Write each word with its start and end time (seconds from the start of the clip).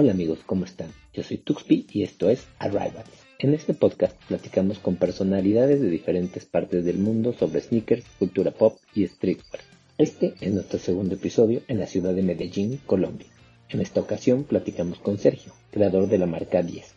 Hola 0.00 0.12
amigos, 0.12 0.38
¿cómo 0.46 0.64
están? 0.64 0.92
Yo 1.12 1.24
soy 1.24 1.38
Tuxpi 1.38 1.88
y 1.90 2.04
esto 2.04 2.30
es 2.30 2.46
Arrivals. 2.60 3.10
En 3.40 3.52
este 3.52 3.74
podcast 3.74 4.14
platicamos 4.28 4.78
con 4.78 4.94
personalidades 4.94 5.80
de 5.80 5.90
diferentes 5.90 6.44
partes 6.44 6.84
del 6.84 6.98
mundo 6.98 7.32
sobre 7.32 7.60
sneakers, 7.60 8.04
cultura 8.16 8.52
pop 8.52 8.78
y 8.94 9.08
streetwear. 9.08 9.60
Este 9.98 10.34
es 10.40 10.54
nuestro 10.54 10.78
segundo 10.78 11.16
episodio 11.16 11.62
en 11.66 11.80
la 11.80 11.88
ciudad 11.88 12.14
de 12.14 12.22
Medellín, 12.22 12.78
Colombia. 12.86 13.26
En 13.70 13.80
esta 13.80 14.00
ocasión 14.00 14.44
platicamos 14.44 15.00
con 15.00 15.18
Sergio, 15.18 15.52
creador 15.72 16.06
de 16.06 16.18
la 16.18 16.26
marca 16.26 16.62
10. 16.62 16.94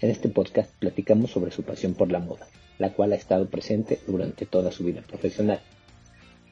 En 0.00 0.10
este 0.10 0.28
podcast 0.28 0.70
platicamos 0.78 1.32
sobre 1.32 1.50
su 1.50 1.64
pasión 1.64 1.94
por 1.94 2.12
la 2.12 2.20
moda, 2.20 2.46
la 2.78 2.92
cual 2.92 3.12
ha 3.12 3.16
estado 3.16 3.48
presente 3.48 3.98
durante 4.06 4.46
toda 4.46 4.70
su 4.70 4.84
vida 4.84 5.02
profesional. 5.02 5.58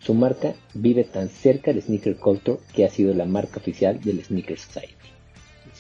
Su 0.01 0.15
marca 0.15 0.57
vive 0.75 1.05
tan 1.05 1.29
cerca 1.29 1.73
del 1.73 1.83
sneaker 1.83 2.17
culture 2.17 2.59
que 2.75 2.85
ha 2.85 2.91
sido 2.91 3.15
la 3.15 3.27
marca 3.27 3.61
oficial 3.61 4.01
del 4.01 4.25
Sneaker 4.25 4.59
Society. 4.59 5.02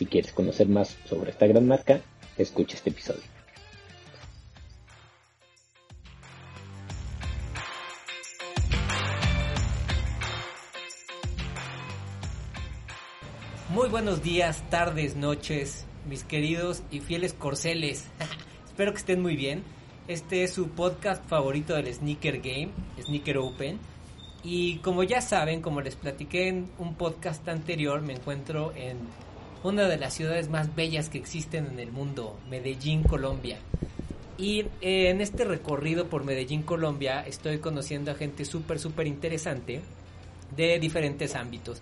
Si 0.03 0.07
quieres 0.07 0.33
conocer 0.33 0.67
más 0.67 0.97
sobre 1.05 1.31
esta 1.31 1.47
gran 1.47 1.69
marca, 1.69 2.01
escucha 2.37 2.75
este 2.75 2.91
episodio. 2.91 3.23
Muy 13.69 13.89
buenos 13.91 14.25
días, 14.25 14.69
tardes, 14.71 15.15
noches, 15.15 15.87
mis 16.09 16.25
queridos 16.25 16.83
y 16.91 16.99
fieles 16.99 17.33
corceles. 17.33 18.07
Espero 18.67 18.91
que 18.91 18.99
estén 18.99 19.23
muy 19.23 19.37
bien. 19.37 19.63
Este 20.09 20.43
es 20.43 20.53
su 20.53 20.71
podcast 20.71 21.25
favorito 21.29 21.75
del 21.75 21.95
Sneaker 21.95 22.41
Game, 22.41 22.71
Sneaker 23.01 23.39
Open. 23.39 23.79
Y 24.43 24.79
como 24.79 25.05
ya 25.05 25.21
saben, 25.21 25.63
como 25.63 25.81
les 25.81 25.95
platiqué 25.95 26.49
en 26.49 26.69
un 26.81 26.97
podcast 26.97 27.47
anterior, 27.49 28.03
me 28.03 28.15
encuentro 28.15 28.73
en 28.75 28.99
una 29.63 29.89
de 29.89 29.97
las 29.97 30.15
ciudades 30.15 30.49
más 30.49 30.75
bellas 30.75 31.09
que 31.09 31.19
existen 31.19 31.67
en 31.67 31.79
el 31.79 31.93
mundo, 31.93 32.39
Medellín, 32.51 33.03
Colombia. 33.03 33.59
Y 34.37 34.61
eh, 34.81 35.11
en 35.11 35.21
este 35.21 35.45
recorrido 35.45 36.09
por 36.09 36.25
Medellín, 36.25 36.63
Colombia, 36.63 37.25
estoy 37.27 37.59
conociendo 37.59 38.11
a 38.11 38.15
gente 38.15 38.45
súper, 38.45 38.81
súper 38.81 39.07
interesante 39.07 39.83
de 40.57 40.79
diferentes 40.79 41.37
ámbitos. 41.37 41.81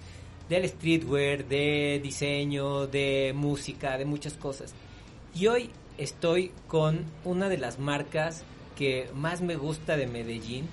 Del 0.49 0.69
streetwear, 0.69 1.47
de 1.47 2.01
diseño, 2.03 2.87
de 2.87 3.33
música, 3.35 3.97
de 3.97 4.05
muchas 4.05 4.35
cosas. 4.35 4.75
Y 5.35 5.47
hoy 5.47 5.71
estoy 5.97 6.53
con 6.67 7.05
una 7.25 7.49
de 7.49 7.59
las 7.59 7.79
marcas 7.79 8.45
que 8.77 9.09
más 9.15 9.41
me 9.43 9.57
gusta 9.57 9.97
de 9.97 10.07
Medellín, 10.07 10.69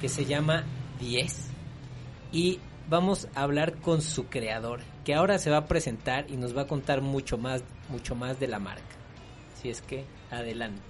que 0.00 0.08
se 0.08 0.24
llama 0.24 0.64
10. 1.00 1.48
Y 2.32 2.60
vamos 2.88 3.28
a 3.34 3.42
hablar 3.42 3.76
con 3.76 4.00
su 4.00 4.26
creador, 4.26 4.80
que 5.06 5.14
ahora 5.14 5.38
se 5.38 5.50
va 5.50 5.58
a 5.58 5.66
presentar 5.66 6.26
y 6.28 6.36
nos 6.36 6.56
va 6.56 6.62
a 6.62 6.66
contar 6.66 7.00
mucho 7.00 7.38
más, 7.38 7.62
mucho 7.88 8.16
más 8.16 8.40
de 8.40 8.48
la 8.48 8.58
marca. 8.58 8.82
Así 9.56 9.70
es 9.70 9.80
que, 9.80 10.04
adelante. 10.32 10.82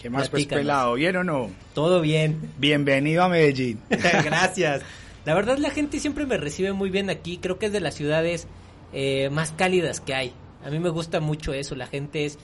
¿Qué 0.00 0.08
más, 0.08 0.28
pues, 0.28 0.46
pelado? 0.46 0.94
¿Bien 0.94 1.16
o 1.16 1.24
no? 1.24 1.50
Todo 1.74 2.00
bien. 2.00 2.52
Bienvenido 2.58 3.24
a 3.24 3.28
Medellín. 3.28 3.80
Gracias. 3.90 4.82
La 5.24 5.34
verdad 5.34 5.58
la 5.58 5.70
gente 5.70 5.98
siempre 5.98 6.26
me 6.26 6.36
recibe 6.36 6.72
muy 6.72 6.90
bien 6.90 7.10
aquí. 7.10 7.38
Creo 7.38 7.58
que 7.58 7.66
es 7.66 7.72
de 7.72 7.80
las 7.80 7.94
ciudades 7.94 8.46
eh, 8.92 9.30
más 9.30 9.50
cálidas 9.50 10.00
que 10.00 10.14
hay. 10.14 10.32
A 10.64 10.70
mí 10.70 10.78
me 10.78 10.90
gusta 10.90 11.18
mucho 11.18 11.52
eso. 11.52 11.74
La 11.74 11.88
gente 11.88 12.26
es 12.26 12.38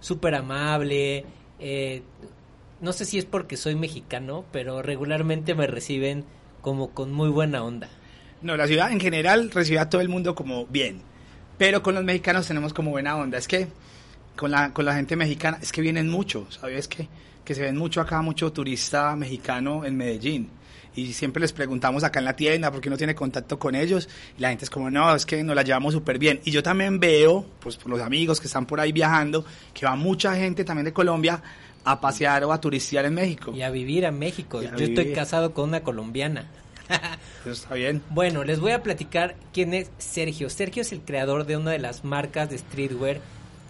súper 0.00 0.34
amable. 0.34 1.24
eh, 1.60 2.02
no 2.80 2.92
sé 2.92 3.04
si 3.04 3.18
es 3.18 3.26
porque 3.26 3.56
soy 3.56 3.76
mexicano, 3.76 4.44
pero 4.50 4.82
regularmente 4.82 5.54
me 5.54 5.68
reciben 5.68 6.24
como 6.62 6.90
con 6.90 7.12
muy 7.12 7.28
buena 7.28 7.62
onda. 7.62 7.88
No, 8.42 8.56
la 8.56 8.66
ciudad 8.66 8.92
en 8.92 9.00
general 9.00 9.50
recibe 9.50 9.78
a 9.78 9.88
todo 9.88 10.00
el 10.00 10.08
mundo 10.08 10.34
como 10.34 10.66
bien. 10.66 11.02
Pero 11.56 11.82
con 11.82 11.94
los 11.94 12.04
mexicanos 12.04 12.46
tenemos 12.46 12.72
como 12.72 12.90
buena 12.90 13.16
onda. 13.16 13.38
Es 13.38 13.48
que 13.48 13.68
con 14.36 14.50
la, 14.50 14.72
con 14.72 14.84
la 14.84 14.94
gente 14.94 15.16
mexicana, 15.16 15.58
es 15.60 15.72
que 15.72 15.80
vienen 15.80 16.08
mucho, 16.08 16.46
¿sabes? 16.50 16.86
Que, 16.86 17.08
que 17.44 17.54
se 17.54 17.62
ven 17.62 17.76
mucho 17.76 18.00
acá, 18.00 18.22
mucho 18.22 18.52
turista 18.52 19.16
mexicano 19.16 19.84
en 19.84 19.96
Medellín. 19.96 20.50
Y 20.94 21.12
siempre 21.12 21.40
les 21.40 21.52
preguntamos 21.52 22.02
acá 22.02 22.18
en 22.18 22.24
la 22.24 22.34
tienda 22.34 22.72
por 22.72 22.80
qué 22.80 22.90
no 22.90 22.96
tiene 22.96 23.14
contacto 23.14 23.58
con 23.58 23.74
ellos. 23.74 24.08
Y 24.36 24.40
la 24.40 24.48
gente 24.48 24.64
es 24.64 24.70
como, 24.70 24.90
no, 24.90 25.14
es 25.14 25.26
que 25.26 25.42
nos 25.42 25.54
la 25.54 25.62
llevamos 25.62 25.94
súper 25.94 26.18
bien. 26.18 26.40
Y 26.44 26.50
yo 26.50 26.62
también 26.62 26.98
veo, 26.98 27.44
pues 27.60 27.76
por 27.76 27.90
los 27.90 28.00
amigos 28.00 28.40
que 28.40 28.46
están 28.46 28.66
por 28.66 28.80
ahí 28.80 28.92
viajando, 28.92 29.44
que 29.74 29.86
va 29.86 29.96
mucha 29.96 30.34
gente 30.34 30.64
también 30.64 30.86
de 30.86 30.92
Colombia 30.92 31.42
a 31.84 32.00
pasear 32.00 32.44
o 32.44 32.52
a 32.52 32.60
turistear 32.60 33.04
en 33.04 33.14
México. 33.14 33.52
Y 33.54 33.62
a 33.62 33.70
vivir 33.70 34.06
a 34.06 34.10
México. 34.10 34.58
A 34.58 34.76
Yo 34.76 34.84
estoy 34.84 35.12
casado 35.12 35.52
con 35.52 35.68
una 35.68 35.80
colombiana. 35.80 36.48
Eso 37.42 37.50
está 37.50 37.74
bien. 37.74 38.02
Bueno, 38.10 38.44
les 38.44 38.60
voy 38.60 38.72
a 38.72 38.82
platicar 38.82 39.36
quién 39.52 39.74
es 39.74 39.90
Sergio. 39.98 40.50
Sergio 40.50 40.82
es 40.82 40.92
el 40.92 41.00
creador 41.00 41.46
de 41.46 41.56
una 41.56 41.70
de 41.70 41.78
las 41.78 42.04
marcas 42.04 42.50
de 42.50 42.58
streetwear 42.58 43.20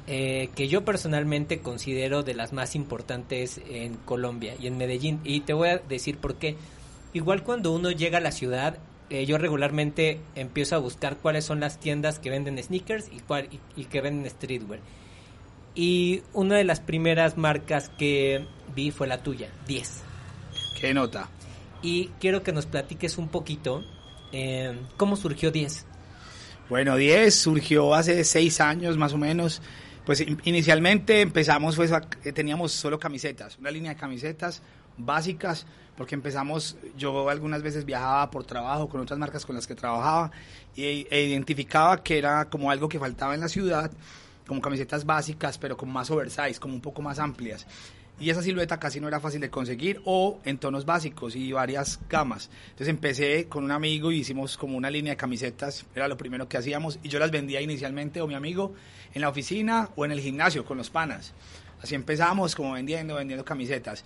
eh, 0.07 0.49
que 0.55 0.69
yo 0.69 0.85
personalmente 0.85 1.61
considero 1.61 2.23
de 2.23 2.35
las 2.35 2.53
más 2.53 2.75
importantes 2.75 3.61
en 3.69 3.95
Colombia 3.95 4.55
y 4.59 4.67
en 4.67 4.79
Medellín. 4.79 5.21
Y 5.25 5.41
te 5.41 5.53
voy 5.53 5.69
a 5.69 5.79
decir 5.79 6.19
por 6.19 6.37
qué. 6.37 6.57
Igual 7.13 7.43
cuando 7.43 7.73
uno 7.73 7.91
llega 7.91 8.19
a 8.19 8.23
la 8.23 8.33
ciudad, 8.33 8.79
eh, 9.11 9.27
yo 9.27 9.39
regularmente 9.39 10.21
empiezo 10.35 10.77
a 10.77 10.79
buscar 10.79 11.17
cuáles 11.17 11.45
son 11.45 11.61
las 11.61 11.79
tiendas 11.79 12.19
que 12.19 12.31
venden 12.31 12.63
sneakers 12.63 13.09
y, 13.13 13.21
cuál, 13.21 13.49
y, 13.51 13.61
y 13.81 13.85
que 13.85 14.01
venden 14.01 14.31
streetwear. 14.31 14.81
Y 15.75 16.23
una 16.33 16.57
de 16.57 16.65
las 16.65 16.81
primeras 16.81 17.37
marcas 17.37 17.91
que 17.99 18.47
vi 18.75 18.91
fue 18.91 19.07
la 19.07 19.23
tuya, 19.23 19.49
10 19.67 20.03
¿Qué 20.81 20.95
nota? 20.95 21.29
Y 21.83 22.09
quiero 22.21 22.43
que 22.43 22.53
nos 22.53 22.67
platiques 22.67 23.19
un 23.19 23.29
poquito 23.29 23.85
eh, 24.33 24.79
cómo 24.97 25.17
surgió 25.17 25.51
10. 25.51 25.87
Bueno, 26.69 26.97
10 26.97 27.35
surgió 27.35 27.95
hace 27.95 28.25
6 28.25 28.61
años 28.61 28.97
más 28.99 29.13
o 29.13 29.19
menos. 29.19 29.63
Pues 30.05 30.21
in- 30.21 30.41
inicialmente 30.45 31.21
empezamos, 31.21 31.77
pues, 31.77 31.93
teníamos 32.35 32.73
solo 32.73 32.99
camisetas, 32.99 33.59
una 33.59 33.71
línea 33.71 33.93
de 33.93 34.01
camisetas 34.01 34.63
básicas, 34.97 35.67
porque 35.97 36.15
empezamos, 36.15 36.77
yo 36.97 37.29
algunas 37.29 37.63
veces 37.63 37.85
viajaba 37.85 38.31
por 38.31 38.45
trabajo 38.45 38.89
con 38.89 39.01
otras 39.01 39.19
marcas 39.19 39.45
con 39.45 39.55
las 39.55 39.67
que 39.67 39.75
trabajaba 39.75 40.31
y, 40.75 41.07
e 41.11 41.25
identificaba 41.25 42.03
que 42.03 42.19
era 42.19 42.47
como 42.47 42.71
algo 42.71 42.89
que 42.89 42.99
faltaba 42.99 43.35
en 43.35 43.41
la 43.41 43.49
ciudad, 43.49 43.91
como 44.47 44.61
camisetas 44.61 45.05
básicas, 45.05 45.59
pero 45.59 45.77
como 45.77 45.93
más 45.93 46.11
oversize, 46.11 46.59
como 46.59 46.75
un 46.75 46.81
poco 46.81 47.03
más 47.03 47.19
amplias. 47.19 47.67
Y 48.21 48.31
esa 48.31 48.43
silueta 48.43 48.81
casi 48.81 49.01
no 49.01 49.07
era 49.07 49.21
fácil 49.21 49.41
de 49.41 49.49
conseguir 49.49 50.01
o 50.05 50.41
en 50.45 50.59
tonos 50.59 50.85
básicos 50.85 51.37
y 51.37 51.53
varias 51.53 52.01
gamas. 52.09 52.51
Entonces 52.71 52.89
empecé 52.89 53.47
con 53.49 53.65
un 53.65 53.71
amigo 53.71 54.11
y 54.11 54.19
hicimos 54.19 54.57
como 54.57 54.77
una 54.77 54.91
línea 54.91 55.13
de 55.13 55.17
camisetas, 55.17 55.87
era 55.95 56.09
lo 56.09 56.17
primero 56.17 56.49
que 56.49 56.57
hacíamos 56.57 56.99
y 57.03 57.09
yo 57.09 57.21
las 57.21 57.31
vendía 57.31 57.61
inicialmente 57.61 58.21
o 58.21 58.27
mi 58.27 58.35
amigo 58.35 58.75
en 59.15 59.23
la 59.23 59.29
oficina 59.29 59.91
o 59.95 60.05
en 60.05 60.13
el 60.13 60.21
gimnasio 60.21 60.65
con 60.65 60.79
los 60.79 60.91
panas. 60.91 61.33
Así 61.81 61.95
empezamos 61.95 62.57
como 62.57 62.73
vendiendo, 62.73 63.15
vendiendo 63.15 63.45
camisetas. 63.45 64.05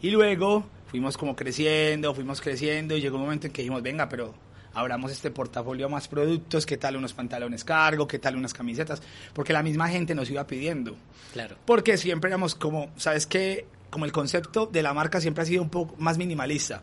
Y 0.00 0.10
luego 0.10 0.66
fuimos 0.88 1.16
como 1.16 1.36
creciendo, 1.36 2.12
fuimos 2.14 2.40
creciendo 2.40 2.96
y 2.96 3.00
llegó 3.00 3.16
un 3.16 3.22
momento 3.22 3.46
en 3.46 3.52
que 3.52 3.62
dijimos, 3.62 3.82
venga, 3.82 4.08
pero 4.08 4.34
abramos 4.74 5.12
este 5.12 5.30
portafolio 5.30 5.86
a 5.86 5.88
más 5.88 6.08
productos, 6.08 6.66
qué 6.66 6.76
tal 6.76 6.96
unos 6.96 7.12
pantalones 7.12 7.64
cargo, 7.64 8.06
qué 8.06 8.18
tal 8.18 8.36
unas 8.36 8.54
camisetas, 8.54 9.02
porque 9.32 9.52
la 9.52 9.62
misma 9.62 9.88
gente 9.88 10.14
nos 10.14 10.30
iba 10.30 10.46
pidiendo. 10.46 10.96
Claro. 11.32 11.56
Porque 11.64 11.96
siempre 11.96 12.28
éramos 12.28 12.54
como, 12.54 12.90
¿sabes 12.96 13.26
qué? 13.26 13.66
Como 13.90 14.04
el 14.04 14.12
concepto 14.12 14.66
de 14.66 14.82
la 14.82 14.94
marca 14.94 15.20
siempre 15.20 15.42
ha 15.42 15.46
sido 15.46 15.62
un 15.62 15.70
poco 15.70 15.94
más 15.98 16.18
minimalista. 16.18 16.82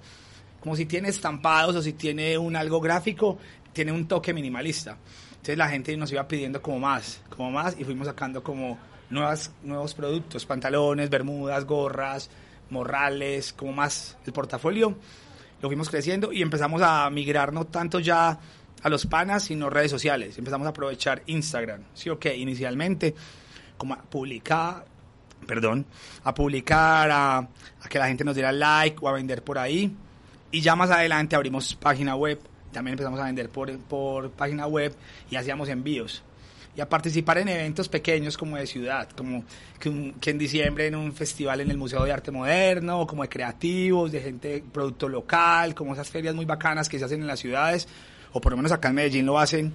Como 0.59 0.75
si 0.75 0.85
tiene 0.85 1.09
estampados 1.09 1.75
o 1.75 1.81
si 1.81 1.93
tiene 1.93 2.37
un 2.37 2.55
algo 2.55 2.81
gráfico, 2.81 3.37
tiene 3.73 3.91
un 3.91 4.07
toque 4.07 4.33
minimalista. 4.33 4.97
Entonces 5.31 5.57
la 5.57 5.69
gente 5.69 5.95
nos 5.95 6.11
iba 6.11 6.27
pidiendo 6.27 6.61
como 6.61 6.79
más, 6.79 7.21
como 7.35 7.49
más 7.49 7.79
y 7.79 7.85
fuimos 7.85 8.07
sacando 8.07 8.43
como 8.43 8.77
nuevas, 9.09 9.51
nuevos 9.63 9.93
productos, 9.93 10.45
pantalones, 10.45 11.09
bermudas, 11.09 11.65
gorras, 11.65 12.29
morrales, 12.69 13.53
como 13.53 13.73
más 13.73 14.17
el 14.25 14.33
portafolio. 14.33 14.97
Lo 15.61 15.69
fuimos 15.69 15.89
creciendo 15.89 16.31
y 16.31 16.41
empezamos 16.41 16.81
a 16.81 17.09
migrar 17.09 17.51
no 17.53 17.65
tanto 17.65 17.99
ya 17.99 18.39
a 18.81 18.89
los 18.89 19.05
panas, 19.05 19.43
sino 19.43 19.69
redes 19.69 19.91
sociales. 19.91 20.37
Empezamos 20.37 20.65
a 20.65 20.69
aprovechar 20.69 21.23
Instagram, 21.25 21.83
sí 21.93 22.09
o 22.09 22.17
inicialmente, 22.35 23.13
como 23.77 23.93
a 23.93 23.97
publicar, 23.97 24.85
perdón, 25.45 25.85
a 26.23 26.33
publicar, 26.33 27.11
a, 27.11 27.37
a 27.37 27.89
que 27.89 27.99
la 27.99 28.07
gente 28.07 28.23
nos 28.23 28.35
diera 28.35 28.51
like 28.51 28.97
o 29.01 29.09
a 29.09 29.13
vender 29.13 29.43
por 29.43 29.57
ahí. 29.57 29.93
Y 30.51 30.61
ya 30.61 30.75
más 30.75 30.89
adelante 30.89 31.35
abrimos 31.35 31.75
página 31.75 32.15
web, 32.15 32.39
también 32.71 32.93
empezamos 32.93 33.19
a 33.19 33.25
vender 33.25 33.49
por, 33.49 33.77
por 33.79 34.31
página 34.31 34.67
web 34.67 34.95
y 35.29 35.35
hacíamos 35.35 35.69
envíos. 35.69 36.23
Y 36.75 36.81
a 36.81 36.87
participar 36.87 37.39
en 37.39 37.49
eventos 37.49 37.89
pequeños 37.89 38.37
como 38.37 38.55
de 38.55 38.65
ciudad, 38.65 39.09
como 39.09 39.43
que, 39.79 40.29
en 40.29 40.37
diciembre 40.37 40.87
en 40.87 40.95
un 40.95 41.13
festival 41.13 41.61
en 41.61 41.71
el 41.71 41.77
Museo 41.77 42.05
de 42.05 42.11
Arte 42.11 42.31
Moderno, 42.31 43.05
como 43.05 43.23
de 43.23 43.29
creativos, 43.29 44.11
de 44.11 44.21
gente, 44.21 44.63
producto 44.71 45.09
local, 45.09 45.75
como 45.75 45.93
esas 45.93 46.09
ferias 46.09 46.35
muy 46.35 46.45
bacanas 46.45 46.87
que 46.87 46.99
se 46.99 47.05
hacen 47.05 47.21
en 47.21 47.27
las 47.27 47.39
ciudades, 47.39 47.87
o 48.31 48.39
por 48.39 48.51
lo 48.51 48.57
menos 48.57 48.71
acá 48.71 48.89
en 48.89 48.95
Medellín 48.95 49.25
lo 49.25 49.39
hacen, 49.39 49.73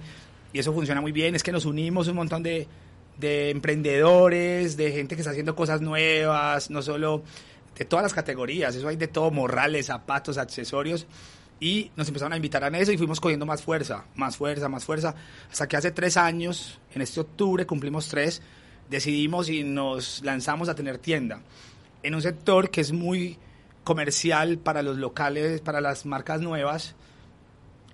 y 0.51 0.59
eso 0.59 0.73
funciona 0.73 1.01
muy 1.01 1.11
bien, 1.11 1.35
es 1.35 1.43
que 1.43 1.51
nos 1.51 1.65
unimos 1.65 2.07
un 2.07 2.15
montón 2.15 2.41
de, 2.41 2.67
de 3.19 3.49
emprendedores, 3.51 4.77
de 4.77 4.91
gente 4.91 5.15
que 5.15 5.21
está 5.21 5.31
haciendo 5.31 5.55
cosas 5.55 5.81
nuevas, 5.81 6.69
no 6.69 6.81
solo 6.81 7.23
de 7.77 7.85
todas 7.85 8.03
las 8.03 8.13
categorías, 8.13 8.73
eso 8.75 8.87
hay 8.87 8.95
de 8.95 9.07
todo, 9.07 9.31
morrales, 9.31 9.87
zapatos, 9.87 10.37
accesorios, 10.37 11.05
y 11.59 11.91
nos 11.95 12.07
empezaron 12.07 12.33
a 12.33 12.35
invitar 12.35 12.63
a 12.63 12.67
eso 12.79 12.91
y 12.91 12.97
fuimos 12.97 13.19
cogiendo 13.19 13.45
más 13.45 13.61
fuerza, 13.61 14.05
más 14.15 14.37
fuerza, 14.37 14.69
más 14.69 14.85
fuerza, 14.85 15.15
hasta 15.51 15.67
que 15.67 15.77
hace 15.77 15.91
tres 15.91 16.17
años, 16.17 16.79
en 16.93 17.01
este 17.01 17.19
octubre 17.19 17.65
cumplimos 17.65 18.07
tres, 18.07 18.41
decidimos 18.89 19.49
y 19.49 19.63
nos 19.63 20.21
lanzamos 20.23 20.69
a 20.69 20.75
tener 20.75 20.97
tienda 20.97 21.41
en 22.05 22.13
un 22.13 22.21
sector 22.21 22.69
que 22.69 22.81
es 22.81 22.91
muy 22.91 23.37
comercial 23.83 24.59
para 24.59 24.83
los 24.83 24.97
locales, 24.97 25.59
para 25.61 25.81
las 25.81 26.05
marcas 26.05 26.39
nuevas, 26.39 26.93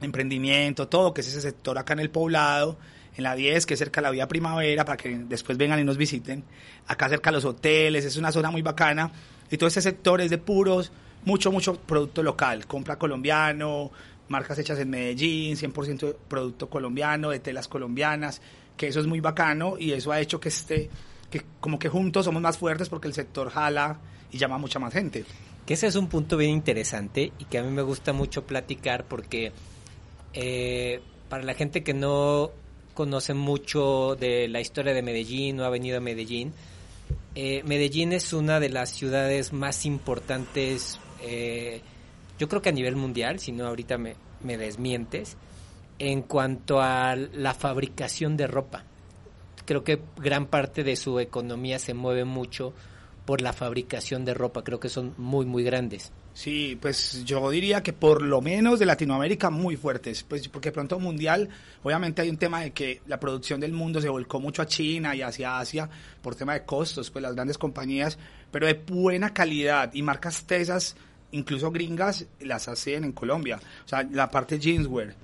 emprendimiento, 0.01 0.89
todo, 0.89 1.13
que 1.13 1.21
es 1.21 1.27
ese 1.29 1.39
sector 1.39 1.77
acá 1.77 1.93
en 1.93 2.01
el 2.01 2.09
poblado, 2.09 2.77
en 3.15 3.23
la 3.23 3.35
10, 3.35 3.65
que 3.65 3.75
es 3.75 3.79
cerca 3.79 4.01
de 4.01 4.07
la 4.07 4.11
vía 4.11 4.27
primavera, 4.27 4.83
para 4.83 4.97
que 4.97 5.17
después 5.17 5.57
vengan 5.57 5.79
y 5.79 5.85
nos 5.85 5.95
visiten. 5.95 6.43
Acá 6.87 7.07
cerca 7.07 7.29
de 7.29 7.35
los 7.35 7.45
hoteles, 7.45 8.03
es 8.03 8.17
una 8.17 8.33
zona 8.33 8.51
muy 8.51 8.61
bacana. 8.61 9.11
Y 9.49 9.57
todo 9.57 9.67
ese 9.67 9.81
sector 9.81 10.19
es 10.19 10.29
de 10.29 10.37
puros, 10.37 10.91
mucho, 11.25 11.51
mucho 11.51 11.75
producto 11.75 12.23
local, 12.23 12.65
compra 12.67 12.97
colombiano, 12.97 13.91
marcas 14.27 14.57
hechas 14.59 14.79
en 14.79 14.89
Medellín, 14.89 15.55
100% 15.55 16.15
producto 16.27 16.69
colombiano, 16.69 17.29
de 17.29 17.39
telas 17.39 17.67
colombianas, 17.67 18.41
que 18.77 18.87
eso 18.87 18.99
es 18.99 19.07
muy 19.07 19.19
bacano 19.19 19.75
y 19.77 19.91
eso 19.91 20.11
ha 20.11 20.19
hecho 20.19 20.39
que 20.39 20.49
esté, 20.49 20.89
que 21.29 21.43
como 21.59 21.77
que 21.77 21.89
juntos 21.89 22.25
somos 22.25 22.41
más 22.41 22.57
fuertes 22.57 22.89
porque 22.89 23.07
el 23.07 23.13
sector 23.13 23.49
jala 23.49 23.99
y 24.31 24.37
llama 24.37 24.55
a 24.55 24.59
mucha 24.59 24.79
más 24.79 24.93
gente. 24.93 25.25
Que 25.65 25.75
ese 25.75 25.87
es 25.87 25.95
un 25.95 26.07
punto 26.07 26.37
bien 26.37 26.51
interesante 26.51 27.31
y 27.37 27.45
que 27.45 27.59
a 27.59 27.63
mí 27.63 27.69
me 27.69 27.83
gusta 27.83 28.13
mucho 28.13 28.45
platicar 28.45 29.05
porque 29.05 29.51
eh, 30.33 31.01
para 31.29 31.43
la 31.43 31.53
gente 31.53 31.83
que 31.83 31.93
no 31.93 32.51
conoce 32.93 33.33
mucho 33.33 34.15
de 34.19 34.47
la 34.47 34.59
historia 34.59 34.93
de 34.93 35.01
Medellín 35.01 35.59
o 35.59 35.65
ha 35.65 35.69
venido 35.69 35.97
a 35.97 36.01
Medellín, 36.01 36.53
eh, 37.35 37.63
Medellín 37.63 38.11
es 38.11 38.33
una 38.33 38.59
de 38.59 38.69
las 38.69 38.89
ciudades 38.89 39.53
más 39.53 39.85
importantes, 39.85 40.99
eh, 41.21 41.81
yo 42.39 42.47
creo 42.49 42.61
que 42.61 42.69
a 42.69 42.73
nivel 42.73 42.95
mundial, 42.95 43.39
si 43.39 43.51
no 43.51 43.67
ahorita 43.67 43.97
me, 43.97 44.15
me 44.43 44.57
desmientes, 44.57 45.37
en 45.99 46.23
cuanto 46.23 46.81
a 46.81 47.15
la 47.15 47.53
fabricación 47.53 48.35
de 48.37 48.47
ropa. 48.47 48.83
Creo 49.65 49.83
que 49.83 50.01
gran 50.17 50.47
parte 50.47 50.83
de 50.83 50.95
su 50.95 51.19
economía 51.19 51.77
se 51.77 51.93
mueve 51.93 52.25
mucho 52.25 52.73
por 53.25 53.41
la 53.41 53.53
fabricación 53.53 54.25
de 54.25 54.33
ropa, 54.33 54.63
creo 54.63 54.79
que 54.79 54.89
son 54.89 55.13
muy, 55.17 55.45
muy 55.45 55.63
grandes. 55.63 56.11
Sí, 56.33 56.77
pues 56.81 57.23
yo 57.25 57.49
diría 57.49 57.83
que 57.83 57.93
por 57.93 58.21
lo 58.21 58.41
menos 58.41 58.79
de 58.79 58.85
Latinoamérica 58.85 59.49
muy 59.49 59.75
fuertes, 59.75 60.23
pues 60.23 60.47
porque 60.47 60.71
pronto 60.71 60.97
mundial, 60.97 61.49
obviamente 61.83 62.21
hay 62.21 62.29
un 62.29 62.37
tema 62.37 62.61
de 62.61 62.71
que 62.71 63.01
la 63.05 63.19
producción 63.19 63.59
del 63.59 63.73
mundo 63.73 64.01
se 64.01 64.09
volcó 64.09 64.39
mucho 64.39 64.61
a 64.61 64.65
China 64.65 65.13
y 65.13 65.21
hacia 65.21 65.59
Asia 65.59 65.89
por 66.21 66.35
tema 66.35 66.53
de 66.53 66.65
costos, 66.65 67.11
pues 67.11 67.21
las 67.21 67.35
grandes 67.35 67.57
compañías, 67.57 68.17
pero 68.49 68.65
de 68.65 68.73
buena 68.73 69.33
calidad 69.33 69.93
y 69.93 70.01
marcas 70.01 70.45
tesas, 70.45 70.95
incluso 71.31 71.71
gringas, 71.71 72.25
las 72.39 72.67
hacen 72.67 73.03
en 73.03 73.11
Colombia. 73.11 73.59
O 73.85 73.87
sea, 73.87 74.03
la 74.03 74.29
parte 74.29 74.59
jeanswear, 74.59 75.15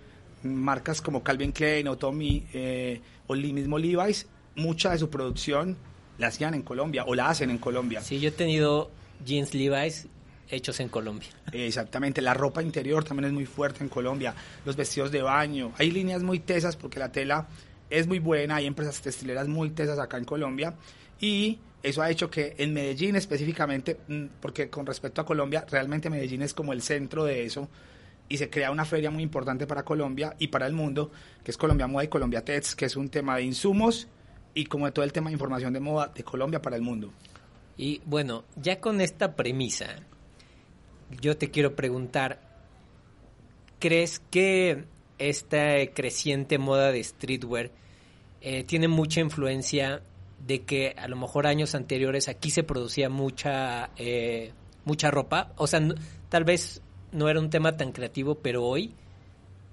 marcas 0.43 1.01
como 1.01 1.23
Calvin 1.23 1.51
Klein 1.51 1.87
o 1.87 1.97
Tommy 1.97 2.45
eh, 2.53 3.01
o 3.27 3.33
el 3.33 3.53
mismo 3.53 3.77
Levi's, 3.77 4.27
mucha 4.55 4.91
de 4.91 4.97
su 4.97 5.09
producción 5.09 5.77
la 6.17 6.27
hacían 6.27 6.53
en 6.53 6.63
Colombia 6.63 7.03
o 7.05 7.15
la 7.15 7.29
hacen 7.29 7.49
en 7.49 7.57
Colombia. 7.57 8.01
Sí, 8.01 8.19
yo 8.19 8.29
he 8.29 8.31
tenido 8.31 8.91
jeans 9.25 9.53
Levi's 9.53 10.07
hechos 10.49 10.79
en 10.79 10.89
Colombia. 10.89 11.29
Exactamente, 11.51 12.21
la 12.21 12.33
ropa 12.33 12.61
interior 12.63 13.03
también 13.03 13.25
es 13.27 13.33
muy 13.33 13.45
fuerte 13.45 13.83
en 13.83 13.89
Colombia, 13.89 14.33
los 14.65 14.75
vestidos 14.75 15.11
de 15.11 15.21
baño, 15.21 15.73
hay 15.77 15.91
líneas 15.91 16.23
muy 16.23 16.39
tesas 16.39 16.75
porque 16.77 16.99
la 16.99 17.11
tela 17.11 17.47
es 17.89 18.07
muy 18.07 18.19
buena, 18.19 18.55
hay 18.55 18.65
empresas 18.65 19.01
textileras 19.01 19.47
muy 19.47 19.71
tesas 19.71 19.99
acá 19.99 20.17
en 20.17 20.25
Colombia 20.25 20.75
y 21.19 21.59
eso 21.87 22.01
ha 22.01 22.09
hecho 22.09 22.29
que 22.29 22.55
en 22.57 22.73
Medellín 22.73 23.15
específicamente, 23.15 23.97
mm, 24.07 24.25
porque 24.41 24.69
con 24.69 24.85
respecto 24.85 25.21
a 25.21 25.25
Colombia, 25.25 25.65
realmente 25.69 26.09
Medellín 26.09 26.41
es 26.41 26.53
como 26.53 26.73
el 26.73 26.81
centro 26.81 27.23
de 27.23 27.45
eso 27.45 27.69
y 28.29 28.37
se 28.37 28.49
crea 28.49 28.71
una 28.71 28.85
feria 28.85 29.09
muy 29.09 29.23
importante 29.23 29.67
para 29.67 29.83
Colombia 29.83 30.35
y 30.37 30.47
para 30.47 30.67
el 30.67 30.73
mundo, 30.73 31.11
que 31.43 31.51
es 31.51 31.57
Colombia 31.57 31.87
Moda 31.87 32.03
y 32.03 32.07
Colombia 32.07 32.43
Tets, 32.43 32.75
que 32.75 32.85
es 32.85 32.95
un 32.95 33.09
tema 33.09 33.37
de 33.37 33.43
insumos 33.43 34.07
y 34.53 34.65
como 34.65 34.85
de 34.85 34.91
todo 34.91 35.05
el 35.05 35.13
tema 35.13 35.29
de 35.29 35.33
información 35.33 35.73
de 35.73 35.79
moda 35.79 36.11
de 36.13 36.23
Colombia 36.23 36.61
para 36.61 36.75
el 36.75 36.81
mundo. 36.81 37.13
Y 37.77 38.01
bueno, 38.05 38.43
ya 38.55 38.81
con 38.81 39.01
esta 39.01 39.35
premisa, 39.35 39.87
yo 41.21 41.37
te 41.37 41.51
quiero 41.51 41.75
preguntar, 41.75 42.41
¿crees 43.79 44.19
que 44.31 44.85
esta 45.19 45.87
creciente 45.93 46.57
moda 46.57 46.91
de 46.91 47.03
streetwear 47.03 47.71
eh, 48.41 48.63
tiene 48.63 48.87
mucha 48.87 49.19
influencia 49.19 50.01
de 50.45 50.63
que 50.63 50.95
a 50.97 51.07
lo 51.07 51.15
mejor 51.15 51.47
años 51.47 51.75
anteriores 51.75 52.27
aquí 52.27 52.49
se 52.49 52.63
producía 52.63 53.09
mucha, 53.09 53.89
eh, 53.97 54.51
mucha 54.85 55.11
ropa? 55.11 55.53
O 55.57 55.67
sea, 55.67 55.81
tal 56.29 56.43
vez 56.43 56.81
no 57.11 57.29
era 57.29 57.39
un 57.39 57.49
tema 57.49 57.77
tan 57.77 57.91
creativo, 57.91 58.35
pero 58.35 58.63
hoy, 58.63 58.93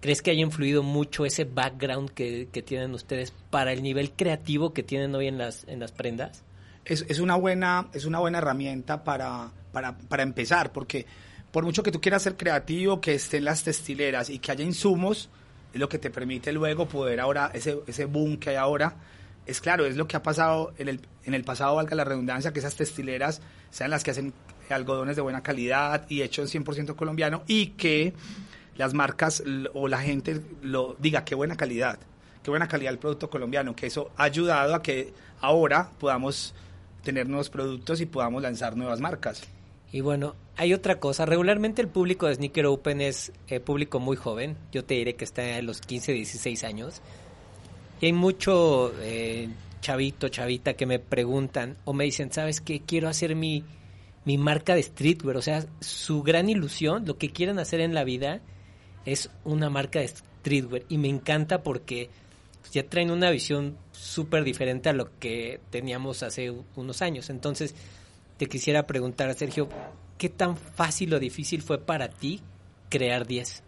¿crees 0.00 0.22
que 0.22 0.30
haya 0.30 0.42
influido 0.42 0.82
mucho 0.82 1.24
ese 1.26 1.44
background 1.44 2.10
que, 2.10 2.48
que 2.52 2.62
tienen 2.62 2.94
ustedes 2.94 3.32
para 3.50 3.72
el 3.72 3.82
nivel 3.82 4.12
creativo 4.12 4.72
que 4.72 4.82
tienen 4.82 5.14
hoy 5.14 5.28
en 5.28 5.38
las, 5.38 5.64
en 5.68 5.80
las 5.80 5.92
prendas? 5.92 6.44
es, 6.84 7.04
es 7.08 7.18
una 7.18 7.36
buena 7.36 7.88
es 7.92 8.04
una 8.04 8.18
buena 8.18 8.38
herramienta 8.38 9.04
para, 9.04 9.50
para, 9.72 9.96
para 9.96 10.22
empezar 10.22 10.72
porque 10.72 11.06
por 11.50 11.64
mucho 11.64 11.82
que 11.82 11.92
tú 11.92 12.00
quieras 12.00 12.22
ser 12.22 12.36
creativo 12.36 13.00
que 13.00 13.14
estén 13.14 13.44
las 13.44 13.62
textileras 13.64 14.30
y 14.30 14.38
que 14.38 14.52
haya 14.52 14.64
insumos 14.64 15.30
es 15.72 15.80
lo 15.80 15.88
que 15.88 15.98
te 15.98 16.10
permite 16.10 16.52
luego 16.52 16.86
poder 16.86 17.20
ahora 17.20 17.50
ese, 17.54 17.78
ese 17.86 18.04
boom 18.04 18.36
que 18.36 18.50
hay 18.50 18.56
ahora 18.56 18.96
es 19.46 19.60
claro 19.60 19.86
es 19.86 19.96
lo 19.96 20.06
que 20.06 20.16
ha 20.16 20.22
pasado 20.22 20.72
en 20.78 20.88
el, 20.88 21.00
en 21.24 21.34
el 21.34 21.44
pasado 21.44 21.76
valga 21.76 21.94
la 21.94 22.04
redundancia 22.04 22.52
que 22.52 22.60
esas 22.60 22.76
textileras 22.76 23.40
sean 23.70 23.90
las 23.90 24.04
que 24.04 24.10
hacen 24.10 24.32
algodones 24.70 25.16
de 25.16 25.22
buena 25.22 25.42
calidad 25.42 26.06
y 26.08 26.22
hechos 26.22 26.54
100% 26.54 26.96
colombiano 26.96 27.42
y 27.46 27.68
que 27.68 28.14
las 28.76 28.94
marcas 28.94 29.42
o 29.72 29.88
la 29.88 29.98
gente 29.98 30.40
lo 30.62 30.96
diga 30.98 31.24
qué 31.24 31.34
buena 31.34 31.56
calidad 31.56 31.98
qué 32.44 32.50
buena 32.50 32.68
calidad 32.68 32.92
el 32.92 32.98
producto 32.98 33.30
colombiano, 33.30 33.74
que 33.74 33.86
eso 33.86 34.12
ha 34.16 34.24
ayudado 34.24 34.74
a 34.74 34.82
que 34.82 35.12
ahora 35.40 35.90
podamos 35.98 36.54
tener 37.02 37.26
nuevos 37.26 37.50
productos 37.50 38.00
y 38.00 38.06
podamos 38.06 38.42
lanzar 38.42 38.76
nuevas 38.76 39.00
marcas. 39.00 39.42
Y 39.90 40.02
bueno, 40.02 40.36
hay 40.56 40.74
otra 40.74 41.00
cosa. 41.00 41.24
Regularmente 41.24 41.80
el 41.80 41.88
público 41.88 42.26
de 42.26 42.34
Sneaker 42.34 42.66
Open 42.66 43.00
es 43.00 43.32
eh, 43.48 43.60
público 43.60 43.98
muy 43.98 44.16
joven. 44.16 44.56
Yo 44.72 44.84
te 44.84 44.94
diré 44.94 45.14
que 45.14 45.24
está 45.24 45.58
en 45.58 45.66
los 45.66 45.80
15, 45.80 46.12
16 46.12 46.64
años. 46.64 47.00
Y 48.00 48.06
hay 48.06 48.12
mucho 48.12 48.92
eh, 49.00 49.48
chavito, 49.80 50.28
chavita 50.28 50.74
que 50.74 50.86
me 50.86 50.98
preguntan 50.98 51.76
o 51.84 51.92
me 51.92 52.04
dicen, 52.04 52.32
¿sabes 52.32 52.60
qué? 52.60 52.80
Quiero 52.80 53.08
hacer 53.08 53.36
mi, 53.36 53.64
mi 54.24 54.38
marca 54.38 54.74
de 54.74 54.82
streetwear. 54.82 55.36
O 55.36 55.42
sea, 55.42 55.66
su 55.80 56.22
gran 56.22 56.48
ilusión, 56.48 57.04
lo 57.06 57.18
que 57.18 57.30
quieren 57.30 57.58
hacer 57.58 57.80
en 57.80 57.94
la 57.94 58.04
vida 58.04 58.40
es 59.04 59.30
una 59.44 59.70
marca 59.70 60.00
de 60.00 60.08
streetwear. 60.08 60.84
Y 60.88 60.98
me 60.98 61.08
encanta 61.08 61.62
porque 61.62 62.10
pues, 62.60 62.72
ya 62.72 62.88
traen 62.88 63.10
una 63.10 63.30
visión 63.30 63.76
súper 63.92 64.44
diferente 64.44 64.88
a 64.88 64.92
lo 64.92 65.18
que 65.18 65.60
teníamos 65.70 66.22
hace 66.22 66.52
unos 66.76 67.02
años. 67.02 67.30
Entonces, 67.30 67.74
te 68.38 68.46
quisiera 68.46 68.86
preguntar, 68.86 69.32
Sergio, 69.34 69.68
¿qué 70.18 70.28
tan 70.28 70.56
fácil 70.56 71.12
o 71.14 71.20
difícil 71.20 71.62
fue 71.62 71.78
para 71.78 72.08
ti 72.08 72.40
crear 72.88 73.26
10? 73.26 73.62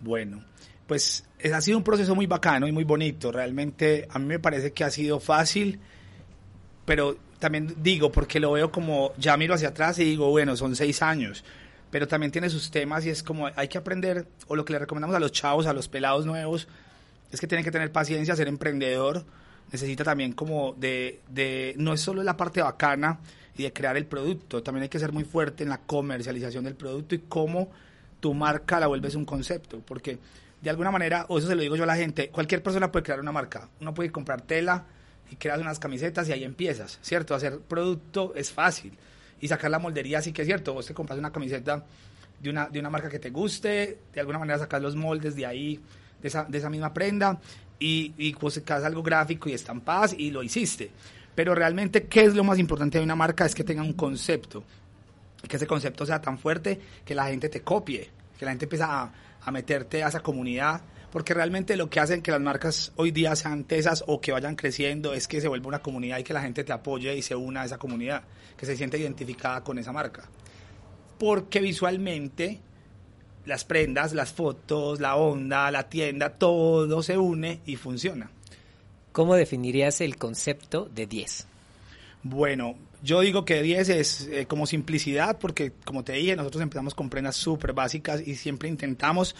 Bueno, 0.00 0.44
pues 0.88 1.22
ha 1.52 1.60
sido 1.60 1.76
un 1.76 1.84
proceso 1.84 2.14
muy 2.14 2.26
bacano 2.26 2.66
y 2.66 2.72
muy 2.72 2.82
bonito. 2.82 3.30
Realmente 3.30 4.08
a 4.10 4.18
mí 4.18 4.24
me 4.24 4.38
parece 4.40 4.72
que 4.72 4.82
ha 4.82 4.90
sido 4.90 5.20
fácil, 5.20 5.78
pero 6.86 7.18
también 7.38 7.76
digo, 7.82 8.10
porque 8.10 8.40
lo 8.40 8.52
veo 8.52 8.72
como, 8.72 9.12
ya 9.18 9.36
miro 9.36 9.54
hacia 9.54 9.68
atrás 9.68 9.98
y 9.98 10.04
digo, 10.04 10.30
bueno, 10.30 10.56
son 10.56 10.74
seis 10.74 11.02
años, 11.02 11.44
pero 11.90 12.08
también 12.08 12.32
tiene 12.32 12.48
sus 12.48 12.70
temas 12.70 13.04
y 13.04 13.10
es 13.10 13.22
como, 13.22 13.48
hay 13.54 13.68
que 13.68 13.76
aprender, 13.76 14.26
o 14.48 14.56
lo 14.56 14.64
que 14.64 14.72
le 14.72 14.78
recomendamos 14.78 15.14
a 15.14 15.20
los 15.20 15.30
chavos, 15.30 15.66
a 15.66 15.74
los 15.74 15.88
pelados 15.88 16.24
nuevos, 16.24 16.66
es 17.30 17.38
que 17.38 17.46
tienen 17.46 17.64
que 17.64 17.70
tener 17.70 17.92
paciencia, 17.92 18.34
ser 18.34 18.48
emprendedor, 18.48 19.26
necesita 19.70 20.04
también 20.04 20.32
como 20.32 20.72
de, 20.72 21.20
de, 21.28 21.74
no 21.76 21.92
es 21.92 22.00
solo 22.00 22.22
la 22.22 22.38
parte 22.38 22.62
bacana 22.62 23.20
y 23.58 23.62
de 23.62 23.74
crear 23.74 23.98
el 23.98 24.06
producto, 24.06 24.62
también 24.62 24.84
hay 24.84 24.88
que 24.88 24.98
ser 24.98 25.12
muy 25.12 25.24
fuerte 25.24 25.64
en 25.64 25.68
la 25.68 25.82
comercialización 25.82 26.64
del 26.64 26.76
producto 26.76 27.14
y 27.14 27.18
cómo 27.28 27.70
tu 28.20 28.32
marca 28.32 28.80
la 28.80 28.86
vuelves 28.86 29.14
un 29.14 29.26
concepto, 29.26 29.80
porque 29.84 30.18
de 30.60 30.70
alguna 30.70 30.90
manera, 30.90 31.26
o 31.28 31.38
eso 31.38 31.46
se 31.46 31.54
lo 31.54 31.62
digo 31.62 31.76
yo 31.76 31.84
a 31.84 31.86
la 31.86 31.96
gente, 31.96 32.30
cualquier 32.30 32.62
persona 32.62 32.90
puede 32.90 33.04
crear 33.04 33.20
una 33.20 33.32
marca, 33.32 33.68
uno 33.80 33.94
puede 33.94 34.10
comprar 34.10 34.40
tela 34.42 34.86
y 35.30 35.36
creas 35.36 35.60
unas 35.60 35.78
camisetas 35.78 36.28
y 36.28 36.32
ahí 36.32 36.44
empiezas, 36.44 36.98
¿cierto? 37.02 37.34
Hacer 37.34 37.60
producto 37.60 38.32
es 38.34 38.50
fácil 38.50 38.96
y 39.40 39.48
sacar 39.48 39.70
la 39.70 39.78
moldería 39.78 40.20
sí 40.20 40.32
que 40.32 40.42
es 40.42 40.48
cierto, 40.48 40.74
vos 40.74 40.86
te 40.86 40.94
compras 40.94 41.18
una 41.18 41.30
camiseta 41.30 41.84
de 42.40 42.50
una, 42.50 42.68
de 42.68 42.80
una 42.80 42.90
marca 42.90 43.08
que 43.08 43.18
te 43.18 43.30
guste, 43.30 43.98
de 44.12 44.20
alguna 44.20 44.38
manera 44.38 44.58
sacar 44.58 44.82
los 44.82 44.96
moldes 44.96 45.36
de 45.36 45.46
ahí, 45.46 45.80
de 46.20 46.28
esa, 46.28 46.44
de 46.44 46.58
esa 46.58 46.70
misma 46.70 46.92
prenda, 46.92 47.40
y, 47.78 48.14
y 48.16 48.34
pues 48.34 48.54
sacas 48.54 48.84
algo 48.84 49.02
gráfico 49.02 49.48
y 49.48 49.52
estampas 49.52 50.12
y 50.12 50.30
lo 50.30 50.42
hiciste. 50.42 50.90
Pero 51.34 51.54
realmente, 51.54 52.06
¿qué 52.06 52.24
es 52.24 52.34
lo 52.34 52.42
más 52.42 52.58
importante 52.58 52.98
de 52.98 53.04
una 53.04 53.14
marca? 53.14 53.46
Es 53.46 53.54
que 53.54 53.62
tenga 53.62 53.82
un 53.82 53.92
concepto, 53.92 54.64
que 55.46 55.56
ese 55.56 55.68
concepto 55.68 56.04
sea 56.04 56.20
tan 56.20 56.36
fuerte 56.36 56.80
que 57.04 57.14
la 57.14 57.26
gente 57.26 57.48
te 57.48 57.60
copie, 57.60 58.10
que 58.38 58.44
la 58.44 58.52
gente 58.52 58.66
empiece 58.66 58.84
a, 58.84 59.12
a 59.42 59.50
meterte 59.50 60.02
a 60.02 60.08
esa 60.08 60.20
comunidad, 60.20 60.82
porque 61.10 61.34
realmente 61.34 61.76
lo 61.76 61.88
que 61.88 62.00
hacen 62.00 62.22
que 62.22 62.30
las 62.30 62.40
marcas 62.40 62.92
hoy 62.96 63.10
día 63.10 63.34
sean 63.34 63.64
tesas 63.64 64.04
o 64.06 64.20
que 64.20 64.32
vayan 64.32 64.56
creciendo 64.56 65.14
es 65.14 65.26
que 65.26 65.40
se 65.40 65.48
vuelva 65.48 65.68
una 65.68 65.78
comunidad 65.80 66.18
y 66.18 66.24
que 66.24 66.34
la 66.34 66.42
gente 66.42 66.64
te 66.64 66.72
apoye 66.72 67.16
y 67.16 67.22
se 67.22 67.34
una 67.34 67.62
a 67.62 67.64
esa 67.64 67.78
comunidad, 67.78 68.22
que 68.56 68.66
se 68.66 68.76
siente 68.76 68.98
identificada 68.98 69.62
con 69.64 69.78
esa 69.78 69.92
marca. 69.92 70.28
Porque 71.18 71.60
visualmente 71.60 72.60
las 73.46 73.64
prendas, 73.64 74.12
las 74.12 74.32
fotos, 74.32 75.00
la 75.00 75.16
onda, 75.16 75.70
la 75.70 75.88
tienda, 75.88 76.30
todo 76.30 77.02
se 77.02 77.16
une 77.16 77.60
y 77.64 77.76
funciona. 77.76 78.30
¿Cómo 79.12 79.34
definirías 79.34 80.00
el 80.00 80.16
concepto 80.16 80.88
de 80.94 81.06
10? 81.06 81.46
Bueno, 82.22 82.76
yo 83.02 83.20
digo 83.20 83.44
que 83.44 83.62
10 83.62 83.88
es 83.90 84.28
eh, 84.30 84.46
como 84.46 84.66
simplicidad, 84.66 85.38
porque 85.38 85.72
como 85.84 86.04
te 86.04 86.12
dije, 86.12 86.36
nosotros 86.36 86.62
empezamos 86.62 86.94
con 86.94 87.10
prendas 87.10 87.36
súper 87.36 87.72
básicas 87.72 88.26
y 88.26 88.34
siempre 88.34 88.68
intentamos 88.68 89.34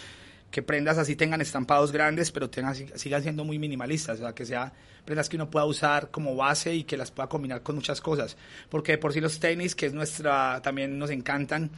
que 0.50 0.62
prendas 0.62 0.97
así 0.97 1.15
tengan 1.15 1.41
estampados 1.41 1.93
grandes, 1.93 2.33
pero 2.33 2.49
tengan, 2.49 2.75
sigan 2.75 3.23
siendo 3.23 3.45
muy 3.45 3.59
minimalistas, 3.59 4.19
o 4.19 4.23
sea, 4.23 4.35
que 4.35 4.47
sea 4.47 4.73
prendas 5.05 5.29
que 5.29 5.37
uno 5.37 5.50
pueda 5.50 5.67
usar 5.67 6.11
como 6.11 6.37
base 6.37 6.75
y 6.75 6.85
que 6.85 6.97
las 6.97 7.11
pueda 7.11 7.29
combinar 7.29 7.62
con 7.62 7.77
muchas 7.77 8.00
cosas. 8.00 8.37
Porque 8.69 8.99
por 8.99 9.12
sí 9.12 9.21
los 9.21 9.38
tenis, 9.41 9.75
que 9.75 9.87
es 9.87 9.93
nuestra, 9.93 10.61
también 10.62 10.99
nos 10.99 11.11
encantan, 11.11 11.71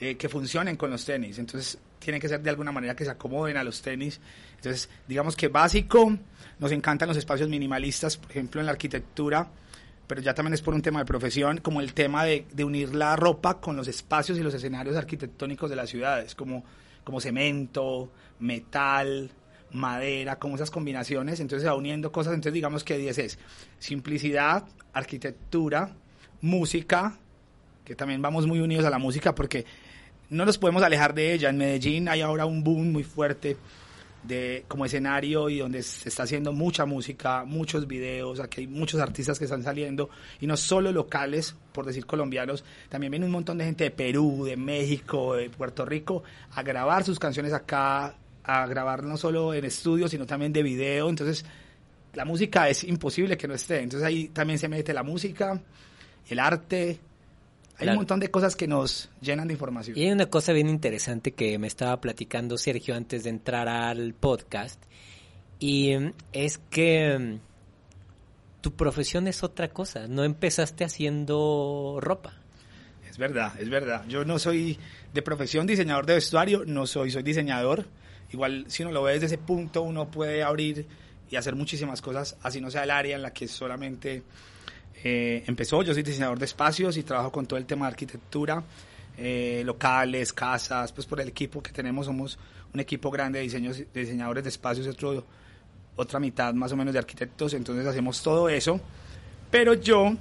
eh, 0.00 0.16
que 0.16 0.28
funcionen 0.28 0.76
con 0.76 0.90
los 0.90 1.04
tenis. 1.04 1.38
Entonces, 1.38 1.78
tienen 1.98 2.20
que 2.20 2.28
ser 2.28 2.40
de 2.40 2.50
alguna 2.50 2.70
manera 2.70 2.94
que 2.94 3.04
se 3.04 3.10
acomoden 3.10 3.56
a 3.56 3.64
los 3.64 3.82
tenis. 3.82 4.20
Entonces, 4.56 4.88
digamos 5.06 5.34
que 5.34 5.48
básico, 5.48 6.16
nos 6.58 6.72
encantan 6.72 7.08
los 7.08 7.16
espacios 7.16 7.48
minimalistas, 7.48 8.16
por 8.16 8.30
ejemplo, 8.30 8.60
en 8.60 8.66
la 8.66 8.72
arquitectura, 8.72 9.48
pero 10.08 10.20
ya 10.20 10.34
también 10.34 10.54
es 10.54 10.62
por 10.62 10.74
un 10.74 10.82
tema 10.82 10.98
de 10.98 11.04
profesión, 11.04 11.58
como 11.58 11.80
el 11.80 11.94
tema 11.94 12.24
de, 12.24 12.46
de 12.52 12.64
unir 12.64 12.94
la 12.94 13.14
ropa 13.14 13.60
con 13.60 13.76
los 13.76 13.86
espacios 13.86 14.38
y 14.38 14.42
los 14.42 14.54
escenarios 14.54 14.96
arquitectónicos 14.96 15.70
de 15.70 15.76
las 15.76 15.90
ciudades, 15.90 16.34
como, 16.34 16.64
como 17.04 17.20
cemento, 17.20 18.10
metal, 18.40 19.30
madera, 19.70 20.38
como 20.38 20.56
esas 20.56 20.70
combinaciones, 20.70 21.40
entonces 21.40 21.68
va 21.68 21.74
uniendo 21.74 22.10
cosas, 22.10 22.32
entonces 22.32 22.54
digamos 22.54 22.84
que 22.84 22.98
10 22.98 23.18
es 23.18 23.38
simplicidad, 23.78 24.64
arquitectura, 24.92 25.94
música, 26.40 27.18
que 27.84 27.94
también 27.94 28.22
vamos 28.22 28.46
muy 28.46 28.60
unidos 28.60 28.84
a 28.84 28.90
la 28.90 28.98
música 28.98 29.34
porque 29.34 29.66
no 30.30 30.44
nos 30.44 30.58
podemos 30.58 30.82
alejar 30.82 31.14
de 31.14 31.32
ella. 31.32 31.50
En 31.50 31.58
Medellín 31.58 32.08
hay 32.08 32.20
ahora 32.20 32.46
un 32.46 32.62
boom 32.62 32.92
muy 32.92 33.04
fuerte 33.04 33.56
de 34.22 34.64
como 34.68 34.84
escenario 34.84 35.48
y 35.48 35.58
donde 35.58 35.82
se 35.82 36.08
está 36.08 36.24
haciendo 36.24 36.52
mucha 36.52 36.84
música, 36.84 37.44
muchos 37.44 37.86
videos, 37.86 38.40
aquí 38.40 38.62
hay 38.62 38.66
muchos 38.66 39.00
artistas 39.00 39.38
que 39.38 39.44
están 39.44 39.62
saliendo 39.62 40.10
y 40.40 40.46
no 40.46 40.56
solo 40.56 40.92
locales, 40.92 41.54
por 41.72 41.86
decir 41.86 42.06
colombianos, 42.06 42.64
también 42.88 43.10
viene 43.10 43.26
un 43.26 43.32
montón 43.32 43.58
de 43.58 43.64
gente 43.64 43.84
de 43.84 43.90
Perú, 43.90 44.44
de 44.44 44.56
México, 44.56 45.36
de 45.36 45.50
Puerto 45.50 45.84
Rico 45.84 46.22
a 46.52 46.62
grabar 46.62 47.04
sus 47.04 47.18
canciones 47.18 47.52
acá, 47.52 48.16
a 48.44 48.66
grabar 48.66 49.04
no 49.04 49.16
solo 49.16 49.54
en 49.54 49.64
estudio, 49.64 50.08
sino 50.08 50.26
también 50.26 50.52
de 50.52 50.62
video, 50.62 51.08
entonces 51.08 51.44
la 52.14 52.24
música 52.24 52.68
es 52.68 52.84
imposible 52.84 53.36
que 53.36 53.46
no 53.46 53.54
esté, 53.54 53.80
entonces 53.80 54.06
ahí 54.06 54.28
también 54.28 54.58
se 54.58 54.68
mete 54.68 54.92
la 54.92 55.02
música, 55.02 55.60
el 56.28 56.38
arte, 56.38 56.98
hay 57.78 57.84
Claro. 57.84 57.92
un 57.92 57.96
montón 57.98 58.20
de 58.20 58.30
cosas 58.30 58.56
que 58.56 58.66
nos 58.66 59.08
llenan 59.20 59.46
de 59.48 59.54
información. 59.54 59.96
Y 59.96 60.04
hay 60.04 60.10
una 60.10 60.26
cosa 60.26 60.52
bien 60.52 60.68
interesante 60.68 61.32
que 61.32 61.58
me 61.58 61.66
estaba 61.68 62.00
platicando 62.00 62.58
Sergio 62.58 62.94
antes 62.96 63.24
de 63.24 63.30
entrar 63.30 63.68
al 63.68 64.14
podcast. 64.14 64.82
Y 65.60 65.96
mm, 65.96 66.12
es 66.32 66.58
que 66.70 67.18
mm, 67.18 68.60
tu 68.60 68.72
profesión 68.74 69.28
es 69.28 69.42
otra 69.44 69.68
cosa. 69.68 70.08
No 70.08 70.24
empezaste 70.24 70.84
haciendo 70.84 71.98
ropa. 72.00 72.34
Es 73.08 73.16
verdad, 73.18 73.52
es 73.60 73.68
verdad. 73.70 74.04
Yo 74.08 74.24
no 74.24 74.38
soy 74.38 74.78
de 75.14 75.22
profesión 75.22 75.66
diseñador 75.66 76.06
de 76.06 76.14
vestuario, 76.14 76.64
no 76.66 76.86
soy, 76.86 77.10
soy 77.10 77.22
diseñador. 77.22 77.86
Igual 78.32 78.64
si 78.68 78.82
uno 78.82 78.92
lo 78.92 79.02
ve 79.04 79.14
desde 79.14 79.26
ese 79.26 79.38
punto, 79.38 79.82
uno 79.82 80.10
puede 80.10 80.42
abrir 80.42 80.86
y 81.30 81.36
hacer 81.36 81.54
muchísimas 81.54 82.00
cosas, 82.02 82.36
así 82.42 82.60
no 82.60 82.70
sea 82.70 82.84
el 82.84 82.90
área 82.90 83.14
en 83.16 83.22
la 83.22 83.32
que 83.32 83.48
solamente 83.48 84.22
eh, 85.04 85.44
empezó. 85.46 85.82
Yo 85.82 85.94
soy 85.94 86.02
diseñador 86.02 86.38
de 86.38 86.44
espacios 86.44 86.96
y 86.96 87.02
trabajo 87.02 87.30
con 87.30 87.46
todo 87.46 87.58
el 87.58 87.66
tema 87.66 87.86
de 87.86 87.92
arquitectura, 87.92 88.62
eh, 89.16 89.62
locales, 89.64 90.32
casas, 90.32 90.92
pues 90.92 91.06
por 91.06 91.20
el 91.20 91.28
equipo 91.28 91.62
que 91.62 91.72
tenemos 91.72 92.06
somos 92.06 92.38
un 92.72 92.80
equipo 92.80 93.10
grande 93.10 93.38
de, 93.38 93.44
diseños, 93.44 93.78
de 93.78 94.00
diseñadores 94.00 94.44
de 94.44 94.50
espacios 94.50 94.86
otro, 94.86 95.24
otra 95.96 96.20
mitad 96.20 96.52
más 96.54 96.72
o 96.72 96.76
menos 96.76 96.92
de 96.92 96.98
arquitectos, 96.98 97.54
entonces 97.54 97.86
hacemos 97.86 98.22
todo 98.22 98.48
eso. 98.48 98.80
Pero 99.50 99.74
yo, 99.74 100.14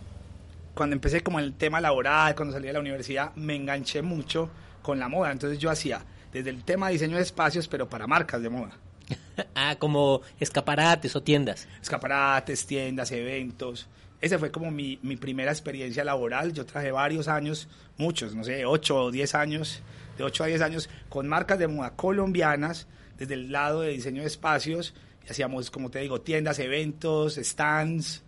cuando 0.74 0.96
empecé 0.96 1.22
como 1.22 1.40
el 1.40 1.54
tema 1.54 1.82
laboral, 1.82 2.36
cuando 2.36 2.54
salí 2.54 2.68
de 2.68 2.74
la 2.74 2.80
universidad, 2.80 3.36
me 3.36 3.56
enganché 3.56 4.02
mucho 4.02 4.50
con 4.82 5.00
la 5.00 5.10
moda, 5.10 5.32
entonces 5.32 5.60
yo 5.60 5.70
hacía 5.70 6.02
desde 6.32 6.50
el 6.50 6.64
tema 6.64 6.88
de 6.88 6.94
diseño 6.94 7.18
de 7.18 7.24
espacios, 7.24 7.68
pero 7.68 7.90
para 7.90 8.08
marcas 8.08 8.42
de 8.42 8.50
moda. 8.50 8.72
ah, 9.56 9.76
como 9.78 10.22
escaparates 10.40 11.16
o 11.16 11.22
tiendas. 11.22 11.68
escaparates, 11.82 12.66
tiendas, 12.66 13.12
eventos. 13.12 13.88
Esa 14.20 14.40
fue 14.40 14.50
como 14.52 14.72
mi, 14.72 15.00
mi 15.04 15.16
primera 15.16 15.52
experiencia 15.52 16.04
laboral. 16.04 16.52
Yo 16.54 16.66
trabajé 16.66 16.92
varios 16.92 17.28
años, 17.28 17.68
muchos, 17.98 18.34
no 18.36 18.44
sé, 18.44 18.66
8 18.66 18.96
o 19.04 19.12
10 19.12 19.36
años, 19.36 19.82
de 20.18 20.24
8 20.24 20.44
a 20.44 20.48
10 20.48 20.62
años, 20.62 20.90
con 21.10 21.28
marcas 21.28 21.60
de 21.60 21.68
moda 21.68 21.92
colombianas, 21.96 22.88
desde 23.18 23.36
el 23.36 23.52
lado 23.52 23.82
de 23.82 23.90
diseño 23.92 24.22
de 24.22 24.28
espacios. 24.28 24.94
Hacíamos, 25.30 25.70
como 25.70 25.92
te 25.92 26.00
digo, 26.00 26.22
tiendas, 26.22 26.58
eventos, 26.60 27.36
stands, 27.36 28.24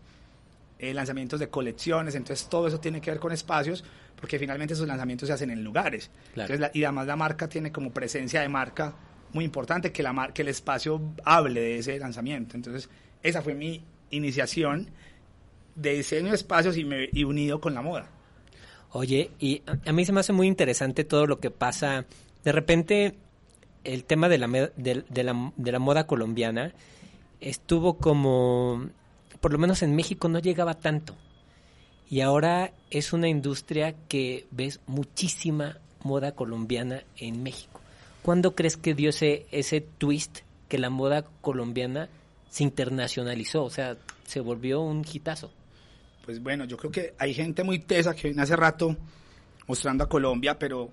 eh, 0.77 0.93
lanzamientos 0.93 1.39
de 1.39 1.49
colecciones. 1.49 2.13
Entonces 2.15 2.47
todo 2.49 2.67
eso 2.67 2.79
tiene 2.79 3.01
que 3.01 3.09
ver 3.11 3.19
con 3.19 3.31
espacios, 3.31 3.83
porque 4.15 4.37
finalmente 4.37 4.73
esos 4.75 4.87
lanzamientos 4.87 5.27
se 5.27 5.33
hacen 5.33 5.49
en 5.49 5.63
lugares. 5.63 6.11
Claro. 6.33 6.53
Entonces, 6.53 6.59
la- 6.59 6.71
y 6.73 6.83
además 6.83 7.07
la 7.07 7.15
marca 7.15 7.47
tiene 7.49 7.71
como 7.71 7.91
presencia 7.91 8.41
de 8.41 8.49
marca 8.49 8.93
muy 9.33 9.45
importante 9.45 9.91
que, 9.91 10.03
la 10.03 10.31
que 10.33 10.41
el 10.43 10.49
espacio 10.49 11.01
hable 11.23 11.61
de 11.61 11.77
ese 11.79 11.97
lanzamiento. 11.99 12.55
Entonces, 12.55 12.89
esa 13.23 13.41
fue 13.41 13.53
mi 13.55 13.83
iniciación 14.11 14.89
de 15.75 15.93
diseño 15.93 16.33
espacios 16.33 16.77
y, 16.77 16.83
me, 16.85 17.09
y 17.11 17.23
unido 17.23 17.59
con 17.61 17.73
la 17.73 17.81
moda. 17.81 18.09
Oye, 18.91 19.31
y 19.39 19.61
a- 19.85 19.91
mí 19.93 20.05
se 20.05 20.11
me 20.11 20.19
hace 20.21 20.33
muy 20.33 20.47
interesante 20.47 21.03
todo 21.03 21.27
lo 21.27 21.39
que 21.39 21.51
pasa. 21.51 22.05
De 22.43 22.51
repente, 22.51 23.15
el 23.83 24.03
tema 24.03 24.29
de 24.29 24.37
la, 24.39 24.47
de, 24.47 25.03
de 25.07 25.23
la, 25.23 25.51
de 25.55 25.71
la 25.71 25.79
moda 25.79 26.07
colombiana 26.07 26.73
estuvo 27.39 27.97
como, 27.97 28.89
por 29.39 29.53
lo 29.53 29.59
menos 29.59 29.81
en 29.83 29.95
México 29.95 30.27
no 30.27 30.39
llegaba 30.39 30.73
tanto. 30.73 31.15
Y 32.09 32.21
ahora 32.21 32.73
es 32.89 33.13
una 33.13 33.27
industria 33.29 33.93
que 34.07 34.47
ves 34.51 34.79
muchísima 34.87 35.77
moda 36.03 36.31
colombiana 36.31 37.03
en 37.17 37.43
México. 37.43 37.81
¿Cuándo 38.23 38.55
crees 38.55 38.77
que 38.77 38.95
dio 38.95 39.11
ese, 39.11 39.45
ese 39.51 39.81
twist 39.81 40.39
que 40.67 40.79
la 40.79 40.89
moda 40.89 41.23
colombiana 41.41 42.09
se 42.49 42.63
internacionalizó? 42.63 43.63
O 43.63 43.69
sea, 43.69 43.95
se 44.25 44.39
volvió 44.39 44.81
un 44.81 45.05
hitazo. 45.09 45.51
Pues 46.25 46.41
bueno, 46.41 46.65
yo 46.65 46.77
creo 46.77 46.91
que 46.91 47.13
hay 47.17 47.33
gente 47.33 47.63
muy 47.63 47.79
tesa 47.79 48.15
que 48.15 48.29
viene 48.29 48.41
hace 48.41 48.55
rato 48.55 48.95
mostrando 49.67 50.03
a 50.03 50.09
Colombia, 50.09 50.57
pero 50.57 50.89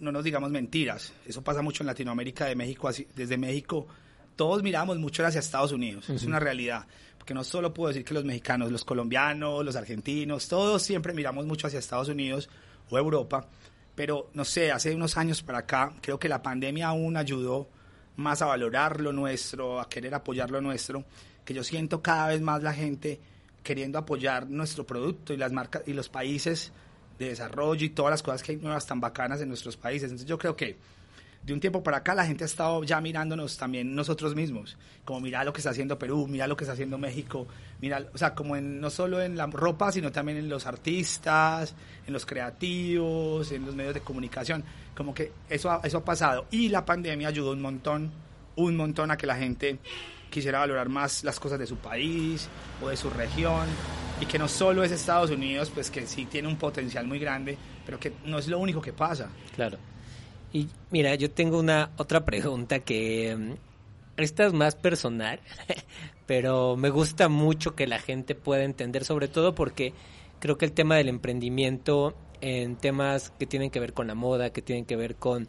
no 0.00 0.12
nos 0.12 0.24
digamos 0.24 0.50
mentiras. 0.50 1.12
Eso 1.26 1.42
pasa 1.42 1.62
mucho 1.62 1.82
en 1.82 1.88
Latinoamérica, 1.88 2.46
de 2.46 2.54
México, 2.54 2.90
desde 3.14 3.36
México. 3.36 3.86
Todos 4.34 4.62
miramos 4.62 4.98
mucho 4.98 5.24
hacia 5.24 5.40
Estados 5.40 5.72
Unidos, 5.72 6.10
es 6.10 6.24
una 6.24 6.38
realidad. 6.38 6.86
Porque 7.16 7.34
no 7.34 7.42
solo 7.42 7.72
puedo 7.72 7.88
decir 7.88 8.04
que 8.04 8.14
los 8.14 8.24
mexicanos, 8.24 8.70
los 8.70 8.84
colombianos, 8.84 9.64
los 9.64 9.76
argentinos, 9.76 10.48
todos 10.48 10.82
siempre 10.82 11.12
miramos 11.12 11.46
mucho 11.46 11.66
hacia 11.66 11.78
Estados 11.78 12.08
Unidos 12.08 12.48
o 12.90 12.98
Europa. 12.98 13.48
Pero 13.94 14.30
no 14.34 14.44
sé, 14.44 14.70
hace 14.70 14.94
unos 14.94 15.16
años 15.16 15.42
para 15.42 15.58
acá, 15.58 15.94
creo 16.02 16.18
que 16.18 16.28
la 16.28 16.42
pandemia 16.42 16.88
aún 16.88 17.16
ayudó 17.16 17.68
más 18.16 18.42
a 18.42 18.46
valorar 18.46 19.00
lo 19.00 19.12
nuestro, 19.12 19.80
a 19.80 19.88
querer 19.88 20.14
apoyar 20.14 20.50
lo 20.50 20.60
nuestro, 20.60 21.04
que 21.44 21.54
yo 21.54 21.64
siento 21.64 22.02
cada 22.02 22.28
vez 22.28 22.40
más 22.40 22.62
la 22.62 22.72
gente 22.72 23.20
queriendo 23.66 23.98
apoyar 23.98 24.48
nuestro 24.48 24.86
producto 24.86 25.34
y 25.34 25.36
las 25.36 25.50
marcas 25.50 25.82
y 25.86 25.92
los 25.92 26.08
países 26.08 26.72
de 27.18 27.30
desarrollo 27.30 27.84
y 27.84 27.88
todas 27.88 28.12
las 28.12 28.22
cosas 28.22 28.40
que 28.40 28.52
hay 28.52 28.58
nuevas 28.58 28.86
tan 28.86 29.00
bacanas 29.00 29.40
en 29.40 29.48
nuestros 29.48 29.76
países. 29.76 30.04
Entonces 30.04 30.28
yo 30.28 30.38
creo 30.38 30.54
que 30.54 30.76
de 31.42 31.52
un 31.52 31.58
tiempo 31.58 31.82
para 31.82 31.96
acá 31.96 32.14
la 32.14 32.24
gente 32.24 32.44
ha 32.44 32.46
estado 32.46 32.84
ya 32.84 33.00
mirándonos 33.00 33.58
también 33.58 33.92
nosotros 33.92 34.36
mismos, 34.36 34.78
como 35.04 35.20
mira 35.20 35.42
lo 35.42 35.52
que 35.52 35.58
está 35.58 35.70
haciendo 35.70 35.98
Perú, 35.98 36.28
mira 36.28 36.46
lo 36.46 36.56
que 36.56 36.62
está 36.62 36.74
haciendo 36.74 36.96
México, 36.96 37.48
mira, 37.80 38.06
o 38.14 38.18
sea, 38.18 38.36
como 38.36 38.54
en, 38.54 38.80
no 38.80 38.88
solo 38.88 39.20
en 39.20 39.36
la 39.36 39.46
ropa, 39.46 39.90
sino 39.90 40.12
también 40.12 40.38
en 40.38 40.48
los 40.48 40.64
artistas, 40.64 41.74
en 42.06 42.12
los 42.12 42.24
creativos, 42.24 43.50
en 43.50 43.66
los 43.66 43.74
medios 43.74 43.94
de 43.94 44.00
comunicación, 44.00 44.62
como 44.96 45.12
que 45.12 45.32
eso 45.48 45.80
eso 45.82 45.98
ha 45.98 46.04
pasado 46.04 46.46
y 46.52 46.68
la 46.68 46.84
pandemia 46.84 47.28
ayudó 47.28 47.50
un 47.50 47.62
montón, 47.62 48.12
un 48.54 48.76
montón 48.76 49.10
a 49.10 49.16
que 49.16 49.26
la 49.26 49.34
gente 49.34 49.80
quisiera 50.30 50.58
valorar 50.58 50.88
más 50.88 51.24
las 51.24 51.40
cosas 51.40 51.58
de 51.58 51.66
su 51.66 51.76
país 51.76 52.48
o 52.82 52.88
de 52.88 52.96
su 52.96 53.10
región 53.10 53.66
y 54.20 54.26
que 54.26 54.38
no 54.38 54.48
solo 54.48 54.82
es 54.82 54.92
Estados 54.92 55.30
Unidos, 55.30 55.70
pues 55.72 55.90
que 55.90 56.06
sí 56.06 56.26
tiene 56.26 56.48
un 56.48 56.56
potencial 56.56 57.06
muy 57.06 57.18
grande, 57.18 57.56
pero 57.84 57.98
que 57.98 58.12
no 58.24 58.38
es 58.38 58.48
lo 58.48 58.58
único 58.58 58.80
que 58.80 58.92
pasa. 58.92 59.30
Claro. 59.54 59.78
Y 60.52 60.68
mira, 60.90 61.14
yo 61.14 61.30
tengo 61.30 61.58
una 61.58 61.90
otra 61.96 62.24
pregunta 62.24 62.78
que 62.80 63.36
mm, 63.36 63.52
esta 64.16 64.46
es 64.46 64.52
más 64.52 64.74
personal, 64.74 65.40
pero 66.26 66.76
me 66.76 66.90
gusta 66.90 67.28
mucho 67.28 67.74
que 67.74 67.86
la 67.86 67.98
gente 67.98 68.34
pueda 68.34 68.64
entender, 68.64 69.04
sobre 69.04 69.28
todo 69.28 69.54
porque 69.54 69.92
creo 70.38 70.56
que 70.56 70.64
el 70.64 70.72
tema 70.72 70.96
del 70.96 71.08
emprendimiento 71.08 72.14
en 72.40 72.76
temas 72.76 73.30
que 73.38 73.46
tienen 73.46 73.70
que 73.70 73.80
ver 73.80 73.92
con 73.92 74.06
la 74.06 74.14
moda, 74.14 74.50
que 74.50 74.62
tienen 74.62 74.84
que 74.84 74.96
ver 74.96 75.16
con 75.16 75.48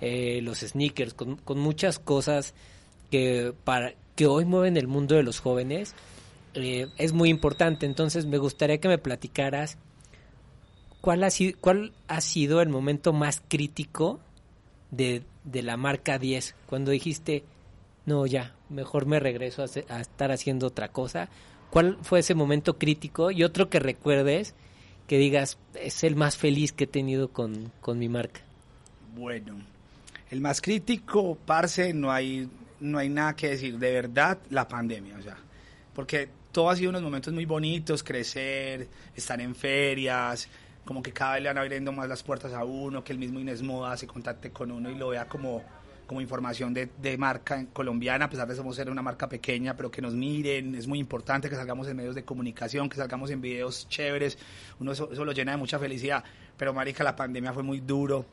eh, 0.00 0.40
los 0.42 0.58
sneakers, 0.60 1.14
con, 1.14 1.36
con 1.36 1.58
muchas 1.58 1.98
cosas 1.98 2.54
que 3.10 3.52
para 3.64 3.94
que 4.18 4.26
hoy 4.26 4.44
mueven 4.44 4.76
el 4.76 4.88
mundo 4.88 5.14
de 5.14 5.22
los 5.22 5.38
jóvenes, 5.38 5.94
eh, 6.54 6.88
es 6.96 7.12
muy 7.12 7.28
importante. 7.28 7.86
Entonces 7.86 8.26
me 8.26 8.38
gustaría 8.38 8.78
que 8.78 8.88
me 8.88 8.98
platicaras 8.98 9.78
cuál 11.00 11.22
ha 11.22 11.30
sido, 11.30 11.56
cuál 11.60 11.92
ha 12.08 12.20
sido 12.20 12.60
el 12.60 12.68
momento 12.68 13.12
más 13.12 13.40
crítico 13.46 14.18
de, 14.90 15.22
de 15.44 15.62
la 15.62 15.76
marca 15.76 16.18
10, 16.18 16.56
cuando 16.66 16.90
dijiste, 16.90 17.44
no, 18.06 18.26
ya, 18.26 18.56
mejor 18.70 19.06
me 19.06 19.20
regreso 19.20 19.62
a, 19.62 20.00
estar 20.00 20.32
haciendo 20.32 20.66
otra 20.66 20.88
cosa. 20.88 21.28
¿Cuál 21.70 21.96
fue 22.02 22.18
ese 22.18 22.34
momento 22.34 22.76
crítico? 22.76 23.30
Y 23.30 23.44
otro 23.44 23.70
que 23.70 23.78
recuerdes, 23.78 24.56
que 25.06 25.16
digas, 25.16 25.58
es 25.74 26.02
el 26.02 26.16
más 26.16 26.36
feliz 26.36 26.72
que 26.72 26.84
he 26.84 26.88
tenido 26.88 27.28
con, 27.28 27.70
con 27.80 28.00
mi 28.00 28.08
marca. 28.08 28.40
Bueno, 29.14 29.60
el 30.28 30.40
más 30.40 30.60
crítico, 30.60 31.38
parce, 31.46 31.94
no 31.94 32.10
hay, 32.10 32.48
no 32.80 32.98
hay 32.98 33.08
nada 33.08 33.34
que 33.34 33.50
decir. 33.50 33.78
De 33.78 33.92
verdad, 33.92 34.38
la 34.50 34.66
pandemia, 34.68 35.16
o 35.18 35.22
sea, 35.22 35.36
porque 35.94 36.28
todo 36.52 36.70
ha 36.70 36.76
sido 36.76 36.90
unos 36.90 37.02
momentos 37.02 37.32
muy 37.32 37.44
bonitos, 37.44 38.02
crecer, 38.02 38.88
estar 39.14 39.40
en 39.40 39.54
ferias, 39.54 40.48
como 40.84 41.02
que 41.02 41.12
cada 41.12 41.34
vez 41.34 41.42
le 41.42 41.48
van 41.50 41.58
abriendo 41.58 41.92
más 41.92 42.08
las 42.08 42.22
puertas 42.22 42.52
a 42.52 42.64
uno, 42.64 43.04
que 43.04 43.12
el 43.12 43.18
mismo 43.18 43.38
Inés 43.38 43.62
Moda 43.62 43.96
se 43.96 44.06
contacte 44.06 44.50
con 44.50 44.70
uno 44.70 44.90
y 44.90 44.94
lo 44.94 45.08
vea 45.08 45.26
como, 45.26 45.62
como 46.06 46.20
información 46.20 46.72
de, 46.72 46.88
de 47.00 47.18
marca 47.18 47.66
colombiana, 47.72 48.24
a 48.24 48.30
pesar 48.30 48.48
de 48.48 48.56
somos 48.56 48.74
ser 48.74 48.88
una 48.88 49.02
marca 49.02 49.28
pequeña, 49.28 49.76
pero 49.76 49.90
que 49.90 50.00
nos 50.00 50.14
miren, 50.14 50.74
es 50.74 50.86
muy 50.86 50.98
importante 50.98 51.50
que 51.50 51.56
salgamos 51.56 51.86
en 51.88 51.96
medios 51.96 52.14
de 52.14 52.24
comunicación, 52.24 52.88
que 52.88 52.96
salgamos 52.96 53.30
en 53.30 53.42
videos 53.42 53.86
chéveres, 53.88 54.38
uno 54.80 54.92
eso, 54.92 55.12
eso 55.12 55.24
lo 55.24 55.32
llena 55.32 55.52
de 55.52 55.58
mucha 55.58 55.78
felicidad, 55.78 56.24
pero 56.56 56.72
marica, 56.72 57.04
la 57.04 57.14
pandemia 57.14 57.52
fue 57.52 57.62
muy 57.62 57.80
duro, 57.80 58.24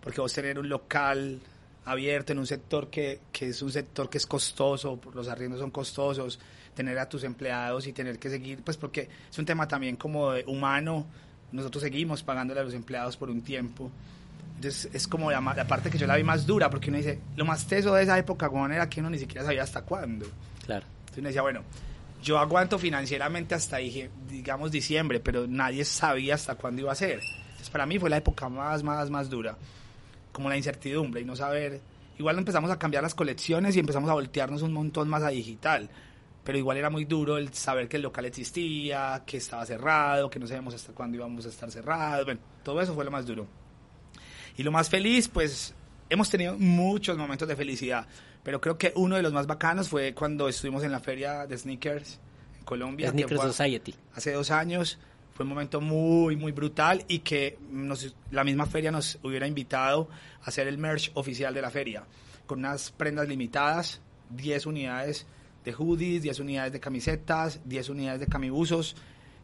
porque 0.00 0.20
vos 0.20 0.32
tener 0.32 0.58
un 0.58 0.68
local 0.68 1.40
abierto 1.84 2.32
en 2.32 2.38
un 2.38 2.46
sector 2.46 2.88
que, 2.88 3.20
que 3.32 3.48
es 3.48 3.62
un 3.62 3.70
sector 3.70 4.08
que 4.08 4.18
es 4.18 4.26
costoso, 4.26 4.98
los 5.14 5.28
arriendos 5.28 5.60
son 5.60 5.70
costosos, 5.70 6.38
tener 6.74 6.98
a 6.98 7.08
tus 7.08 7.24
empleados 7.24 7.86
y 7.86 7.92
tener 7.92 8.18
que 8.18 8.30
seguir, 8.30 8.62
pues 8.62 8.76
porque 8.76 9.08
es 9.30 9.38
un 9.38 9.44
tema 9.44 9.68
también 9.68 9.96
como 9.96 10.32
humano, 10.46 11.06
nosotros 11.52 11.82
seguimos 11.82 12.22
pagándole 12.22 12.60
a 12.60 12.64
los 12.64 12.74
empleados 12.74 13.16
por 13.16 13.30
un 13.30 13.42
tiempo. 13.42 13.90
Entonces 14.56 14.90
es 14.92 15.06
como 15.06 15.30
la, 15.30 15.40
la 15.40 15.66
parte 15.66 15.90
que 15.90 15.98
yo 15.98 16.06
la 16.06 16.16
vi 16.16 16.24
más 16.24 16.46
dura, 16.46 16.70
porque 16.70 16.88
uno 16.88 16.98
dice, 16.98 17.20
lo 17.36 17.44
más 17.44 17.66
teso 17.66 17.94
de 17.94 18.02
esa 18.02 18.18
época, 18.18 18.48
weón, 18.48 18.72
era 18.72 18.88
que 18.88 19.00
uno 19.00 19.10
ni 19.10 19.18
siquiera 19.18 19.44
sabía 19.44 19.62
hasta 19.62 19.82
cuándo. 19.82 20.26
Claro. 20.64 20.86
Entonces 21.00 21.18
uno 21.18 21.28
decía, 21.28 21.42
bueno, 21.42 21.62
yo 22.22 22.38
aguanto 22.38 22.78
financieramente 22.78 23.54
hasta, 23.54 23.76
dije, 23.76 24.10
digamos, 24.28 24.70
diciembre, 24.70 25.20
pero 25.20 25.46
nadie 25.46 25.84
sabía 25.84 26.34
hasta 26.34 26.54
cuándo 26.54 26.82
iba 26.82 26.92
a 26.92 26.94
ser. 26.94 27.20
Entonces 27.20 27.70
para 27.70 27.86
mí 27.86 27.98
fue 27.98 28.10
la 28.10 28.16
época 28.16 28.48
más, 28.48 28.82
más, 28.82 29.10
más 29.10 29.28
dura. 29.28 29.56
Como 30.34 30.50
la 30.50 30.58
incertidumbre 30.58 31.22
y 31.22 31.24
no 31.24 31.34
saber. 31.34 31.80
Igual 32.18 32.36
empezamos 32.36 32.70
a 32.70 32.78
cambiar 32.78 33.02
las 33.02 33.14
colecciones 33.14 33.74
y 33.76 33.80
empezamos 33.80 34.10
a 34.10 34.12
voltearnos 34.12 34.60
un 34.60 34.72
montón 34.74 35.08
más 35.08 35.22
a 35.22 35.28
digital. 35.28 35.88
Pero 36.44 36.58
igual 36.58 36.76
era 36.76 36.90
muy 36.90 37.06
duro 37.06 37.38
el 37.38 37.54
saber 37.54 37.88
que 37.88 37.96
el 37.96 38.02
local 38.02 38.26
existía, 38.26 39.22
que 39.24 39.38
estaba 39.38 39.64
cerrado, 39.64 40.28
que 40.28 40.38
no 40.38 40.46
sabíamos 40.46 40.74
hasta 40.74 40.92
cuándo 40.92 41.16
íbamos 41.16 41.46
a 41.46 41.48
estar 41.48 41.70
cerrados. 41.70 42.26
Bueno, 42.26 42.40
todo 42.62 42.82
eso 42.82 42.94
fue 42.94 43.06
lo 43.06 43.10
más 43.10 43.24
duro. 43.24 43.46
Y 44.56 44.62
lo 44.62 44.70
más 44.70 44.90
feliz, 44.90 45.28
pues 45.28 45.74
hemos 46.10 46.28
tenido 46.28 46.56
muchos 46.58 47.16
momentos 47.16 47.48
de 47.48 47.56
felicidad, 47.56 48.06
pero 48.42 48.60
creo 48.60 48.76
que 48.76 48.92
uno 48.96 49.16
de 49.16 49.22
los 49.22 49.32
más 49.32 49.46
bacanos 49.46 49.88
fue 49.88 50.14
cuando 50.14 50.48
estuvimos 50.48 50.84
en 50.84 50.92
la 50.92 51.00
feria 51.00 51.46
de 51.46 51.56
sneakers 51.56 52.20
en 52.58 52.64
Colombia. 52.64 53.06
que 53.06 53.12
Sneaker 53.12 53.38
fue 53.38 53.46
Society. 53.46 53.94
Hace 54.14 54.32
dos 54.32 54.50
años. 54.50 54.98
Fue 55.34 55.44
un 55.44 55.48
momento 55.50 55.80
muy, 55.80 56.36
muy 56.36 56.52
brutal 56.52 57.04
y 57.08 57.18
que 57.20 57.58
nos- 57.70 58.14
la 58.30 58.44
misma 58.44 58.66
feria 58.66 58.90
nos 58.92 59.18
hubiera 59.22 59.46
invitado 59.46 60.08
a 60.42 60.46
hacer 60.46 60.68
el 60.68 60.78
merch 60.78 61.10
oficial 61.14 61.52
de 61.52 61.60
la 61.62 61.70
feria, 61.70 62.04
con 62.46 62.60
unas 62.60 62.90
prendas 62.92 63.28
limitadas, 63.28 64.00
10 64.30 64.64
unidades 64.66 65.26
de 65.64 65.72
hoodies, 65.72 66.22
10 66.22 66.38
unidades 66.40 66.72
de 66.72 66.80
camisetas, 66.80 67.60
10 67.64 67.88
unidades 67.88 68.20
de 68.20 68.26
camibuzos, 68.26 68.94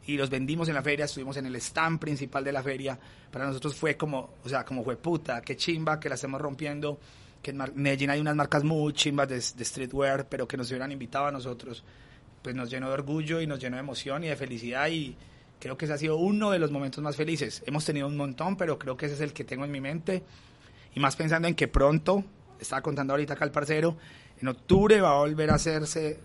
y 0.07 0.17
los 0.17 0.31
vendimos 0.31 0.69
en 0.69 0.75
la 0.75 0.83
feria, 0.83 1.05
estuvimos 1.07 1.37
en 1.37 1.47
el 1.47 1.57
stand 1.57 1.99
principal 1.99 2.43
de 2.45 2.53
la 2.53 2.63
feria. 2.63 2.99
Para 3.31 3.47
nosotros 3.47 3.75
fue 3.75 3.97
como, 3.97 4.35
o 4.45 4.49
sea, 4.49 4.65
como 4.65 4.83
fue 4.83 4.97
puta, 4.97 5.43
qué 5.43 5.57
chimba 5.57 5.99
que 6.01 6.09
la 6.09 6.15
estemos 6.15 6.41
rompiendo, 6.41 6.99
que 7.43 7.51
en 7.51 7.59
Medellín 7.75 8.11
hay 8.11 8.21
unas 8.21 8.37
marcas 8.37 8.65
muy 8.65 8.93
chimbas 8.93 9.29
de, 9.29 9.37
de 9.37 9.65
streetwear, 9.65 10.29
pero 10.29 10.47
que 10.49 10.57
nos 10.57 10.69
hubieran 10.71 10.93
invitado 10.93 11.27
a 11.27 11.33
nosotros, 11.33 11.85
pues 12.43 12.55
nos 12.55 12.71
llenó 12.71 12.89
de 12.89 12.95
orgullo 12.95 13.41
y 13.41 13.47
nos 13.47 13.59
llenó 13.61 13.77
de 13.77 13.81
emoción 13.81 14.25
y 14.25 14.29
de 14.29 14.37
felicidad 14.37 14.89
y 14.89 15.17
creo 15.61 15.77
que 15.77 15.85
ese 15.85 15.95
ha 15.95 15.99
sido 15.99 16.17
uno 16.17 16.51
de 16.51 16.59
los 16.59 16.73
momentos 16.73 17.05
más 17.05 17.15
felices. 17.15 17.63
Hemos 17.67 17.85
tenido 17.85 18.09
un 18.09 18.17
montón, 18.17 18.57
pero 18.57 18.79
creo 18.79 18.97
que 18.97 19.07
ese 19.07 19.15
es 19.15 19.21
el 19.21 19.33
que 19.33 19.45
tengo 19.45 19.65
en 19.65 19.71
mi 19.71 19.81
mente 19.81 20.25
y 20.95 21.01
más 21.01 21.15
pensando 21.15 21.47
en 21.47 21.55
que 21.55 21.69
pronto, 21.69 22.25
estaba 22.59 22.83
contando 22.83 23.13
ahorita 23.13 23.35
acá 23.35 23.45
el 23.45 23.53
parcero, 23.53 23.97
en 24.41 24.49
octubre 24.49 25.01
va 25.01 25.11
a 25.13 25.19
volver 25.19 25.51
a 25.51 25.55
hacerse 25.55 26.19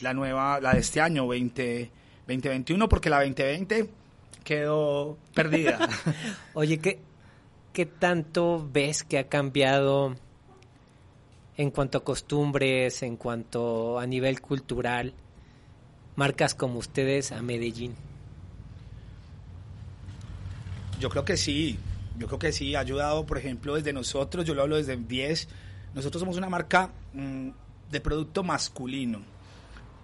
la 0.00 0.14
nueva, 0.14 0.60
la 0.60 0.72
de 0.72 0.80
este 0.80 1.00
año, 1.00 1.28
20, 1.28 1.90
2021, 2.26 2.88
porque 2.88 3.10
la 3.10 3.18
2020 3.18 3.88
quedó 4.42 5.18
perdida. 5.34 5.88
Oye, 6.54 6.78
¿qué, 6.78 7.00
¿qué 7.72 7.86
tanto 7.86 8.68
ves 8.72 9.04
que 9.04 9.18
ha 9.18 9.28
cambiado 9.28 10.16
en 11.56 11.70
cuanto 11.70 11.98
a 11.98 12.04
costumbres, 12.04 13.02
en 13.02 13.16
cuanto 13.16 13.98
a 13.98 14.06
nivel 14.06 14.40
cultural, 14.40 15.14
marcas 16.16 16.54
como 16.54 16.78
ustedes 16.78 17.32
a 17.32 17.42
Medellín? 17.42 17.94
Yo 20.98 21.10
creo 21.10 21.24
que 21.24 21.36
sí, 21.36 21.78
yo 22.18 22.26
creo 22.26 22.38
que 22.38 22.52
sí, 22.52 22.74
ha 22.74 22.80
ayudado, 22.80 23.26
por 23.26 23.38
ejemplo, 23.38 23.74
desde 23.74 23.92
nosotros, 23.92 24.44
yo 24.44 24.54
lo 24.54 24.62
hablo 24.62 24.76
desde 24.76 24.96
10, 24.96 25.48
nosotros 25.94 26.20
somos 26.20 26.36
una 26.36 26.48
marca 26.48 26.90
mm, 27.12 27.50
de 27.90 28.00
producto 28.00 28.42
masculino, 28.42 29.20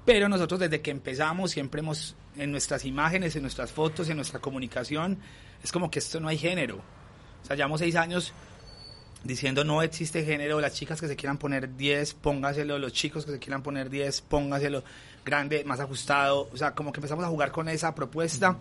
pero 0.05 0.29
nosotros 0.29 0.61
desde 0.61 0.83
que 0.83 0.91
empezamos 0.91 1.51
siempre 1.51 1.81
hemos, 1.81 2.15
en 2.37 2.51
nuestras 2.51 2.85
imágenes, 2.85 3.35
en 3.37 3.43
nuestras 3.43 3.73
fotos, 3.73 4.09
en 4.09 4.17
nuestra 4.17 4.41
comunicación, 4.41 5.19
es 5.63 5.73
como 5.73 5.91
que 5.91 5.99
esto 5.99 6.21
no 6.21 6.29
hay 6.29 6.39
género. 6.39 6.83
O 7.43 7.47
sea, 7.47 7.57
llevamos 7.57 7.81
seis 7.81 7.97
años 7.97 8.33
diciendo 9.25 9.65
no 9.65 9.83
existe 9.83 10.25
género, 10.25 10.61
las 10.61 10.75
chicas 10.75 11.01
que 11.01 11.09
se 11.09 11.17
quieran 11.17 11.39
poner 11.39 11.77
10, 11.77 12.15
póngaselo, 12.15 12.79
los 12.79 12.93
chicos 12.93 13.25
que 13.25 13.33
se 13.33 13.39
quieran 13.39 13.63
poner 13.63 13.89
10, 13.89 14.23
póngaselo, 14.23 14.83
grande, 15.25 15.65
más 15.65 15.81
ajustado, 15.81 16.49
o 16.53 16.57
sea, 16.57 16.75
como 16.75 16.93
que 16.93 16.99
empezamos 16.99 17.25
a 17.25 17.29
jugar 17.29 17.53
con 17.53 17.69
esa 17.69 17.95
propuesta 17.95 18.59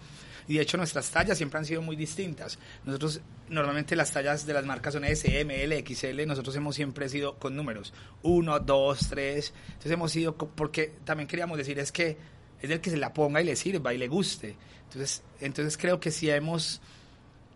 y 0.47 0.55
de 0.55 0.61
hecho 0.61 0.77
nuestras 0.77 1.09
tallas 1.09 1.37
siempre 1.37 1.59
han 1.59 1.65
sido 1.65 1.81
muy 1.81 1.95
distintas. 1.95 2.59
Nosotros 2.83 3.21
normalmente 3.49 3.95
las 3.95 4.11
tallas 4.11 4.45
de 4.45 4.53
las 4.53 4.65
marcas 4.65 4.93
son 4.93 5.03
S, 5.03 5.39
M, 5.39 5.63
L, 5.63 5.83
XL, 5.85 6.25
nosotros 6.25 6.55
hemos 6.55 6.75
siempre 6.75 7.09
sido 7.09 7.35
con 7.35 7.55
números, 7.55 7.93
1, 8.23 8.59
2, 8.59 9.09
3, 9.09 9.53
entonces 9.67 9.91
hemos 9.91 10.11
sido, 10.11 10.35
porque 10.35 10.93
también 11.03 11.27
queríamos 11.27 11.57
decir 11.57 11.79
es 11.79 11.91
que 11.91 12.17
es 12.61 12.69
del 12.69 12.79
que 12.79 12.89
se 12.89 12.97
la 12.97 13.13
ponga 13.13 13.41
y 13.41 13.45
le 13.45 13.55
sirva 13.55 13.93
y 13.93 13.97
le 13.97 14.07
guste. 14.07 14.55
Entonces, 14.83 15.23
entonces 15.39 15.77
creo 15.77 15.99
que 15.99 16.11
sí 16.11 16.29
hemos 16.29 16.81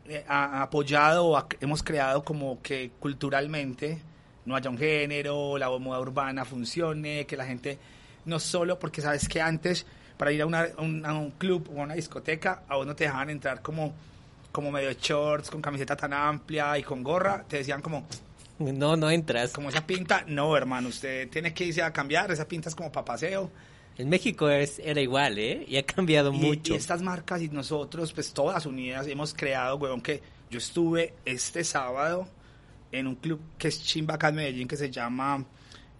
eh, 0.08 0.24
apoyado 0.28 1.28
o 1.28 1.48
hemos 1.60 1.84
creado 1.84 2.24
como 2.24 2.62
que 2.62 2.92
culturalmente 3.00 4.00
no 4.46 4.56
haya 4.56 4.70
un 4.70 4.78
género, 4.78 5.58
la 5.58 5.70
moda 5.70 6.00
urbana 6.00 6.46
funcione, 6.46 7.26
que 7.26 7.36
la 7.36 7.46
gente 7.46 7.80
no 8.26 8.40
solo, 8.40 8.78
porque 8.80 9.02
sabes 9.02 9.28
que 9.28 9.42
antes 9.42 9.86
para 10.18 10.32
ir 10.32 10.42
a, 10.42 10.46
una- 10.46 10.68
a 10.78 10.82
un, 10.82 11.06
a 11.06 11.14
un 11.14 11.32
club 11.32 11.70
o 11.76 11.80
a 11.82 11.84
una 11.84 11.94
discoteca, 11.96 12.64
a 12.68 12.76
vos 12.78 12.86
no 12.88 12.96
te 12.96 13.04
dejaban 13.06 13.30
entrar 13.30 13.62
como, 13.62 13.94
como 14.52 14.72
medio 14.72 14.92
shorts, 14.94 15.50
con 15.52 15.62
camiseta 15.62 15.96
tan 15.96 16.14
amplia 16.14 16.78
y 16.78 16.84
con 16.84 17.04
gorra, 17.04 17.44
te 17.48 17.58
decían 17.58 17.82
como, 17.82 18.08
No, 18.60 18.96
no 18.96 19.10
entras. 19.12 19.52
como 19.52 19.70
esa 19.70 19.86
pinta, 19.86 20.24
no 20.28 20.56
hermano, 20.56 20.88
usted 20.90 21.30
tiene 21.30 21.54
que 21.54 21.66
irse 21.66 21.82
a 21.84 21.92
cambiar, 21.92 22.32
esa 22.32 22.48
pinta 22.48 22.70
es 22.70 22.76
como 22.76 22.92
para 22.92 23.04
paseo. 23.06 23.52
En 23.98 24.10
México 24.10 24.50
es, 24.50 24.80
era 24.80 25.00
igual, 25.00 25.38
¿eh? 25.38 25.64
Y 25.68 25.78
ha 25.78 25.86
cambiado 25.86 26.34
Y, 26.34 26.38
mucho. 26.38 26.74
y 26.74 26.78
estas 26.78 27.02
marcas 27.02 27.42
y 27.42 27.48
nosotros, 27.50 28.12
pues 28.14 28.34
todas 28.34 28.66
unidas, 28.66 29.08
hemos 29.08 29.34
creado, 29.34 29.78
huevón, 29.78 30.02
que 30.02 30.22
yo 30.50 30.58
estuve 30.58 31.14
este 31.26 31.64
sábado 31.64 32.28
en 32.92 33.08
un 33.08 33.16
club 33.16 33.40
que 33.58 33.68
es 33.70 33.82
chimba 33.84 34.16
acá 34.16 34.30
en 34.30 34.36
Medellín, 34.36 34.68
que 34.68 34.78
se 34.78 34.90
llama 34.92 35.44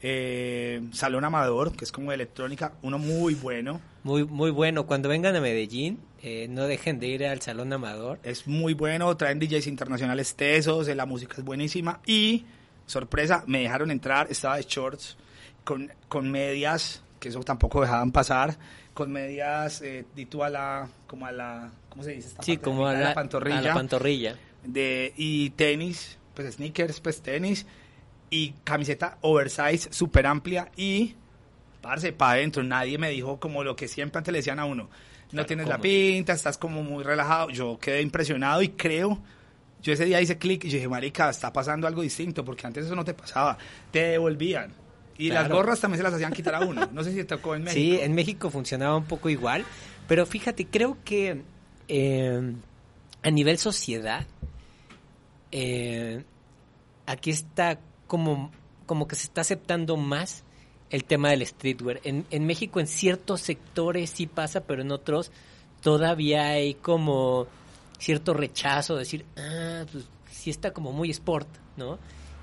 eh, 0.08 0.82
Salón 0.92 1.26
Amador, 1.26 1.76
que 1.76 1.84
es 1.84 1.92
como 1.92 2.12
de 2.12 2.16
electrónica, 2.16 2.74
uno 2.84 3.00
muy 3.00 3.34
bueno, 3.34 3.82
Muy, 4.04 4.24
muy 4.24 4.52
bueno. 4.52 4.86
Cuando 4.86 5.10
vengan 5.10 5.36
a 5.36 5.42
Medellín, 5.42 6.00
eh, 6.22 6.46
no 6.48 6.66
dejen 6.66 7.00
de 7.00 7.08
ir 7.08 7.26
al 7.26 7.42
Salón 7.42 7.74
Amador. 7.74 8.20
es 8.22 8.46
muy 8.46 8.76
bueno, 8.76 9.18
traen 9.18 9.40
DJs 9.40 9.66
internacionales 9.66 10.36
tesos, 10.36 10.88
eh, 10.88 10.94
la 10.94 11.08
música 11.08 11.34
es 11.40 11.44
buenísima 11.44 12.02
y, 12.06 12.46
sorpresa, 12.86 13.44
me 13.48 13.62
dejaron 13.62 13.90
entrar, 13.90 14.28
estaba 14.30 14.58
de 14.58 14.66
shorts, 14.70 15.18
con, 15.64 15.92
con 16.08 16.30
medias, 16.30 17.02
que 17.20 17.30
eso 17.30 17.40
tampoco 17.40 17.82
dejaban 17.82 18.12
pasar, 18.12 18.56
con 18.94 19.12
medias, 19.12 19.82
eh, 19.82 20.06
dito 20.16 20.44
a 20.44 20.50
la, 20.52 20.88
como 21.08 21.26
a 21.26 21.32
la, 21.32 21.72
¿cómo 21.90 22.04
se 22.04 22.12
dice? 22.12 22.28
esta 22.28 22.44
Sí, 22.44 22.58
como 22.58 22.86
a 22.86 22.94
la, 22.94 23.16
pantorrilla. 23.16 23.58
a 23.58 23.62
la 23.62 23.74
pantorrilla. 23.74 24.36
de, 24.64 25.14
y 25.18 25.50
tenis 25.50 26.20
pues 26.36 26.54
sneakers, 26.54 27.00
pues 27.00 27.22
tenis 27.22 27.66
y 28.30 28.52
camiseta 28.64 29.18
oversize 29.22 29.90
súper 29.92 30.26
amplia 30.28 30.72
y 30.76 31.16
parce 31.82 32.12
para 32.14 32.34
adentro. 32.34 32.64
Nadie 32.64 32.98
me 32.98 33.10
dijo 33.10 33.40
como 33.40 33.64
lo 33.64 33.76
que 33.76 33.88
siempre 33.88 34.18
antes 34.20 34.32
le 34.32 34.40
decían 34.40 34.60
a 34.60 34.66
uno. 34.66 34.84
No 34.84 34.90
Claro, 35.30 35.46
tienes 35.48 35.68
la 35.68 35.78
pinta, 35.80 36.34
estás 36.34 36.58
como 36.58 36.84
muy 36.84 37.04
relajado. 37.04 37.50
Yo 37.50 37.78
quedé 37.80 38.02
impresionado 38.02 38.62
y 38.62 38.70
creo, 38.70 39.20
yo 39.82 39.94
ese 39.94 40.06
día 40.06 40.22
hice 40.22 40.38
clic 40.38 40.64
y 40.66 40.70
dije, 40.70 40.88
marica, 40.88 41.30
está 41.30 41.52
pasando 41.52 41.88
algo 41.88 42.02
distinto 42.02 42.46
porque 42.46 42.66
antes 42.68 42.86
eso 42.86 42.96
no 42.96 43.04
te 43.04 43.14
pasaba. 43.14 43.58
Te 43.92 44.00
devolvían. 44.04 44.72
Y 45.18 45.30
las 45.30 45.46
Claro. 45.46 45.56
gorras 45.56 45.80
también 45.80 45.98
se 46.00 46.04
las 46.04 46.14
hacían 46.14 46.34
quitar 46.34 46.56
a 46.56 46.60
uno. 46.62 46.90
No 46.92 47.04
sé 47.04 47.12
si 47.12 47.18
te 47.18 47.26
tocó 47.26 47.56
en 47.56 47.64
México. 47.64 47.80
Sí, 47.82 48.00
en 48.02 48.14
México 48.14 48.50
funcionaba 48.50 48.98
un 48.98 49.06
poco 49.06 49.30
igual, 49.30 49.64
pero 50.08 50.26
fíjate, 50.26 50.68
creo 50.68 50.98
que 51.06 51.42
eh, 51.88 52.54
a 53.24 53.32
nivel 53.32 53.58
sociedad, 53.58 54.26
eh, 55.52 56.24
aquí 57.06 57.32
está 57.32 57.80
como, 58.08 58.52
como 58.86 59.08
que 59.08 59.16
se 59.16 59.24
está 59.24 59.42
aceptando 59.42 59.98
más 59.98 60.44
el 60.90 61.04
tema 61.04 61.30
del 61.30 61.46
streetwear. 61.46 62.00
En, 62.04 62.26
en 62.30 62.46
México 62.46 62.80
en 62.80 62.88
ciertos 62.88 63.42
sectores 63.42 64.10
sí 64.12 64.28
pasa, 64.28 64.62
pero 64.62 64.82
en 64.82 64.92
otros 64.92 65.32
todavía 65.82 66.50
hay 66.50 66.76
como 66.76 67.48
cierto 68.00 68.34
rechazo, 68.34 68.96
decir, 68.96 69.26
ah, 69.38 69.84
pues 69.92 70.06
sí 70.32 70.50
está 70.50 70.72
como 70.72 70.92
muy 70.92 71.10
sport, 71.12 71.48
¿no? 71.78 71.98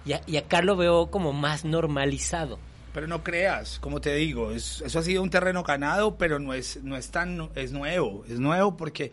Y, 0.05 0.12
y 0.27 0.37
acá 0.37 0.62
lo 0.62 0.77
veo 0.77 1.11
como 1.11 1.33
más 1.33 1.64
normalizado. 1.64 2.59
Pero 2.92 3.07
no 3.07 3.22
creas, 3.22 3.79
como 3.79 4.01
te 4.01 4.14
digo, 4.16 4.51
es- 4.53 4.83
eso 4.83 4.98
ha 4.98 5.03
sido 5.03 5.22
un 5.22 5.31
terreno 5.31 5.62
ganado, 5.62 6.16
pero 6.16 6.38
no 6.38 6.53
es, 6.53 6.83
no 6.83 6.96
es 6.96 7.11
tan, 7.11 7.48
es 7.55 7.72
nuevo, 7.72 8.25
es 8.29 8.38
nuevo 8.38 8.77
porque 8.77 9.12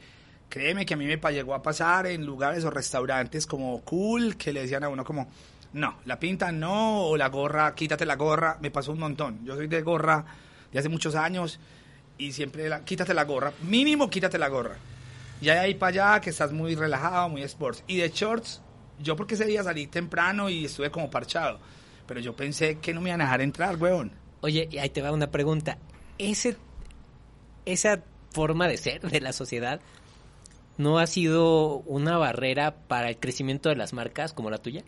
créeme 0.50 0.86
que 0.86 0.96
a 0.96 0.98
mí 0.98 1.06
me 1.06 1.18
llegó 1.32 1.54
a 1.54 1.62
pasar 1.62 2.08
en 2.08 2.26
lugares 2.26 2.66
o 2.66 2.72
restaurantes 2.72 3.46
como 3.46 3.80
cool, 3.82 4.36
que 4.36 4.52
le 4.52 4.62
decían 4.62 4.84
a 4.84 4.90
uno 4.90 5.06
como, 5.06 5.28
no, 5.74 6.00
la 6.06 6.20
pinta 6.20 6.52
no, 6.52 7.06
o 7.06 7.18
la 7.18 7.30
gorra, 7.30 7.76
quítate 7.76 8.06
la 8.06 8.16
gorra, 8.16 8.58
me 8.62 8.72
pasó 8.72 8.92
un 8.92 9.00
montón. 9.00 9.46
Yo 9.46 9.56
soy 9.56 9.68
de 9.68 9.82
gorra 9.82 10.26
de 10.72 10.80
hace 10.80 10.90
muchos 10.90 11.16
años 11.16 11.60
y 12.18 12.32
siempre, 12.32 12.70
quítate 12.86 13.14
la 13.14 13.24
gorra, 13.24 13.54
mínimo 13.62 14.10
quítate 14.10 14.38
la 14.38 14.48
gorra. 14.48 14.78
Ya 15.42 15.54
de 15.54 15.60
ahí 15.60 15.76
para 15.76 16.14
allá 16.14 16.22
que 16.22 16.32
estás 16.32 16.52
muy 16.52 16.76
relajado, 16.76 17.30
muy 17.30 17.44
sports. 17.44 17.84
Y 17.88 17.98
de 17.98 18.10
shorts, 18.10 18.62
yo 19.00 19.16
porque 19.16 19.36
ese 19.36 19.46
día 19.46 19.64
salí 19.64 19.88
temprano 19.88 20.50
y 20.50 20.66
estuve 20.66 20.92
como 20.92 21.10
parchado. 21.10 21.60
Pero 22.08 22.20
yo 22.20 22.36
pensé 22.36 22.80
que 22.80 22.94
no 22.94 23.02
me 23.02 23.10
iban 23.10 23.22
a 23.22 23.26
dejar 23.26 23.42
entrar, 23.42 23.76
weón. 23.78 24.12
Oye, 24.42 24.68
y 24.72 24.80
ahí 24.80 24.90
te 24.90 25.02
va 25.02 25.12
una 25.12 25.32
pregunta. 25.32 25.78
Ese, 26.18 26.58
esa 27.66 28.04
forma 28.32 28.68
de 28.68 28.78
ser 28.78 29.02
de 29.02 29.22
la 29.22 29.32
sociedad 29.32 29.80
no 30.78 30.98
ha 30.98 31.08
sido 31.08 31.80
una 31.80 32.18
barrera 32.18 32.76
para 32.88 33.10
el 33.10 33.18
crecimiento 33.18 33.70
de 33.70 33.76
las 33.76 33.94
marcas 33.94 34.34
como 34.34 34.50
la 34.50 34.60
tuya? 34.60 34.84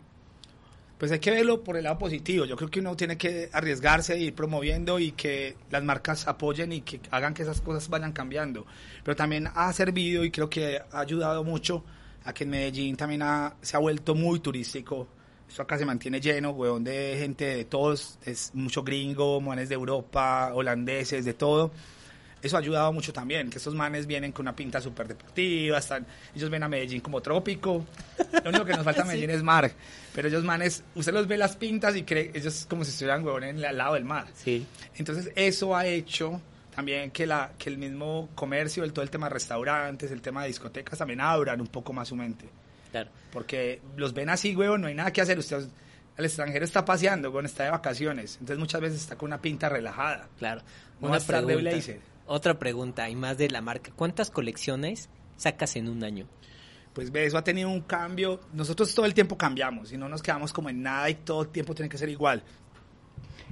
Pues 1.02 1.10
hay 1.10 1.18
que 1.18 1.32
verlo 1.32 1.64
por 1.64 1.76
el 1.76 1.82
lado 1.82 1.98
positivo. 1.98 2.44
Yo 2.44 2.54
creo 2.54 2.70
que 2.70 2.78
uno 2.78 2.96
tiene 2.96 3.18
que 3.18 3.50
arriesgarse 3.52 4.16
ir 4.16 4.36
promoviendo 4.36 5.00
y 5.00 5.10
que 5.10 5.56
las 5.68 5.82
marcas 5.82 6.28
apoyen 6.28 6.70
y 6.70 6.82
que 6.82 7.00
hagan 7.10 7.34
que 7.34 7.42
esas 7.42 7.60
cosas 7.60 7.88
vayan 7.88 8.12
cambiando. 8.12 8.64
Pero 9.02 9.16
también 9.16 9.48
ha 9.52 9.72
servido 9.72 10.24
y 10.24 10.30
creo 10.30 10.48
que 10.48 10.80
ha 10.92 11.00
ayudado 11.00 11.42
mucho 11.42 11.82
a 12.24 12.32
que 12.32 12.44
en 12.44 12.50
Medellín 12.50 12.94
también 12.96 13.22
ha- 13.22 13.56
se 13.60 13.76
ha 13.76 13.80
vuelto 13.80 14.14
muy 14.14 14.38
turístico. 14.38 15.08
Esto 15.48 15.62
acá 15.62 15.76
se 15.76 15.84
mantiene 15.84 16.20
lleno, 16.20 16.50
weón, 16.50 16.84
de 16.84 17.16
gente 17.18 17.46
de 17.46 17.64
todos, 17.64 18.16
es 18.24 18.52
mucho 18.54 18.84
gringo, 18.84 19.40
manes 19.40 19.68
de 19.70 19.74
Europa, 19.74 20.52
holandeses, 20.54 21.24
de 21.24 21.34
todo. 21.34 21.72
Eso 22.42 22.56
ha 22.56 22.60
ayudado 22.60 22.92
mucho 22.92 23.12
también, 23.12 23.48
que 23.50 23.58
estos 23.58 23.74
manes 23.74 24.06
vienen 24.06 24.32
con 24.32 24.44
una 24.44 24.56
pinta 24.56 24.80
súper 24.80 25.06
deportiva, 25.06 25.78
están, 25.78 26.04
ellos 26.34 26.50
ven 26.50 26.62
a 26.64 26.68
Medellín 26.68 27.00
como 27.00 27.20
trópico. 27.20 27.86
Lo 28.42 28.50
único 28.50 28.64
que 28.64 28.72
nos 28.74 28.84
falta 28.84 29.02
a 29.02 29.04
Medellín 29.06 29.30
es 29.30 29.42
mar, 29.44 29.70
pero 30.14 30.26
ellos 30.26 30.42
manes, 30.42 30.82
usted 30.96 31.12
los 31.12 31.28
ve 31.28 31.36
las 31.38 31.56
pintas 31.56 31.94
y 31.94 32.02
cree, 32.02 32.32
ellos 32.34 32.66
como 32.68 32.84
si 32.84 32.90
estuvieran 32.90 33.24
el- 33.44 33.64
al 33.64 33.76
lado 33.78 33.94
del 33.94 34.04
mar. 34.04 34.26
Sí. 34.34 34.66
Entonces 34.96 35.30
eso 35.36 35.76
ha 35.76 35.86
hecho 35.86 36.40
también 36.74 37.10
que, 37.12 37.26
la, 37.26 37.52
que 37.58 37.70
el 37.70 37.78
mismo 37.78 38.28
comercio, 38.34 38.82
el, 38.82 38.92
todo 38.92 39.04
el 39.04 39.10
tema 39.10 39.28
de 39.28 39.34
restaurantes, 39.34 40.10
el 40.10 40.20
tema 40.20 40.42
de 40.42 40.48
discotecas 40.48 40.98
también 40.98 41.20
abran 41.20 41.60
un 41.60 41.68
poco 41.68 41.92
más 41.92 42.08
su 42.08 42.16
mente. 42.16 42.46
Claro. 42.90 43.10
Porque 43.32 43.80
los 43.96 44.12
ven 44.14 44.28
así, 44.30 44.56
huevón, 44.56 44.80
no 44.80 44.86
hay 44.88 44.94
nada 44.94 45.12
que 45.12 45.20
hacer. 45.20 45.38
Usted 45.38 45.64
al 46.18 46.24
extranjero 46.24 46.64
está 46.64 46.84
paseando, 46.84 47.28
huevón, 47.28 47.46
está 47.46 47.64
de 47.64 47.70
vacaciones. 47.70 48.32
Entonces 48.34 48.58
muchas 48.58 48.80
veces 48.80 49.00
está 49.00 49.16
con 49.16 49.28
una 49.28 49.40
pinta 49.40 49.68
relajada. 49.68 50.28
Claro. 50.38 50.60
No 51.00 51.08
va 51.08 51.14
a 51.14 51.18
estar 51.18 51.44
de 51.46 51.56
blazer. 51.56 52.00
Otra 52.34 52.58
pregunta, 52.58 53.10
y 53.10 53.14
más 53.14 53.36
de 53.36 53.50
la 53.50 53.60
marca. 53.60 53.92
¿Cuántas 53.94 54.30
colecciones 54.30 55.10
sacas 55.36 55.76
en 55.76 55.86
un 55.86 56.02
año? 56.02 56.26
Pues 56.94 57.12
ve, 57.12 57.26
eso 57.26 57.36
ha 57.36 57.44
tenido 57.44 57.68
un 57.68 57.82
cambio. 57.82 58.40
Nosotros 58.54 58.94
todo 58.94 59.04
el 59.04 59.12
tiempo 59.12 59.36
cambiamos 59.36 59.92
y 59.92 59.98
no 59.98 60.08
nos 60.08 60.22
quedamos 60.22 60.50
como 60.50 60.70
en 60.70 60.80
nada 60.80 61.10
y 61.10 61.14
todo 61.16 61.42
el 61.42 61.48
tiempo 61.50 61.74
tiene 61.74 61.90
que 61.90 61.98
ser 61.98 62.08
igual. 62.08 62.42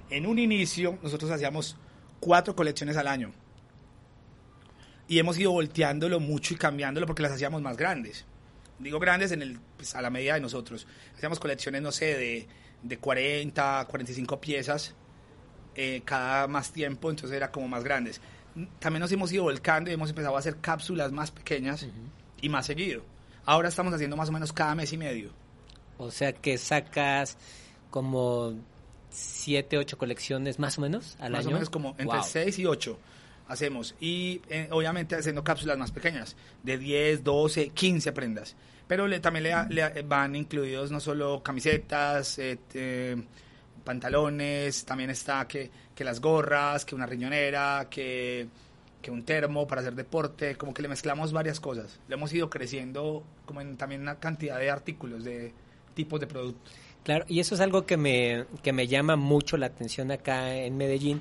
En 0.08 0.24
un 0.24 0.38
inicio 0.38 0.98
nosotros 1.02 1.30
hacíamos 1.30 1.76
cuatro 2.20 2.56
colecciones 2.56 2.96
al 2.96 3.08
año. 3.08 3.32
Y 5.08 5.18
hemos 5.18 5.38
ido 5.38 5.52
volteándolo 5.52 6.18
mucho 6.18 6.54
y 6.54 6.56
cambiándolo 6.56 7.06
porque 7.06 7.20
las 7.22 7.32
hacíamos 7.32 7.60
más 7.60 7.76
grandes. 7.76 8.24
Digo 8.78 8.98
grandes 8.98 9.30
en 9.32 9.42
el, 9.42 9.60
pues, 9.76 9.94
a 9.94 10.00
la 10.00 10.08
medida 10.08 10.32
de 10.36 10.40
nosotros. 10.40 10.86
Hacíamos 11.16 11.38
colecciones, 11.38 11.82
no 11.82 11.92
sé, 11.92 12.16
de, 12.16 12.48
de 12.82 12.96
40, 12.96 13.86
45 13.90 14.40
piezas 14.40 14.94
eh, 15.74 16.02
cada 16.04 16.48
más 16.48 16.72
tiempo, 16.72 17.10
entonces 17.10 17.36
era 17.36 17.50
como 17.52 17.68
más 17.68 17.84
grandes. 17.84 18.20
También 18.78 19.00
nos 19.00 19.12
hemos 19.12 19.32
ido 19.32 19.44
volcando 19.44 19.90
y 19.90 19.94
hemos 19.94 20.10
empezado 20.10 20.36
a 20.36 20.38
hacer 20.38 20.56
cápsulas 20.58 21.12
más 21.12 21.30
pequeñas 21.30 21.86
y 22.40 22.48
más 22.48 22.66
seguido. 22.66 23.02
Ahora 23.44 23.68
estamos 23.68 23.92
haciendo 23.94 24.16
más 24.16 24.28
o 24.28 24.32
menos 24.32 24.52
cada 24.52 24.74
mes 24.74 24.92
y 24.92 24.96
medio. 24.98 25.30
O 25.98 26.10
sea 26.10 26.32
que 26.32 26.58
sacas 26.58 27.36
como 27.90 28.54
siete, 29.10 29.76
ocho 29.78 29.98
colecciones 29.98 30.58
más 30.58 30.78
o 30.78 30.80
menos 30.82 31.16
al 31.20 31.32
más 31.32 31.40
año. 31.40 31.50
o 31.50 31.52
menos 31.54 31.70
como 31.70 31.90
entre 31.98 32.06
Wow. 32.18 32.22
6 32.24 32.58
y 32.60 32.66
8 32.66 32.98
hacemos. 33.48 33.94
Y 34.00 34.40
eh, 34.48 34.68
obviamente 34.70 35.16
haciendo 35.16 35.42
cápsulas 35.42 35.76
más 35.78 35.90
pequeñas, 35.90 36.36
de 36.62 36.78
10, 36.78 37.24
12, 37.24 37.70
15 37.70 38.12
prendas. 38.12 38.54
Pero 38.86 39.06
le- 39.08 39.18
también 39.20 39.44
le, 39.44 39.90
le 39.92 40.02
van 40.02 40.36
incluidos 40.36 40.90
no 40.92 41.00
solo 41.00 41.42
camisetas, 41.42 42.38
eh, 42.38 42.58
eh, 42.74 43.16
pantalones, 43.84 44.84
también 44.84 45.10
está 45.10 45.46
que, 45.48 45.70
que 46.00 46.04
las 46.04 46.22
gorras, 46.22 46.86
que 46.86 46.94
una 46.94 47.04
riñonera, 47.04 47.88
que, 47.90 48.48
que 49.02 49.10
un 49.10 49.22
termo 49.22 49.66
para 49.66 49.82
hacer 49.82 49.94
deporte, 49.94 50.56
como 50.56 50.72
que 50.72 50.80
le 50.80 50.88
mezclamos 50.88 51.30
varias 51.30 51.60
cosas. 51.60 52.00
Le 52.08 52.14
hemos 52.14 52.32
ido 52.32 52.48
creciendo 52.48 53.22
como 53.44 53.60
en 53.60 53.76
también 53.76 54.00
una 54.00 54.18
cantidad 54.18 54.58
de 54.58 54.70
artículos, 54.70 55.24
de 55.24 55.52
tipos 55.92 56.18
de 56.18 56.26
productos. 56.26 56.72
Claro, 57.04 57.26
y 57.28 57.38
eso 57.40 57.54
es 57.54 57.60
algo 57.60 57.84
que 57.84 57.98
me, 57.98 58.46
que 58.62 58.72
me 58.72 58.86
llama 58.86 59.16
mucho 59.16 59.58
la 59.58 59.66
atención 59.66 60.10
acá 60.10 60.54
en 60.56 60.78
Medellín, 60.78 61.20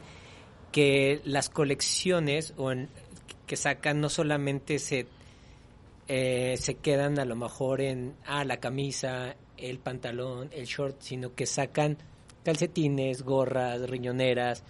que 0.71 1.19
las 1.25 1.49
colecciones 1.49 2.53
o 2.55 2.71
en- 2.71 2.87
que 3.47 3.57
sacan 3.57 3.99
no 3.99 4.07
solamente 4.07 4.79
se, 4.79 5.07
eh, 6.07 6.55
se 6.57 6.75
quedan 6.75 7.19
a 7.19 7.25
lo 7.25 7.35
mejor 7.35 7.81
en 7.81 8.15
ah, 8.25 8.45
la 8.45 8.61
camisa, 8.61 9.35
el 9.57 9.79
pantalón, 9.79 10.47
el 10.53 10.67
short, 10.67 11.01
sino 11.01 11.35
que 11.35 11.45
sacan 11.45 11.97
calcetines, 12.53 13.21
gorras, 13.21 13.87
riñoneras. 13.87 14.63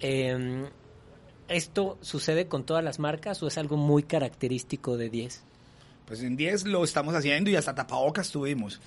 Em, 0.00 0.66
¿Esto 1.48 1.98
sucede 2.02 2.46
con 2.46 2.64
todas 2.64 2.84
las 2.84 2.98
marcas 2.98 3.42
o 3.42 3.48
es 3.48 3.56
algo 3.58 3.76
muy 3.76 4.02
característico 4.04 4.96
de 4.96 5.08
10? 5.10 5.42
Pues 6.06 6.22
en 6.22 6.36
10 6.36 6.64
lo 6.66 6.84
estamos 6.84 7.14
haciendo 7.14 7.50
y 7.50 7.56
hasta 7.56 7.74
tapabocas 7.74 8.30
tuvimos 8.30 8.80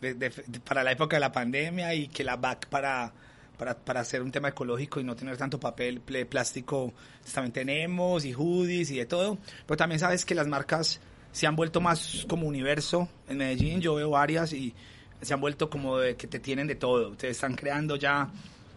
de- 0.00 0.14
de- 0.14 0.30
de- 0.46 0.60
para 0.60 0.82
la 0.82 0.92
época 0.92 1.16
de 1.16 1.20
la 1.20 1.32
pandemia 1.32 1.94
y 1.94 2.08
que 2.08 2.24
la 2.24 2.36
BAC 2.36 2.66
para, 2.68 3.12
para, 3.56 3.76
para 3.78 4.00
hacer 4.00 4.20
un 4.22 4.30
tema 4.32 4.48
ecológico 4.48 5.00
y 5.00 5.04
no 5.04 5.14
tener 5.16 5.36
tanto 5.36 5.58
papel 5.60 6.00
plástico 6.00 6.92
también 7.32 7.52
tenemos 7.52 8.24
y 8.24 8.32
hoodies 8.34 8.90
y 8.90 8.96
de 8.98 9.06
todo. 9.06 9.38
Pero 9.66 9.76
también 9.76 9.98
sabes 10.00 10.24
que 10.24 10.34
las 10.34 10.46
marcas 10.48 11.00
se 11.32 11.46
han 11.46 11.56
vuelto 11.56 11.80
más 11.80 12.26
como 12.28 12.46
universo 12.48 13.08
en 13.28 13.38
Medellín. 13.38 13.80
Yo 13.80 13.94
veo 13.94 14.10
varias 14.10 14.52
y 14.52 14.74
se 15.20 15.34
han 15.34 15.40
vuelto 15.40 15.68
como 15.68 15.98
de 15.98 16.16
que 16.16 16.26
te 16.26 16.38
tienen 16.38 16.66
de 16.66 16.74
todo. 16.74 17.10
Ustedes 17.10 17.36
están 17.36 17.54
creando 17.54 17.96
ya 17.96 18.30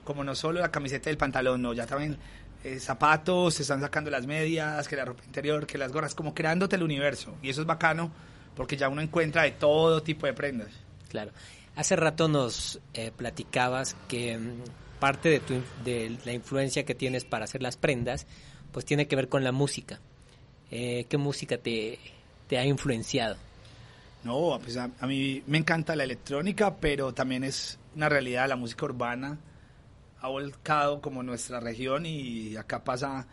como 0.04 0.24
no 0.24 0.36
solo 0.36 0.60
la 0.60 0.72
camiseta 0.72 1.10
y 1.10 1.12
el 1.12 1.18
pantalón, 1.18 1.62
no, 1.62 1.74
ya 1.74 1.86
también 1.86 2.18
eh, 2.64 2.80
zapatos, 2.80 3.56
se 3.56 3.62
están 3.64 3.82
sacando 3.82 4.10
las 4.12 4.26
medias, 4.28 4.88
que 4.88 4.96
la 4.96 5.06
ropa 5.06 5.24
interior, 5.26 5.66
que 5.66 5.78
las 5.78 5.92
gorras, 5.92 6.16
como 6.16 6.34
creándote 6.34 6.76
el 6.76 6.84
universo. 6.84 7.36
Y 7.42 7.50
eso 7.50 7.62
es 7.62 7.68
bacano 7.68 8.12
porque 8.56 8.78
ya 8.78 8.90
uno 8.90 9.02
encuentra 9.02 9.44
de 9.44 9.52
todo 9.52 10.04
tipo 10.04 10.26
de 10.26 10.34
prendas. 10.34 10.70
Claro. 11.10 11.32
Hace 11.76 11.96
rato 11.96 12.28
nos 12.28 12.80
eh, 12.94 13.12
platicabas 13.16 13.96
que 14.08 14.38
mm, 14.38 15.00
parte 15.00 15.30
de, 15.30 15.40
tu, 15.40 15.62
de 15.84 16.18
la 16.26 16.34
influencia 16.34 16.86
que 16.86 16.96
tienes 16.96 17.24
para 17.24 17.46
hacer 17.46 17.62
las 17.62 17.78
prendas, 17.78 18.28
pues 18.72 18.86
tiene 18.86 19.08
que 19.08 19.16
ver 19.16 19.30
con 19.30 19.44
la 19.44 19.52
música. 19.52 20.00
Eh, 20.70 21.06
¿Qué 21.10 21.18
música 21.18 21.58
te, 21.58 22.00
te 22.48 22.58
ha 22.58 22.66
influenciado? 22.66 23.38
No, 24.24 24.60
pues 24.64 24.78
a, 24.78 24.90
mí 25.08 25.44
me 25.48 25.58
encanta 25.58 25.96
la 25.96 26.04
electrónica, 26.04 26.76
pero 26.76 27.14
también 27.14 27.44
es 27.44 27.80
una 27.96 28.08
realidad, 28.08 28.48
la 28.48 28.56
música 28.56 28.86
urbana 28.86 29.40
ha 30.22 30.28
volcado 30.28 31.02
como 31.02 31.24
nuestra 31.24 31.60
región 31.60 32.06
y 32.06 32.56
acá 32.56 32.84
pasa 32.84 33.26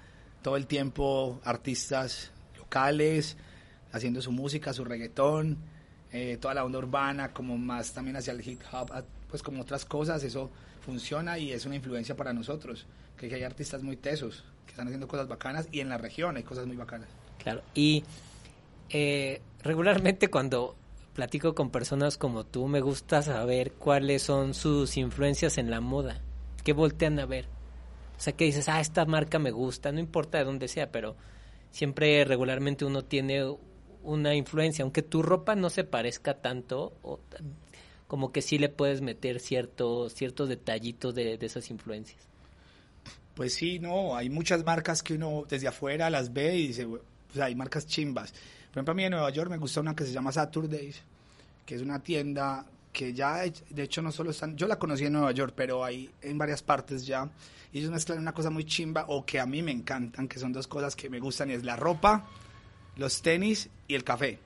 todo 0.43 0.57
el 0.57 0.67
tiempo 0.67 1.41
artistas 1.45 2.33
locales 2.57 3.37
haciendo 3.93 4.23
su 4.23 4.33
música, 4.33 4.73
su 4.73 4.85
reggaetón 4.85 5.59
eh, 6.11 6.39
toda 6.41 6.55
la 6.55 6.65
onda 6.65 6.79
urbana, 6.79 7.35
como 7.35 7.59
más 7.59 7.93
también 7.93 8.17
hacia 8.17 8.33
el 8.33 8.47
hip 8.49 8.63
hop, 8.73 8.91
a- 8.93 9.05
pues 9.29 9.43
como 9.43 9.61
otras 9.61 9.85
cosas, 9.85 10.25
eso 10.25 10.51
funciona 10.81 11.39
y 11.39 11.53
es 11.53 11.67
una 11.67 11.77
influencia 11.77 12.17
para 12.17 12.33
nosotros, 12.33 12.87
que 13.19 13.27
hay 13.35 13.43
artistas 13.43 13.83
muy 13.83 13.97
tesos, 13.99 14.43
que 14.65 14.71
están 14.71 14.87
haciendo 14.87 15.07
cosas 15.07 15.29
bacanas 15.29 15.69
y 15.71 15.81
en 15.81 15.91
la 15.91 15.99
región 15.99 16.37
hay 16.39 16.45
cosas 16.45 16.67
muy 16.67 16.77
bacanas. 16.77 17.09
Claro. 17.43 17.61
Y 17.75 18.05
eh, 18.91 19.43
regularmente 19.63 20.29
cuando 20.31 20.77
platico 21.15 21.55
con 21.55 21.71
personas 21.71 22.17
como 22.19 22.45
tú, 22.45 22.69
me 22.69 22.81
gusta 22.81 23.23
saber 23.23 23.73
cuáles 23.73 24.23
son 24.23 24.55
sus 24.55 24.97
influencias 24.97 25.59
en 25.59 25.71
la 25.71 25.81
moda. 25.81 26.21
¿Qué 26.65 26.73
voltean 26.73 27.19
a 27.19 27.27
ver? 27.27 27.47
O 28.17 28.21
sea, 28.21 28.35
que 28.35 28.45
dices, 28.45 28.69
ah, 28.69 28.81
esta 28.81 29.05
marca 29.07 29.39
me 29.39 29.51
gusta, 29.51 29.93
no 29.93 30.01
importa 30.01 30.39
de 30.39 30.45
dónde 30.45 30.69
sea, 30.69 30.91
pero 30.93 31.17
siempre 31.71 32.25
regularmente 32.25 32.85
uno 32.85 33.05
tiene 33.05 33.45
una 34.03 34.35
influencia, 34.35 34.83
aunque 34.85 35.03
tu 35.03 35.23
ropa 35.23 35.55
no 35.57 35.71
se 35.71 35.85
parezca 35.85 36.35
tanto, 36.41 36.95
o- 37.03 37.21
como 38.09 38.33
que 38.33 38.43
sí 38.43 38.59
le 38.59 38.69
puedes 38.71 39.03
meter 39.03 39.41
ciertos 39.41 40.15
ciertos 40.15 40.49
detallitos 40.49 41.15
de, 41.15 41.39
de 41.39 41.47
esas 41.47 41.71
influencias. 41.71 42.29
Pues 43.35 43.55
sí, 43.55 43.79
no, 43.79 44.17
hay 44.17 44.31
muchas 44.31 44.65
marcas 44.65 45.03
que 45.03 45.15
uno 45.15 45.45
desde 45.49 45.69
afuera 45.69 46.11
las 46.11 46.33
ve 46.33 46.57
y 46.57 46.69
dice, 46.69 46.87
sea, 47.33 47.45
hay 47.47 47.55
marcas 47.55 47.87
chimbas. 47.87 48.35
Por 48.71 48.79
ejemplo, 48.79 48.93
a 48.93 48.95
mí 48.95 49.05
en 49.05 49.11
Nueva 49.13 49.31
York 49.31 49.51
me 49.51 49.59
gusta 49.59 49.81
una 49.81 49.95
que 49.97 50.05
se 50.05 50.13
llama 50.13 50.33
Saturdays, 50.33 51.01
que 51.65 51.75
es 51.75 51.83
una 51.83 52.01
tienda 52.01 52.65
que 52.93 53.13
ya, 53.13 53.43
de 53.71 53.83
hecho, 53.83 54.03
no 54.03 54.11
solo 54.11 54.31
están, 54.31 54.57
yo 54.57 54.67
la 54.67 54.79
conocí 54.79 55.05
en 55.05 55.13
Nueva 55.13 55.33
York, 55.33 55.53
pero 55.57 55.85
hay 55.85 56.11
en 56.23 56.37
varias 56.37 56.63
partes 56.63 57.07
ya. 57.07 57.29
Y 57.73 57.79
ellos 57.79 57.91
mezclan 57.91 58.19
una 58.19 58.33
cosa 58.33 58.51
muy 58.51 58.65
chimba 58.65 59.05
o 59.09 59.25
que 59.25 59.39
a 59.39 59.47
mí 59.47 59.63
me 59.63 59.71
encantan, 59.71 60.27
que 60.27 60.39
son 60.39 60.53
dos 60.53 60.67
cosas 60.67 60.97
que 60.97 61.09
me 61.11 61.21
gustan, 61.21 61.51
y 61.51 61.55
es 61.55 61.65
la 61.65 61.77
ropa, 61.77 62.27
los 62.97 63.23
tenis 63.23 63.69
y 63.87 63.95
el 63.95 64.05
café. 64.05 64.39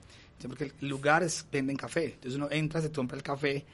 Porque 0.47 0.73
el 0.81 0.87
lugar 0.87 1.23
es, 1.23 1.45
venden 1.51 1.77
café. 1.77 2.05
Entonces 2.05 2.35
uno 2.35 2.47
entra, 2.51 2.81
se 2.81 2.91
compra 2.91 3.17
el 3.17 3.23
café, 3.23 3.65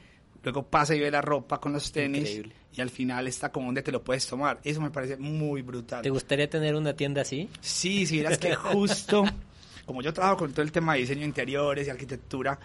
luego 0.42 0.62
pasa 0.62 0.94
y 0.94 1.00
ve 1.00 1.10
la 1.10 1.20
ropa 1.20 1.60
con 1.60 1.72
los 1.72 1.90
tenis 1.92 2.30
Increíble. 2.30 2.54
y 2.76 2.80
al 2.80 2.90
final 2.90 3.26
está 3.26 3.50
como 3.50 3.66
donde 3.66 3.82
te 3.82 3.92
lo 3.92 4.02
puedes 4.02 4.26
tomar. 4.26 4.60
Eso 4.64 4.80
me 4.80 4.90
parece 4.90 5.16
muy 5.16 5.62
brutal. 5.62 6.02
¿Te 6.02 6.10
gustaría 6.10 6.48
tener 6.48 6.74
una 6.74 6.94
tienda 6.94 7.22
así? 7.22 7.48
Sí, 7.60 8.06
si 8.06 8.16
vieras 8.16 8.38
que 8.38 8.54
justo, 8.54 9.24
como 9.90 10.02
yo 10.02 10.14
trabajo 10.14 10.36
con 10.36 10.52
todo 10.52 10.62
el 10.62 10.70
tema 10.70 10.92
de 10.92 11.00
diseño 11.00 11.22
de 11.22 11.26
interiores 11.26 11.88
y 11.88 11.90
arquitectura, 11.90 12.56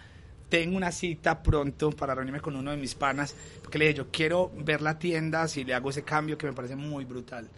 tengo 0.48 0.76
una 0.76 0.92
cita 0.92 1.42
pronto 1.42 1.90
para 1.90 2.14
reunirme 2.14 2.40
con 2.40 2.54
uno 2.54 2.70
de 2.70 2.76
mis 2.76 2.94
panas, 2.94 3.34
porque 3.60 3.78
le 3.78 3.86
dije, 3.86 3.96
yo 3.96 4.12
quiero 4.12 4.52
ver 4.58 4.80
la 4.80 4.96
tienda, 4.96 5.48
si 5.48 5.64
le 5.64 5.74
hago 5.74 5.90
ese 5.90 6.04
cambio 6.04 6.38
que 6.38 6.46
me 6.46 6.52
parece 6.52 6.76
muy 6.76 7.04
brutal. 7.04 7.48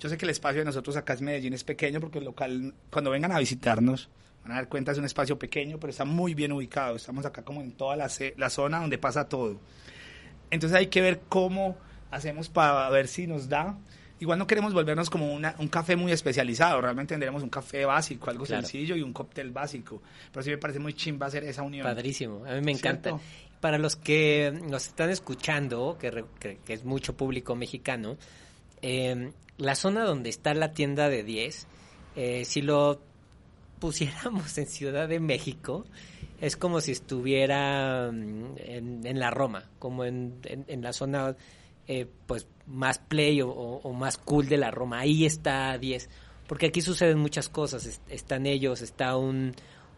Yo 0.00 0.08
sé 0.08 0.16
que 0.16 0.24
el 0.24 0.30
espacio 0.30 0.60
de 0.60 0.64
nosotros 0.64 0.96
acá 0.96 1.12
en 1.12 1.22
Medellín 1.26 1.52
es 1.52 1.64
pequeño, 1.64 2.00
porque 2.00 2.16
el 2.16 2.24
local, 2.24 2.72
cuando 2.90 3.10
vengan 3.10 3.30
a 3.30 3.38
visitarnos, 3.38 4.08
van 4.42 4.52
a 4.52 4.54
dar 4.54 4.70
cuenta, 4.70 4.92
es 4.92 4.96
un 4.96 5.04
espacio 5.04 5.38
pequeño, 5.38 5.78
pero 5.78 5.90
está 5.90 6.06
muy 6.06 6.32
bien 6.32 6.52
ubicado. 6.52 6.96
Estamos 6.96 7.26
acá 7.26 7.42
como 7.42 7.60
en 7.60 7.72
toda 7.72 7.94
la, 7.94 8.10
la 8.38 8.48
zona 8.48 8.80
donde 8.80 8.96
pasa 8.96 9.28
todo. 9.28 9.60
Entonces 10.50 10.78
hay 10.78 10.86
que 10.86 11.02
ver 11.02 11.20
cómo 11.28 11.76
hacemos 12.10 12.48
para 12.48 12.88
ver 12.88 13.06
si 13.06 13.26
nos 13.26 13.50
da. 13.50 13.76
Igual 14.20 14.38
no 14.38 14.46
queremos 14.46 14.72
volvernos 14.74 15.10
como 15.10 15.32
una- 15.32 15.54
un 15.58 15.68
café 15.68 15.94
muy 15.96 16.10
especializado, 16.12 16.80
realmente 16.80 17.14
tendremos 17.14 17.42
un 17.42 17.50
café 17.50 17.84
básico, 17.84 18.30
algo 18.30 18.44
Claro. 18.44 18.62
sencillo 18.62 18.96
y 18.96 19.02
un 19.02 19.12
cóctel 19.12 19.50
básico. 19.52 20.02
Pero 20.32 20.42
sí 20.42 20.50
me 20.50 20.58
parece 20.58 20.80
muy 20.80 20.94
chimba 20.94 21.26
hacer 21.26 21.44
esa 21.44 21.62
unión. 21.62 21.84
Padrísimo, 21.84 22.44
a 22.44 22.54
mí 22.54 22.60
me 22.62 22.72
encanta. 22.72 23.10
¿Cierto? 23.10 23.24
Para 23.60 23.78
los 23.78 23.96
que 23.96 24.52
nos 24.68 24.86
están 24.86 25.10
escuchando, 25.10 25.96
que, 26.00 26.10
re- 26.10 26.24
que- 26.40 26.58
que 26.64 26.72
es 26.72 26.84
mucho 26.84 27.16
público 27.16 27.54
mexicano, 27.56 28.16
eh, 28.82 29.32
la 29.56 29.74
zona 29.74 30.04
donde 30.04 30.30
está 30.30 30.54
la 30.54 30.72
tienda 30.72 31.08
de 31.08 31.22
10, 31.24 31.66
eh, 32.16 32.44
si 32.44 32.62
lo 32.62 33.00
pusiéramos 33.78 34.56
en 34.58 34.66
Ciudad 34.66 35.08
de 35.08 35.20
México, 35.20 35.84
es 36.40 36.56
como 36.56 36.80
si 36.80 36.92
estuviera 36.92 38.10
mm, 38.12 38.54
en, 38.58 39.06
en 39.06 39.18
la 39.18 39.30
Roma, 39.30 39.64
como 39.78 40.04
en, 40.04 40.34
en- 40.44 40.64
en 40.68 40.82
la 40.82 40.92
zona 40.92 41.36
eh, 41.88 42.06
pues 42.26 42.46
más 42.66 42.98
play 42.98 43.40
o, 43.42 43.80
más 43.94 44.18
cool 44.18 44.46
de 44.48 44.58
la 44.58 44.70
Roma. 44.70 45.00
Ahí 45.00 45.24
está 45.24 45.76
10, 45.78 46.08
porque 46.46 46.66
aquí 46.66 46.80
suceden 46.82 47.18
muchas 47.18 47.48
cosas. 47.48 47.86
Es- 47.86 48.00
están 48.08 48.46
ellos, 48.46 48.82
está 48.82 49.16
un, 49.16 49.54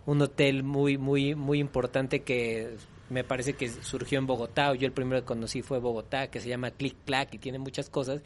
un 0.06 0.22
hotel 0.22 0.62
muy 0.62 0.96
muy 0.96 1.34
muy 1.34 1.58
importante 1.58 2.20
que 2.22 2.76
me 3.10 3.24
parece 3.24 3.54
que 3.54 3.68
surgió 3.68 4.18
en 4.20 4.26
Bogotá, 4.26 4.70
o 4.70 4.74
yo 4.76 4.86
el 4.86 4.92
primero 4.92 5.20
que 5.20 5.26
conocí 5.26 5.62
fue 5.62 5.80
Bogotá, 5.80 6.28
que 6.28 6.40
se 6.40 6.48
llama 6.48 6.70
Click 6.70 6.96
Clack 7.04 7.34
y 7.34 7.38
tiene 7.38 7.58
muchas 7.58 7.90
cosas. 7.90 8.22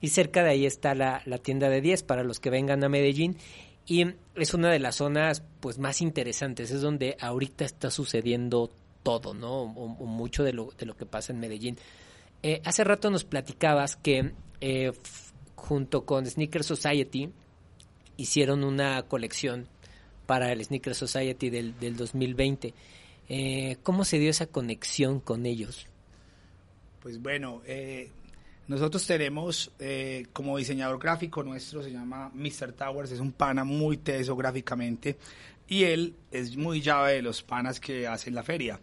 Y 0.00 0.08
cerca 0.08 0.42
de 0.44 0.50
ahí 0.50 0.64
está 0.66 0.94
la, 0.94 1.20
la 1.26 1.38
tienda 1.38 1.68
de 1.68 1.80
10 1.80 2.04
para 2.04 2.22
los 2.22 2.38
que 2.40 2.48
vengan 2.48 2.82
a 2.84 2.88
Medellín. 2.88 3.36
Y 3.86 4.06
es 4.36 4.54
una 4.54 4.70
de 4.70 4.78
las 4.78 4.96
zonas 4.96 5.42
pues 5.58 5.78
más 5.78 6.00
interesantes, 6.00 6.70
es 6.70 6.80
donde 6.80 7.16
ahorita 7.20 7.64
está 7.64 7.90
sucediendo 7.90 8.70
todo, 9.02 9.34
¿no? 9.34 9.62
O, 9.62 9.84
o 9.98 10.06
mucho 10.06 10.44
de 10.44 10.52
lo, 10.52 10.70
de 10.78 10.86
lo 10.86 10.96
que 10.96 11.06
pasa 11.06 11.32
en 11.32 11.40
Medellín. 11.40 11.76
Eh, 12.42 12.62
hace 12.64 12.84
rato 12.84 13.10
nos 13.10 13.24
platicabas 13.24 13.96
que 13.96 14.32
eh, 14.60 14.92
junto 15.54 16.04
con 16.06 16.26
Sneaker 16.26 16.64
Society 16.64 17.30
hicieron 18.16 18.64
una 18.64 19.02
colección 19.02 19.68
para 20.26 20.52
el 20.52 20.64
Sneaker 20.64 20.94
Society 20.94 21.50
del, 21.50 21.78
del 21.78 21.96
2020. 21.96 22.72
Eh, 23.28 23.76
¿Cómo 23.82 24.04
se 24.04 24.18
dio 24.18 24.30
esa 24.30 24.46
conexión 24.46 25.20
con 25.20 25.44
ellos? 25.44 25.86
Pues 27.00 27.20
bueno, 27.20 27.62
nosotros 28.68 29.06
tenemos 29.06 29.72
como 30.34 30.58
diseñador 30.58 30.98
gráfico 30.98 31.42
nuestro, 31.42 31.82
se 31.82 31.90
llama 31.90 32.30
Mr. 32.34 32.72
Towers, 32.72 33.10
es 33.12 33.20
un 33.20 33.32
pana 33.32 33.64
muy 33.64 33.96
teso 33.96 34.36
gráficamente 34.36 35.16
y 35.66 35.84
él 35.84 36.14
es 36.30 36.56
muy 36.56 36.82
llave 36.82 37.14
de 37.14 37.22
los 37.22 37.42
panas 37.42 37.80
que 37.80 38.06
hacen 38.06 38.34
la 38.34 38.42
feria. 38.42 38.78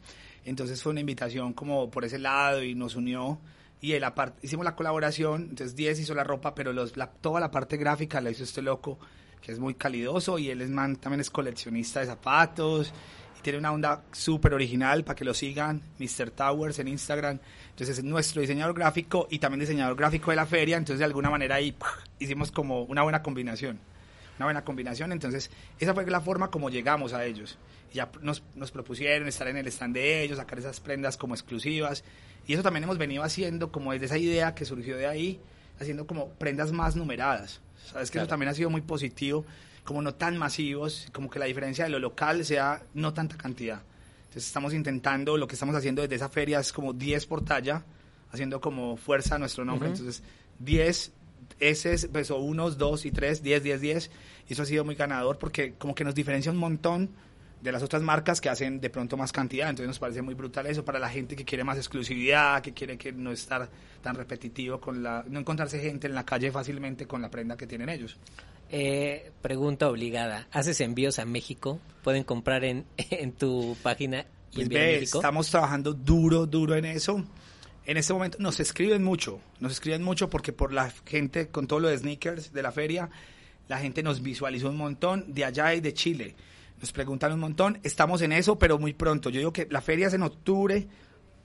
Entonces 0.48 0.82
fue 0.82 0.92
una 0.92 1.02
invitación 1.02 1.54
como 1.54 1.90
por 1.92 2.06
ese 2.06 2.18
lado 2.20 2.64
y 2.64 2.74
nos 2.74 2.96
unió 2.96 3.40
y 3.82 3.92
él 3.92 4.04
aparte, 4.04 4.40
hicimos 4.42 4.66
la 4.66 4.76
colaboración, 4.76 5.44
entonces 5.52 5.76
10 5.76 6.00
hizo 6.00 6.16
la 6.16 6.24
ropa, 6.24 6.56
pero 6.56 6.74
los, 6.74 6.98
la- 6.98 7.12
toda 7.12 7.40
la 7.40 7.52
parte 7.52 7.78
gráfica 7.78 8.20
la 8.22 8.32
hizo 8.32 8.44
este 8.44 8.62
loco 8.64 8.98
que 9.42 9.52
es 9.52 9.60
muy 9.60 9.76
calidoso 9.76 10.40
y 10.40 10.50
él 10.50 10.62
es 10.62 10.70
man, 10.72 10.96
también 10.96 11.20
es 11.22 11.30
coleccionista 11.30 12.00
de 12.00 12.08
zapatos 12.08 12.92
y 13.38 13.42
tiene 13.44 13.60
una 13.60 13.72
onda 13.72 14.04
súper 14.12 14.54
original 14.56 15.04
para 15.04 15.16
que 15.16 15.24
lo 15.26 15.34
sigan, 15.36 15.82
Mr. 16.00 16.32
Towers 16.32 16.80
en 16.80 16.88
Instagram. 16.88 17.40
Entonces 17.70 18.00
es 18.00 18.04
nuestro 18.04 18.42
diseñador 18.42 18.74
gráfico 18.74 19.28
y 19.30 19.38
también 19.38 19.60
diseñador 19.60 19.96
gráfico 19.96 20.32
de 20.32 20.38
la 20.38 20.46
feria, 20.48 20.76
entonces 20.78 20.98
de 21.00 21.06
alguna 21.06 21.30
manera 21.30 21.56
ahí 21.56 21.76
hicimos 22.20 22.52
como 22.52 22.82
una 22.84 23.04
buena 23.04 23.22
combinación. 23.22 23.80
Una 24.38 24.45
buena 24.45 24.63
combinación, 24.63 25.12
entonces 25.12 25.50
esa 25.80 25.93
fue 25.93 26.06
la 26.06 26.21
forma 26.21 26.50
como 26.52 26.69
llegamos 26.69 27.13
a 27.13 27.26
ellos. 27.26 27.58
Ya 27.93 28.10
nos, 28.21 28.43
nos 28.56 28.71
propusieron 28.71 29.28
estar 29.28 29.47
en 29.47 29.58
el 29.58 29.67
stand 29.67 29.95
de 29.95 30.21
ellos, 30.23 30.38
sacar 30.38 30.60
esas 30.60 30.80
prendas 30.80 31.17
como 31.17 31.34
exclusivas. 31.34 32.04
Y 32.45 32.54
eso 32.54 32.63
también 32.63 32.84
hemos 32.84 32.97
venido 32.97 33.23
haciendo 33.23 33.71
como 33.71 33.91
desde 33.93 34.06
esa 34.06 34.17
idea 34.17 34.54
que 34.54 34.65
surgió 34.65 34.95
de 34.97 35.08
ahí, 35.08 35.39
haciendo 35.80 36.06
como 36.06 36.30
prendas 36.30 36.71
más 36.71 36.95
numeradas. 36.95 37.62
Sabes 37.91 38.10
que 38.10 38.13
Claro. 38.13 38.26
eso 38.26 38.30
también 38.30 38.50
ha 38.50 38.54
sido 38.54 38.69
muy 38.69 38.82
positivo, 38.82 39.45
como 39.84 40.02
no 40.02 40.13
tan 40.13 40.38
masivos, 40.38 41.08
como 41.13 41.30
que 41.30 41.39
la 41.39 41.45
diferencia 41.45 41.86
de 41.86 41.89
lo 41.89 42.00
local 42.00 42.43
sea 42.45 42.84
no 42.93 43.13
tanta 43.13 43.38
cantidad. 43.38 43.82
Entonces 44.26 44.45
estamos 44.47 44.73
intentando, 44.73 45.38
lo 45.38 45.47
que 45.47 45.54
estamos 45.56 45.76
haciendo 45.76 46.02
desde 46.02 46.15
esa 46.15 46.30
feria 46.30 46.60
es 46.60 46.71
como 46.73 46.93
10 46.93 47.26
por 47.26 47.43
talla, 47.43 47.84
haciendo 48.32 48.60
como 48.62 48.97
fuerza 48.97 49.36
a 49.36 49.39
nuestro 49.39 49.63
nombre. 49.65 49.89
Ujú. 49.89 49.97
Entonces 49.97 50.23
10 50.60 51.13
S, 51.60 52.10
pues, 52.10 52.32
o 52.32 52.38
unos, 52.38 52.78
dos 52.78 53.06
y 53.06 53.12
tres, 53.12 53.43
10, 53.43 53.63
10, 53.63 53.82
10. 53.82 54.12
Y 54.50 54.54
eso 54.54 54.63
ha 54.63 54.65
sido 54.65 54.86
muy 54.86 54.96
ganador 54.96 55.38
porque 55.38 55.74
como 55.74 55.96
que 55.96 56.04
nos 56.04 56.15
diferencia 56.15 56.52
un 56.52 56.58
montón 56.58 57.10
de 57.62 57.72
las 57.72 57.82
otras 57.82 58.02
marcas 58.02 58.39
que 58.39 58.50
hacen 58.50 58.80
de 58.80 58.89
pronto 58.89 59.17
más 59.17 59.32
cantidad. 59.32 59.70
Entonces 59.70 59.88
nos 59.88 60.00
parece 60.00 60.22
muy 60.22 60.36
brutal 60.36 60.67
eso 60.67 60.86
para 60.86 61.00
la 61.00 61.10
gente 61.10 61.36
que 61.36 61.43
quiere 61.43 61.63
más 61.63 61.78
exclusividad, 61.78 62.62
que 62.62 62.74
quiere 62.74 62.98
que 62.98 63.12
no 63.12 63.32
estar 63.32 63.70
tan 64.02 64.15
repetitivo 64.15 64.80
con 64.80 65.02
la, 65.02 65.26
no 65.28 65.39
encontrarse 65.39 65.80
gente 65.80 66.08
en 66.08 66.15
la 66.15 66.26
calle 66.26 66.52
fácilmente 66.52 67.08
con 67.08 67.22
la 67.22 67.30
prenda 67.30 67.58
que 67.58 67.67
tienen 67.67 67.89
ellos. 67.89 68.17
Eh, 68.70 69.32
pregunta 69.41 69.89
obligada. 69.89 70.48
¿Haces 70.52 70.82
envíos 70.82 71.20
a 71.20 71.26
México? 71.26 71.80
¿Pueden 72.04 72.24
comprar 72.24 72.63
en, 72.63 72.86
en 72.98 73.32
tu 73.32 73.76
página 73.82 74.26
y 74.52 74.56
Pues 74.56 74.67
a 74.67 74.70
México? 74.70 75.17
estamos 75.20 75.50
trabajando 75.50 75.93
duro, 75.93 76.46
duro 76.46 76.76
en 76.76 76.86
eso. 76.86 77.24
En 77.88 77.95
este 77.95 78.13
momento 78.13 78.38
nos 78.41 78.60
escriben 78.60 79.02
mucho, 79.02 79.39
nos 79.62 79.71
escriben 79.71 80.04
mucho 80.04 80.30
porque 80.30 80.52
por 80.52 80.73
la 80.73 80.91
gente, 81.06 81.47
con 81.47 81.67
todo 81.67 81.80
lo 81.80 81.88
de 81.88 81.97
sneakers 81.97 82.52
de 82.52 82.62
la 82.62 82.73
feria, 82.73 83.10
la 83.69 83.80
gente 83.80 84.04
nos 84.04 84.21
visualizó 84.21 84.69
un 84.69 84.76
montón 84.76 85.34
de 85.34 85.45
allá 85.45 85.73
y 85.73 85.80
de 85.80 85.93
Chile. 85.93 86.36
Nos 86.82 86.91
preguntan 86.91 87.32
un 87.32 87.39
montón, 87.39 87.80
estamos 87.84 88.21
en 88.21 88.34
eso, 88.34 88.60
pero 88.60 88.78
muy 88.78 88.91
pronto. 88.91 89.30
Yo 89.30 89.39
digo 89.39 89.54
que 89.54 89.69
la 89.71 89.80
feria 89.80 90.08
es 90.08 90.13
en 90.13 90.23
octubre, 90.23 90.86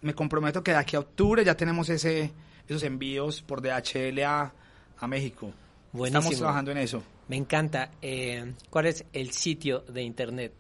me 0.01 0.15
comprometo 0.15 0.65
que 0.65 0.73
de 0.73 0.79
aquí 0.79 0.97
a 0.97 0.99
octubre 0.99 1.45
ya 1.45 1.57
tenemos 1.57 1.89
ese, 1.89 2.33
esos 2.67 2.83
envíos 2.83 3.41
por 3.41 3.63
DHL 3.63 4.19
a, 4.25 4.53
a 4.99 5.07
México. 5.07 5.53
Buenísimo. 5.93 6.23
Estamos 6.23 6.39
trabajando 6.39 6.73
en 6.73 6.79
eso. 6.79 7.05
Me 7.29 7.37
encanta. 7.37 7.93
Eh, 8.03 8.53
¿Cuál 8.69 8.87
es 8.87 9.05
el 9.13 9.31
sitio 9.31 9.83
de 9.83 10.03
internet? 10.03 10.53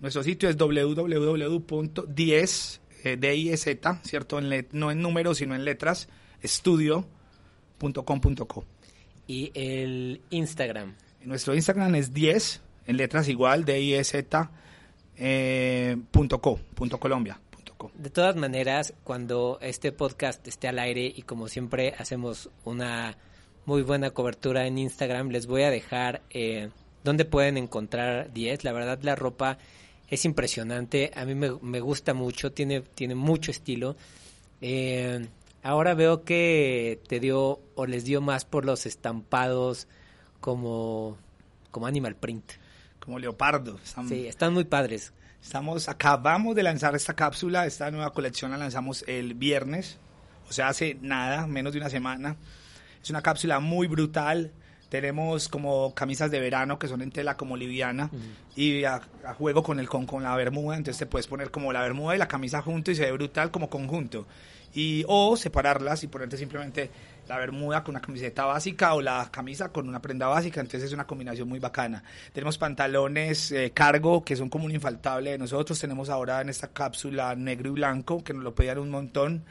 Nuestro 0.00 0.22
sitio 0.22 0.48
es 0.48 0.56
www.10, 0.56 2.80
eh, 3.04 3.16
D-I-E-Z, 3.18 4.00
¿cierto? 4.04 4.38
En 4.38 4.48
let- 4.48 4.68
no 4.72 4.90
en 4.90 5.00
números, 5.02 5.38
sino 5.38 5.54
en 5.54 5.64
letras, 5.64 6.08
estudio.com.co. 7.78 8.64
Y 9.26 9.50
el 9.54 10.20
Instagram. 10.30 10.94
Nuestro 11.24 11.54
Instagram 11.54 11.94
es 11.94 12.12
10, 12.12 12.60
en 12.86 12.96
letras 12.96 13.28
igual, 13.28 13.64
D-I-E-Z, 13.64 14.50
eh, 15.16 15.96
punto 16.10 16.40
co, 16.40 16.56
punto 16.74 16.98
Colombia. 16.98 17.38
punto 17.50 17.74
co. 17.76 17.92
De 17.94 18.10
todas 18.10 18.36
maneras, 18.36 18.94
cuando 19.04 19.58
este 19.60 19.92
podcast 19.92 20.46
esté 20.48 20.68
al 20.68 20.78
aire 20.78 21.12
y 21.14 21.22
como 21.22 21.48
siempre 21.48 21.94
hacemos 21.98 22.50
una 22.64 23.16
muy 23.66 23.82
buena 23.82 24.10
cobertura 24.10 24.66
en 24.66 24.78
Instagram, 24.78 25.28
les 25.28 25.46
voy 25.46 25.62
a 25.62 25.70
dejar 25.70 26.22
eh, 26.30 26.70
dónde 27.04 27.24
pueden 27.26 27.56
encontrar 27.58 28.32
10. 28.32 28.64
La 28.64 28.72
verdad, 28.72 28.98
la 29.02 29.14
ropa 29.14 29.58
es 30.10 30.24
impresionante. 30.24 31.10
A 31.14 31.24
mí 31.24 31.34
me, 31.34 31.52
me 31.62 31.80
gusta 31.80 32.12
mucho, 32.14 32.52
tiene, 32.52 32.80
tiene 32.82 33.14
mucho 33.14 33.50
estilo. 33.50 33.96
Eh, 34.60 35.26
ahora 35.62 35.94
veo 35.94 36.24
que 36.24 37.00
te 37.08 37.20
dio 37.20 37.60
o 37.74 37.86
les 37.86 38.04
dio 38.04 38.20
más 38.20 38.44
por 38.44 38.64
los 38.66 38.84
estampados 38.86 39.88
como, 40.40 41.16
como 41.70 41.86
Animal 41.86 42.16
Print. 42.16 42.52
Como 42.98 43.18
leopardo. 43.18 43.78
Están- 43.82 44.08
Sí, 44.08 44.26
están 44.26 44.52
muy 44.52 44.64
padres. 44.64 45.12
Estamos, 45.42 45.88
acabamos 45.88 46.54
de 46.54 46.62
lanzar 46.62 46.94
esta 46.94 47.14
cápsula, 47.14 47.64
esta 47.64 47.90
nueva 47.90 48.12
colección 48.12 48.50
la 48.50 48.58
lanzamos 48.58 49.04
el 49.08 49.32
viernes, 49.32 49.96
o 50.50 50.52
sea, 50.52 50.68
hace 50.68 50.98
nada, 51.00 51.46
menos 51.46 51.72
de 51.72 51.78
una 51.78 51.88
semana. 51.88 52.36
Es 53.02 53.08
una 53.08 53.22
cápsula 53.22 53.58
muy 53.58 53.86
brutal. 53.86 54.52
Tenemos 54.90 55.48
como 55.48 55.94
camisas 55.94 56.30
de 56.32 56.40
verano 56.40 56.78
que 56.78 56.88
son 56.88 57.00
en 57.00 57.12
tela 57.12 57.36
como 57.36 57.56
liviana 57.56 58.10
y 58.56 58.82
a, 58.82 59.00
a 59.24 59.34
juego 59.34 59.62
con 59.62 59.78
el 59.78 59.88
con, 59.88 60.04
con 60.04 60.24
la 60.24 60.34
bermuda, 60.34 60.76
entonces 60.76 60.98
te 60.98 61.06
puedes 61.06 61.28
poner 61.28 61.52
como 61.52 61.72
la 61.72 61.80
bermuda 61.80 62.16
y 62.16 62.18
la 62.18 62.26
camisa 62.26 62.60
junto 62.60 62.90
y 62.90 62.96
se 62.96 63.04
ve 63.04 63.12
brutal 63.12 63.52
como 63.52 63.70
conjunto. 63.70 64.26
Y 64.74 65.04
o 65.06 65.36
separarlas 65.36 66.02
y 66.02 66.08
ponerte 66.08 66.36
simplemente 66.36 66.90
la 67.28 67.38
bermuda 67.38 67.84
con 67.84 67.94
una 67.94 68.00
camiseta 68.00 68.44
básica 68.44 68.94
o 68.94 69.00
la 69.00 69.28
camisa 69.30 69.68
con 69.68 69.88
una 69.88 70.02
prenda 70.02 70.26
básica, 70.26 70.60
entonces 70.60 70.88
es 70.88 70.92
una 70.92 71.06
combinación 71.06 71.48
muy 71.48 71.60
bacana. 71.60 72.02
Tenemos 72.32 72.58
pantalones 72.58 73.52
eh, 73.52 73.70
cargo 73.72 74.24
que 74.24 74.34
son 74.34 74.48
como 74.48 74.64
un 74.64 74.72
infaltable 74.72 75.30
de 75.30 75.38
nosotros, 75.38 75.78
tenemos 75.78 76.08
ahora 76.08 76.40
en 76.40 76.48
esta 76.48 76.66
cápsula 76.66 77.36
negro 77.36 77.68
y 77.70 77.72
blanco 77.74 78.24
que 78.24 78.34
nos 78.34 78.42
lo 78.42 78.56
pedían 78.56 78.78
un 78.78 78.90
montón. 78.90 79.44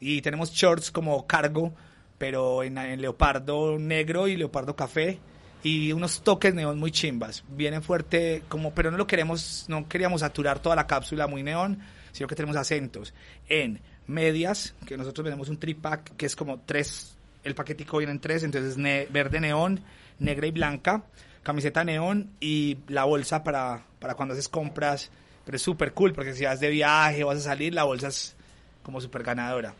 Y 0.00 0.22
tenemos 0.22 0.52
shorts 0.52 0.90
como 0.90 1.26
cargo 1.26 1.74
pero 2.18 2.62
en, 2.62 2.76
en 2.78 3.00
leopardo 3.00 3.78
negro 3.78 4.28
y 4.28 4.36
leopardo 4.36 4.76
café 4.76 5.18
y 5.62 5.92
unos 5.92 6.22
toques 6.22 6.54
neón 6.54 6.78
muy 6.78 6.90
chimbas. 6.90 7.44
Viene 7.48 7.80
fuerte, 7.80 8.42
como, 8.48 8.72
pero 8.74 8.90
no 8.90 8.96
lo 8.96 9.06
queremos, 9.06 9.64
no 9.68 9.88
queríamos 9.88 10.20
saturar 10.20 10.60
toda 10.60 10.76
la 10.76 10.86
cápsula 10.86 11.26
muy 11.26 11.42
neón, 11.42 11.80
sino 12.12 12.28
que 12.28 12.34
tenemos 12.34 12.56
acentos 12.56 13.14
en 13.48 13.80
medias, 14.06 14.74
que 14.86 14.96
nosotros 14.96 15.24
vendemos 15.24 15.48
un 15.48 15.58
tripack 15.58 16.16
que 16.16 16.26
es 16.26 16.34
como 16.36 16.60
tres, 16.60 17.16
el 17.44 17.54
paquetico 17.54 17.98
viene 17.98 18.12
en 18.12 18.20
tres, 18.20 18.42
entonces 18.42 18.76
ne- 18.76 19.06
verde 19.10 19.40
neón, 19.40 19.80
negra 20.18 20.46
y 20.46 20.50
blanca, 20.50 21.04
camiseta 21.42 21.84
neón 21.84 22.30
y 22.40 22.78
la 22.88 23.04
bolsa 23.04 23.42
para, 23.44 23.84
para 24.00 24.14
cuando 24.14 24.34
haces 24.34 24.48
compras, 24.48 25.10
pero 25.44 25.56
es 25.56 25.62
súper 25.62 25.92
cool 25.92 26.12
porque 26.12 26.34
si 26.34 26.44
vas 26.44 26.60
de 26.60 26.68
viaje 26.70 27.24
vas 27.24 27.38
a 27.38 27.40
salir, 27.42 27.74
la 27.74 27.84
bolsa 27.84 28.08
es 28.08 28.34
como 28.82 29.00
súper 29.00 29.22
ganadora. 29.22 29.74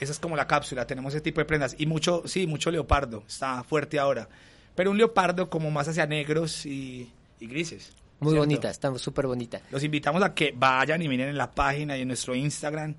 Esa 0.00 0.12
es 0.12 0.18
como 0.18 0.36
la 0.36 0.46
cápsula, 0.46 0.86
tenemos 0.86 1.14
ese 1.14 1.20
tipo 1.20 1.40
de 1.40 1.44
prendas. 1.44 1.74
Y 1.78 1.86
mucho, 1.86 2.22
sí, 2.26 2.46
mucho 2.46 2.70
leopardo, 2.70 3.24
está 3.26 3.64
fuerte 3.64 3.98
ahora. 3.98 4.28
Pero 4.74 4.90
un 4.90 4.98
leopardo 4.98 5.50
como 5.50 5.70
más 5.70 5.88
hacia 5.88 6.06
negros 6.06 6.64
y, 6.66 7.10
y 7.40 7.46
grises. 7.46 7.92
Muy 8.20 8.32
¿cierto? 8.32 8.46
bonita, 8.46 8.70
está 8.70 8.96
súper 8.98 9.26
bonita. 9.26 9.60
Los 9.70 9.82
invitamos 9.84 10.22
a 10.22 10.34
que 10.34 10.52
vayan 10.56 11.02
y 11.02 11.08
miren 11.08 11.28
en 11.28 11.38
la 11.38 11.50
página 11.50 11.96
y 11.96 12.02
en 12.02 12.08
nuestro 12.08 12.34
Instagram 12.34 12.94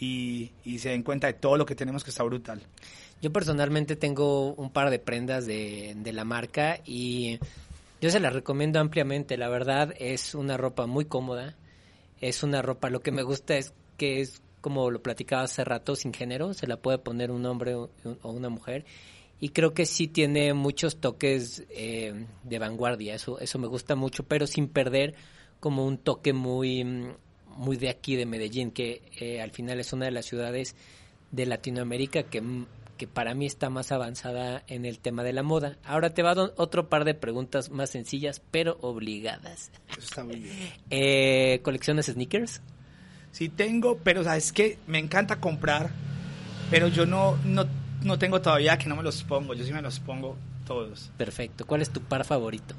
y, 0.00 0.50
y 0.64 0.78
se 0.78 0.90
den 0.90 1.02
cuenta 1.02 1.26
de 1.26 1.34
todo 1.34 1.56
lo 1.56 1.66
que 1.66 1.74
tenemos 1.74 2.04
que 2.04 2.10
está 2.10 2.22
brutal. 2.22 2.62
Yo 3.22 3.32
personalmente 3.32 3.96
tengo 3.96 4.52
un 4.54 4.70
par 4.70 4.90
de 4.90 4.98
prendas 4.98 5.46
de, 5.46 5.94
de 5.96 6.12
la 6.12 6.24
marca 6.24 6.80
y 6.84 7.38
yo 8.00 8.10
se 8.10 8.20
las 8.20 8.32
recomiendo 8.32 8.80
ampliamente. 8.80 9.36
La 9.36 9.48
verdad 9.48 9.94
es 9.98 10.34
una 10.34 10.56
ropa 10.56 10.86
muy 10.86 11.06
cómoda. 11.06 11.54
Es 12.20 12.42
una 12.42 12.62
ropa, 12.62 12.90
lo 12.90 13.00
que 13.00 13.12
me 13.12 13.22
gusta 13.22 13.56
es 13.56 13.72
que 13.96 14.20
es 14.20 14.42
como 14.64 14.90
lo 14.90 15.02
platicaba 15.02 15.42
hace 15.42 15.62
rato, 15.62 15.94
sin 15.94 16.14
género. 16.14 16.54
Se 16.54 16.66
la 16.66 16.78
puede 16.78 16.96
poner 16.96 17.30
un 17.30 17.44
hombre 17.44 17.74
o, 17.74 17.90
una 18.22 18.48
mujer. 18.48 18.86
Y 19.38 19.50
creo 19.50 19.74
que 19.74 19.84
sí 19.84 20.08
tiene 20.08 20.54
muchos 20.54 21.02
toques 21.02 21.64
eh, 21.68 22.24
de 22.44 22.58
vanguardia. 22.58 23.14
Eso, 23.14 23.38
eso 23.40 23.58
me 23.58 23.66
gusta 23.66 23.94
mucho, 23.94 24.22
pero 24.22 24.46
sin 24.46 24.68
perder 24.68 25.16
como 25.60 25.84
un 25.84 25.98
toque 25.98 26.32
muy, 26.32 26.82
muy 27.58 27.76
de 27.76 27.90
aquí, 27.90 28.16
de 28.16 28.24
Medellín, 28.24 28.70
que 28.70 29.02
eh, 29.20 29.42
al 29.42 29.50
final 29.50 29.80
es 29.80 29.92
una 29.92 30.06
de 30.06 30.12
las 30.12 30.24
ciudades 30.24 30.76
de 31.30 31.44
Latinoamérica 31.44 32.22
que, 32.22 32.40
mm, 32.40 32.66
que 32.96 33.06
para 33.06 33.34
mí 33.34 33.44
está 33.44 33.68
más 33.68 33.92
avanzada 33.92 34.62
en 34.66 34.86
el 34.86 34.98
tema 34.98 35.24
de 35.24 35.34
la 35.34 35.42
moda. 35.42 35.76
Ahora 35.84 36.14
te 36.14 36.22
va 36.22 36.30
a 36.30 36.36
dar 36.36 36.54
otro 36.56 36.88
par 36.88 37.04
de 37.04 37.12
preguntas 37.12 37.68
más 37.68 37.90
sencillas, 37.90 38.40
pero 38.50 38.78
obligadas. 38.80 39.70
Eso 39.90 40.00
está 40.00 40.24
muy 40.24 40.36
bien. 40.36 40.56
Eh, 40.88 41.60
¿Colecciones 41.62 42.06
sneakers? 42.06 42.62
Sí 43.34 43.48
tengo, 43.48 43.98
pero 43.98 44.22
sabes 44.22 44.52
que 44.52 44.78
me 44.86 45.00
encanta 45.00 45.40
comprar, 45.40 45.90
pero 46.70 46.86
yo 46.86 47.04
no, 47.04 47.36
no, 47.44 47.66
no 48.04 48.16
tengo 48.16 48.40
todavía 48.40 48.78
que 48.78 48.88
no 48.88 48.94
me 48.94 49.02
los 49.02 49.24
pongo. 49.24 49.54
Yo 49.54 49.64
sí 49.64 49.72
me 49.72 49.82
los 49.82 49.98
pongo 49.98 50.36
todos. 50.64 51.10
Perfecto. 51.16 51.66
¿Cuál 51.66 51.82
es 51.82 51.90
tu 51.90 52.00
par 52.00 52.24
favorito? 52.24 52.76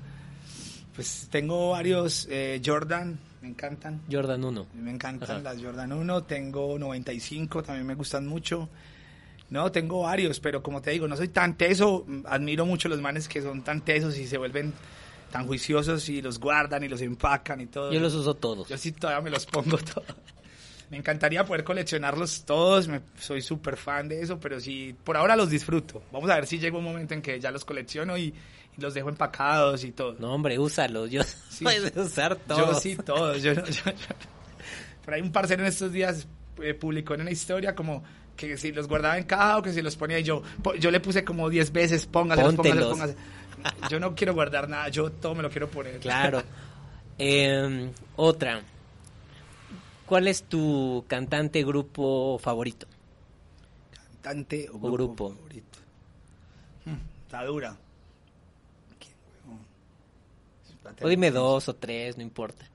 Pues 0.95 1.27
tengo 1.29 1.71
varios 1.71 2.25
eh, 2.31 2.61
Jordan, 2.65 3.19
me 3.41 3.49
encantan. 3.49 4.01
Jordan 4.09 4.45
1. 4.45 4.67
Me 4.75 4.91
encantan 4.91 5.29
Ajá. 5.29 5.39
las 5.41 5.61
Jordan 5.61 5.91
1, 5.91 6.23
tengo 6.23 6.79
95, 6.79 7.61
también 7.61 7.85
me 7.85 7.95
gustan 7.95 8.25
mucho. 8.25 8.69
No, 9.49 9.69
tengo 9.73 10.03
varios, 10.03 10.39
pero 10.39 10.63
como 10.63 10.81
te 10.81 10.91
digo, 10.91 11.05
no 11.09 11.17
soy 11.17 11.27
tan 11.27 11.57
teso. 11.57 12.05
Admiro 12.27 12.65
mucho 12.65 12.87
los 12.87 13.01
manes 13.01 13.27
que 13.27 13.41
son 13.41 13.61
tan 13.61 13.81
tesos 13.81 14.17
y 14.17 14.25
se 14.25 14.37
vuelven 14.37 14.73
tan 15.33 15.47
juiciosos 15.47 16.07
y 16.07 16.21
los 16.21 16.39
guardan 16.39 16.81
y 16.85 16.87
los 16.87 17.01
empacan 17.01 17.59
y 17.59 17.65
todo. 17.65 17.91
Yo 17.91 17.99
los 17.99 18.13
uso 18.13 18.35
todos. 18.35 18.69
Yo 18.69 18.77
sí 18.77 18.93
todavía 18.93 19.21
me 19.21 19.31
los 19.31 19.45
pongo 19.45 19.77
todos. 19.93 20.15
Me 20.95 20.99
encantaría 20.99 21.43
poder 21.43 21.65
coleccionarlos 21.65 22.45
todos, 22.45 22.87
me, 22.87 23.01
soy 23.19 23.41
súper 23.41 23.75
fan 23.75 24.07
de 24.07 24.21
eso, 24.21 24.39
pero 24.39 24.61
sí, 24.61 24.95
por 25.03 25.17
ahora 25.17 25.35
los 25.35 25.49
disfruto. 25.49 26.01
Vamos 26.09 26.29
a 26.29 26.35
ver 26.35 26.47
si 26.47 26.57
llega 26.57 26.77
un 26.77 26.85
momento 26.85 27.13
en 27.13 27.21
que 27.21 27.37
ya 27.37 27.51
los 27.51 27.65
colecciono 27.65 28.17
y, 28.17 28.33
y 28.77 28.81
los 28.81 28.93
dejo 28.93 29.09
empacados 29.09 29.83
y 29.83 29.91
todo. 29.91 30.15
No, 30.19 30.33
hombre, 30.33 30.57
úsalos. 30.57 31.11
Yo 31.11 31.21
Sí. 31.49 31.63
puedes 31.65 31.93
usar 31.97 32.37
todos. 32.37 32.75
Yo 32.75 32.79
sí, 32.79 32.95
todos. 32.95 33.43
Yo, 33.43 33.51
yo- 33.51 33.65
yo- 33.65 33.91
Por 35.03 35.13
ahí 35.13 35.21
un 35.21 35.33
parcero 35.33 35.63
en 35.63 35.67
estos 35.67 35.91
días 35.91 36.27
eh, 36.61 36.73
publicó 36.73 37.13
en 37.15 37.21
una 37.21 37.31
historia 37.31 37.75
como 37.75 38.01
que 38.37 38.55
si 38.55 38.71
los 38.71 38.87
guardaba 38.87 39.17
en 39.17 39.25
caja 39.25 39.57
o 39.57 39.61
que 39.61 39.73
si 39.73 39.81
los 39.81 39.97
ponía 39.97 40.17
y 40.19 40.23
yo, 40.23 40.43
yo 40.79 40.91
le 40.91 41.01
puse 41.01 41.25
como 41.25 41.49
10 41.49 41.73
veces, 41.73 42.05
póngaselos, 42.05 42.55
Póntelos. 42.55 42.87
póngaselos. 42.91 43.21
Yo 43.89 43.99
no 43.99 44.15
quiero 44.15 44.33
guardar 44.33 44.69
nada, 44.69 44.87
yo 44.87 45.11
todo 45.11 45.35
me 45.35 45.43
lo 45.43 45.49
quiero 45.49 45.69
poner. 45.69 45.99
Claro. 45.99 46.41
Eh, 47.17 47.89
otra. 48.17 48.61
¿Cuál 50.05 50.27
es 50.27 50.43
tu 50.43 51.03
cantante 51.07 51.63
grupo 51.63 52.37
favorito? 52.39 52.87
Cantante 54.21 54.69
o 54.69 54.77
O 54.77 54.91
grupo, 54.91 55.29
favorito. 55.29 55.79
Hmm, 56.85 56.97
está 57.25 57.43
dura. 57.43 57.77
O 61.01 61.07
dime 61.07 61.31
dos 61.31 61.67
o 61.67 61.75
tres, 61.75 62.15
no 62.17 62.23
importa. 62.23 62.65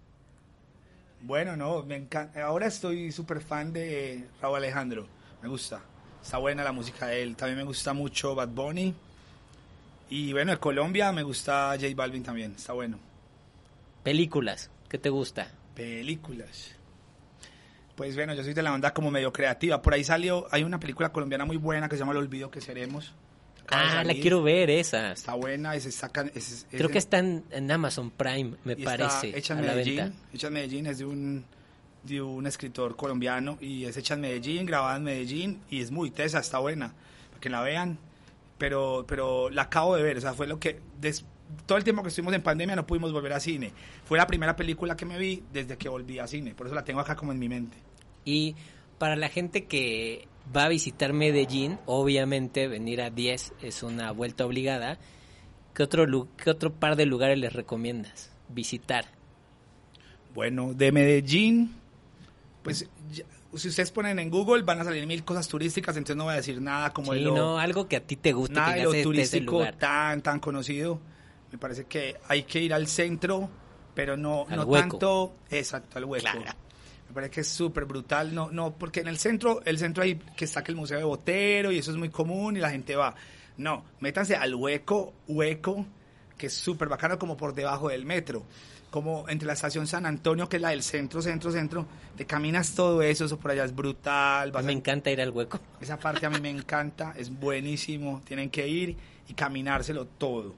Bueno, 1.23 1.57
no, 1.57 1.83
me 1.85 1.97
encanta. 1.97 2.45
Ahora 2.45 2.67
estoy 2.67 3.13
súper 3.13 3.41
fan 3.41 3.73
de 3.73 4.27
Raúl 4.41 4.57
Alejandro. 4.57 5.07
Me 5.43 5.49
gusta. 5.49 5.81
Está 6.23 6.39
buena 6.39 6.65
la 6.65 6.73
música 6.73 7.07
de 7.07 7.23
él. 7.23 7.37
También 7.37 7.59
me 7.59 7.65
gusta 7.65 7.93
mucho 7.93 8.35
Bad 8.35 8.49
Bunny. 8.49 8.95
Y 10.09 10.33
bueno, 10.33 10.51
de 10.51 10.59
Colombia 10.59 11.13
me 11.13 11.23
gusta 11.23 11.77
J 11.81 11.95
Balvin 11.95 12.23
también. 12.23 12.53
Está 12.57 12.73
bueno. 12.73 12.99
Películas, 14.03 14.71
¿qué 14.89 14.99
te 14.99 15.09
gusta? 15.09 15.53
Películas. 15.75 16.75
Pues 18.01 18.17
bueno, 18.17 18.33
yo 18.33 18.43
soy 18.43 18.55
de 18.55 18.63
la 18.63 18.73
onda 18.73 18.95
como 18.95 19.11
medio 19.11 19.31
creativa. 19.31 19.83
Por 19.83 19.93
ahí 19.93 20.03
salió, 20.05 20.47
hay 20.51 20.63
una 20.63 20.81
película 20.81 21.13
colombiana 21.13 21.45
muy 21.45 21.59
buena 21.59 21.87
que 21.87 21.97
se 21.97 22.01
llama 22.01 22.13
El 22.13 22.17
Olvido 22.19 22.51
que 22.51 22.63
seremos. 22.63 23.13
Ah, 23.69 24.03
la 24.03 24.15
quiero 24.15 24.43
ver, 24.43 24.71
esa. 24.71 25.13
Está 25.13 25.35
buena, 25.35 25.79
sacan, 25.81 26.33
ese- 26.35 26.67
Creo 26.75 26.89
que 26.89 26.97
está 26.97 27.19
en, 27.19 27.45
en 27.51 27.71
Amazon 27.71 28.11
Prime, 28.11 28.55
me 28.65 28.73
y 28.73 28.77
está 28.85 28.97
parece, 28.97 29.37
hecha 29.39 29.53
a 29.53 29.59
en 29.59 29.67
Medellín. 29.67 30.15
Hecha 30.33 30.47
en 30.47 30.53
Medellín 30.55 30.87
es 30.87 30.97
de 30.97 31.05
un, 31.05 31.45
de 32.05 32.23
un 32.23 32.47
escritor 32.47 32.97
colombiano 32.97 33.59
y 33.61 33.85
es 33.85 33.99
hecha 33.99 34.15
en 34.15 34.23
Medellín, 34.23 34.65
grabada 34.65 34.97
en 34.97 35.03
Medellín 35.05 35.61
y 35.69 35.83
es 35.83 35.91
muy 35.91 36.11
tesa, 36.11 36.39
está 36.39 36.59
buena, 36.59 36.95
para 37.29 37.41
que 37.43 37.51
la 37.51 37.61
vean. 37.61 37.99
Pero, 38.57 39.05
pero 39.07 39.51
la 39.51 39.63
acabo 39.65 39.95
de 39.95 40.03
ver, 40.05 40.17
o 40.17 40.21
sea, 40.23 40.33
fue 40.33 40.47
lo 40.47 40.59
que... 40.59 40.81
des- 40.99 41.27
todo 41.67 41.77
el 41.77 41.85
tiempo 41.85 42.03
que 42.03 42.09
estuvimos 42.09 42.33
en 42.33 42.41
pandemia 42.43 42.77
no 42.77 42.87
pudimos 42.87 43.13
volver 43.13 43.35
a 43.35 43.41
cine. 43.41 43.73
Fue 44.07 44.17
la 44.17 44.27
primera 44.27 44.57
película 44.57 44.97
que 44.97 45.05
me 45.05 45.19
vi 45.19 45.43
desde 45.53 45.77
que 45.77 45.91
volví 45.91 46.19
a 46.19 46.27
cine, 46.27 46.55
por 46.55 46.67
eso 46.67 46.75
la 46.75 46.83
tengo 46.85 47.01
acá 47.01 47.15
como 47.15 47.31
en 47.33 47.39
mi 47.39 47.49
mente. 47.51 47.77
Y 48.25 48.55
para 48.99 49.17
la 49.17 49.29
gente 49.29 49.65
que 49.67 50.29
va 50.55 50.65
a 50.65 50.69
visitar 50.69 51.13
Medellín, 51.13 51.79
obviamente 51.87 52.69
venir 52.69 53.01
a 53.03 53.11
10 53.11 53.53
es 53.63 53.83
una 53.83 54.11
vuelta 54.13 54.45
obligada. 54.47 54.99
¿Qué 55.75 55.83
otro, 55.85 56.29
qué 56.37 56.51
otro 56.51 56.73
par 56.73 56.97
de 56.97 57.07
lugares 57.07 57.39
les 57.39 57.53
recomiendas 57.53 58.31
visitar? 58.49 59.07
Bueno, 60.35 60.75
de 60.75 60.93
Medellín, 60.93 61.75
pues 62.63 62.89
ya- 63.13 63.25
si 63.57 63.69
ustedes 63.69 63.91
ponen 63.91 64.19
en 64.19 64.31
Google 64.31 64.63
van 64.63 64.81
a 64.81 64.85
salir 64.85 65.07
mil 65.07 65.25
cosas 65.25 65.49
turísticas, 65.49 65.97
entonces 65.97 66.17
no 66.17 66.25
voy 66.25 66.35
a 66.35 66.37
decir 66.37 66.61
nada 66.61 66.93
como 66.93 67.13
de 67.13 67.19
Sí, 67.19 67.25
lo- 67.25 67.35
no, 67.35 67.59
algo 67.59 67.89
que 67.89 67.97
a 67.97 68.01
ti 68.01 68.17
te 68.17 68.33
guste, 68.33 68.55
nada 68.55 68.73
que 68.75 68.79
de 68.79 68.85
lo 68.85 68.91
"Este 68.93 69.03
turístico 69.03 69.53
lugar". 69.55 69.77
tan 69.77 70.23
tan 70.23 70.39
conocido 70.41 71.01
me 71.51 71.59
parece 71.59 71.85
que 71.87 72.17
hay 72.29 72.45
que 72.45 72.61
ir 72.61 72.73
al 72.73 72.87
centro 72.87 73.49
pero 73.95 74.17
no, 74.17 74.47
Al 74.49 74.57
no 74.59 74.63
hueco. 74.65 74.89
tanto, 74.99 75.35
exacto, 75.51 75.99
al 75.99 76.05
hueco. 76.05 76.23
Claro. 76.23 76.53
Me 77.11 77.15
parece 77.15 77.31
que 77.33 77.41
es 77.41 77.49
súper 77.49 77.87
brutal, 77.87 78.33
no, 78.33 78.51
no, 78.53 78.73
porque 78.73 79.01
en 79.01 79.09
el 79.09 79.19
centro, 79.19 79.63
el 79.65 79.79
centro 79.79 80.05
ahí 80.05 80.15
que 80.37 80.45
está 80.45 80.63
que 80.63 80.71
el 80.71 80.77
Museo 80.77 80.97
de 80.97 81.03
Botero 81.03 81.73
y 81.73 81.79
eso 81.79 81.91
es 81.91 81.97
muy 81.97 82.09
común 82.09 82.57
y 82.57 82.61
la 82.61 82.71
gente 82.71 82.95
va. 82.95 83.17
No, 83.57 83.85
métanse 83.99 84.37
al 84.37 84.55
hueco, 84.55 85.13
hueco, 85.27 85.85
que 86.39 86.47
es 86.47 86.55
súper 86.55 86.89
bacano 86.89 87.19
como 87.19 87.37
por 87.37 87.53
debajo 87.53 87.89
del 87.89 88.07
metro. 88.07 88.45
Como 88.93 89.29
entre 89.29 89.47
la 89.49 89.55
estación 89.55 89.89
San 89.89 90.07
Antonio, 90.07 90.49
que 90.49 90.57
es 90.57 90.63
la 90.63 90.71
del 90.71 90.85
centro, 90.85 91.21
centro, 91.21 91.51
centro, 91.51 91.85
te 92.17 92.27
caminas 92.27 92.75
todo 92.77 93.03
eso, 93.03 93.25
eso 93.25 93.39
por 93.41 93.51
allá 93.51 93.65
es 93.65 93.75
brutal. 93.75 94.53
vas 94.53 94.65
Me 94.65 94.71
a- 94.73 94.77
encanta 94.77 95.11
ir 95.11 95.21
al 95.21 95.31
hueco. 95.31 95.59
esa 95.81 95.97
parte 95.99 96.27
a 96.27 96.31
mí 96.31 96.39
me 96.41 96.51
encanta, 96.51 97.13
es 97.17 97.29
buenísimo. 97.29 98.23
Tienen 98.25 98.51
que 98.51 98.69
ir 98.69 98.97
y 99.29 99.35
caminárselo 99.35 100.07
todo. 100.07 100.55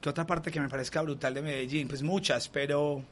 ¿Qué 0.00 0.08
otra 0.08 0.26
parte 0.26 0.50
que 0.50 0.60
me 0.60 0.68
parezca 0.68 1.02
brutal 1.02 1.34
de 1.34 1.42
Medellín? 1.42 1.86
Pues 1.86 2.02
muchas, 2.02 2.48
pero 2.48 3.02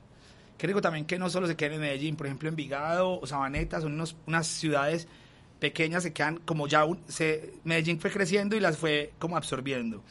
creo 0.68 0.80
también 0.80 1.04
que 1.06 1.18
no 1.18 1.28
solo 1.28 1.48
se 1.48 1.56
queden 1.56 1.74
en 1.74 1.80
Medellín, 1.80 2.14
por 2.14 2.26
ejemplo, 2.26 2.48
Envigado 2.48 3.20
o 3.20 3.26
Sabaneta 3.26 3.80
son 3.80 3.94
unos- 3.94 4.14
unas 4.26 4.46
ciudades 4.46 5.08
pequeñas, 5.58 6.04
se 6.04 6.12
quedan 6.12 6.38
como 6.38 6.68
ya. 6.68 6.84
Medellín 7.64 7.98
fue 7.98 8.10
creciendo 8.12 8.54
y 8.56 8.60
las 8.60 8.76
fue 8.78 9.12
como 9.18 9.36
absorbiendo. 9.36 10.02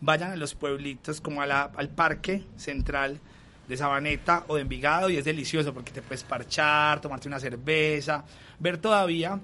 Vayan 0.00 0.32
a 0.32 0.36
los 0.36 0.54
pueblitos, 0.54 1.20
como 1.20 1.42
a 1.42 1.44
al 1.44 1.88
parque 1.90 2.44
central 2.56 3.20
de 3.68 3.76
Sabaneta 3.76 4.44
o 4.48 4.56
de 4.56 4.62
Envigado 4.62 5.10
y 5.10 5.16
es 5.16 5.24
delicioso 5.24 5.72
porque 5.72 5.92
te 5.92 6.02
puedes 6.02 6.24
parchar, 6.24 7.00
tomarte 7.00 7.28
una 7.28 7.38
cerveza, 7.38 8.24
ver 8.58 8.78
todavía 8.78 9.38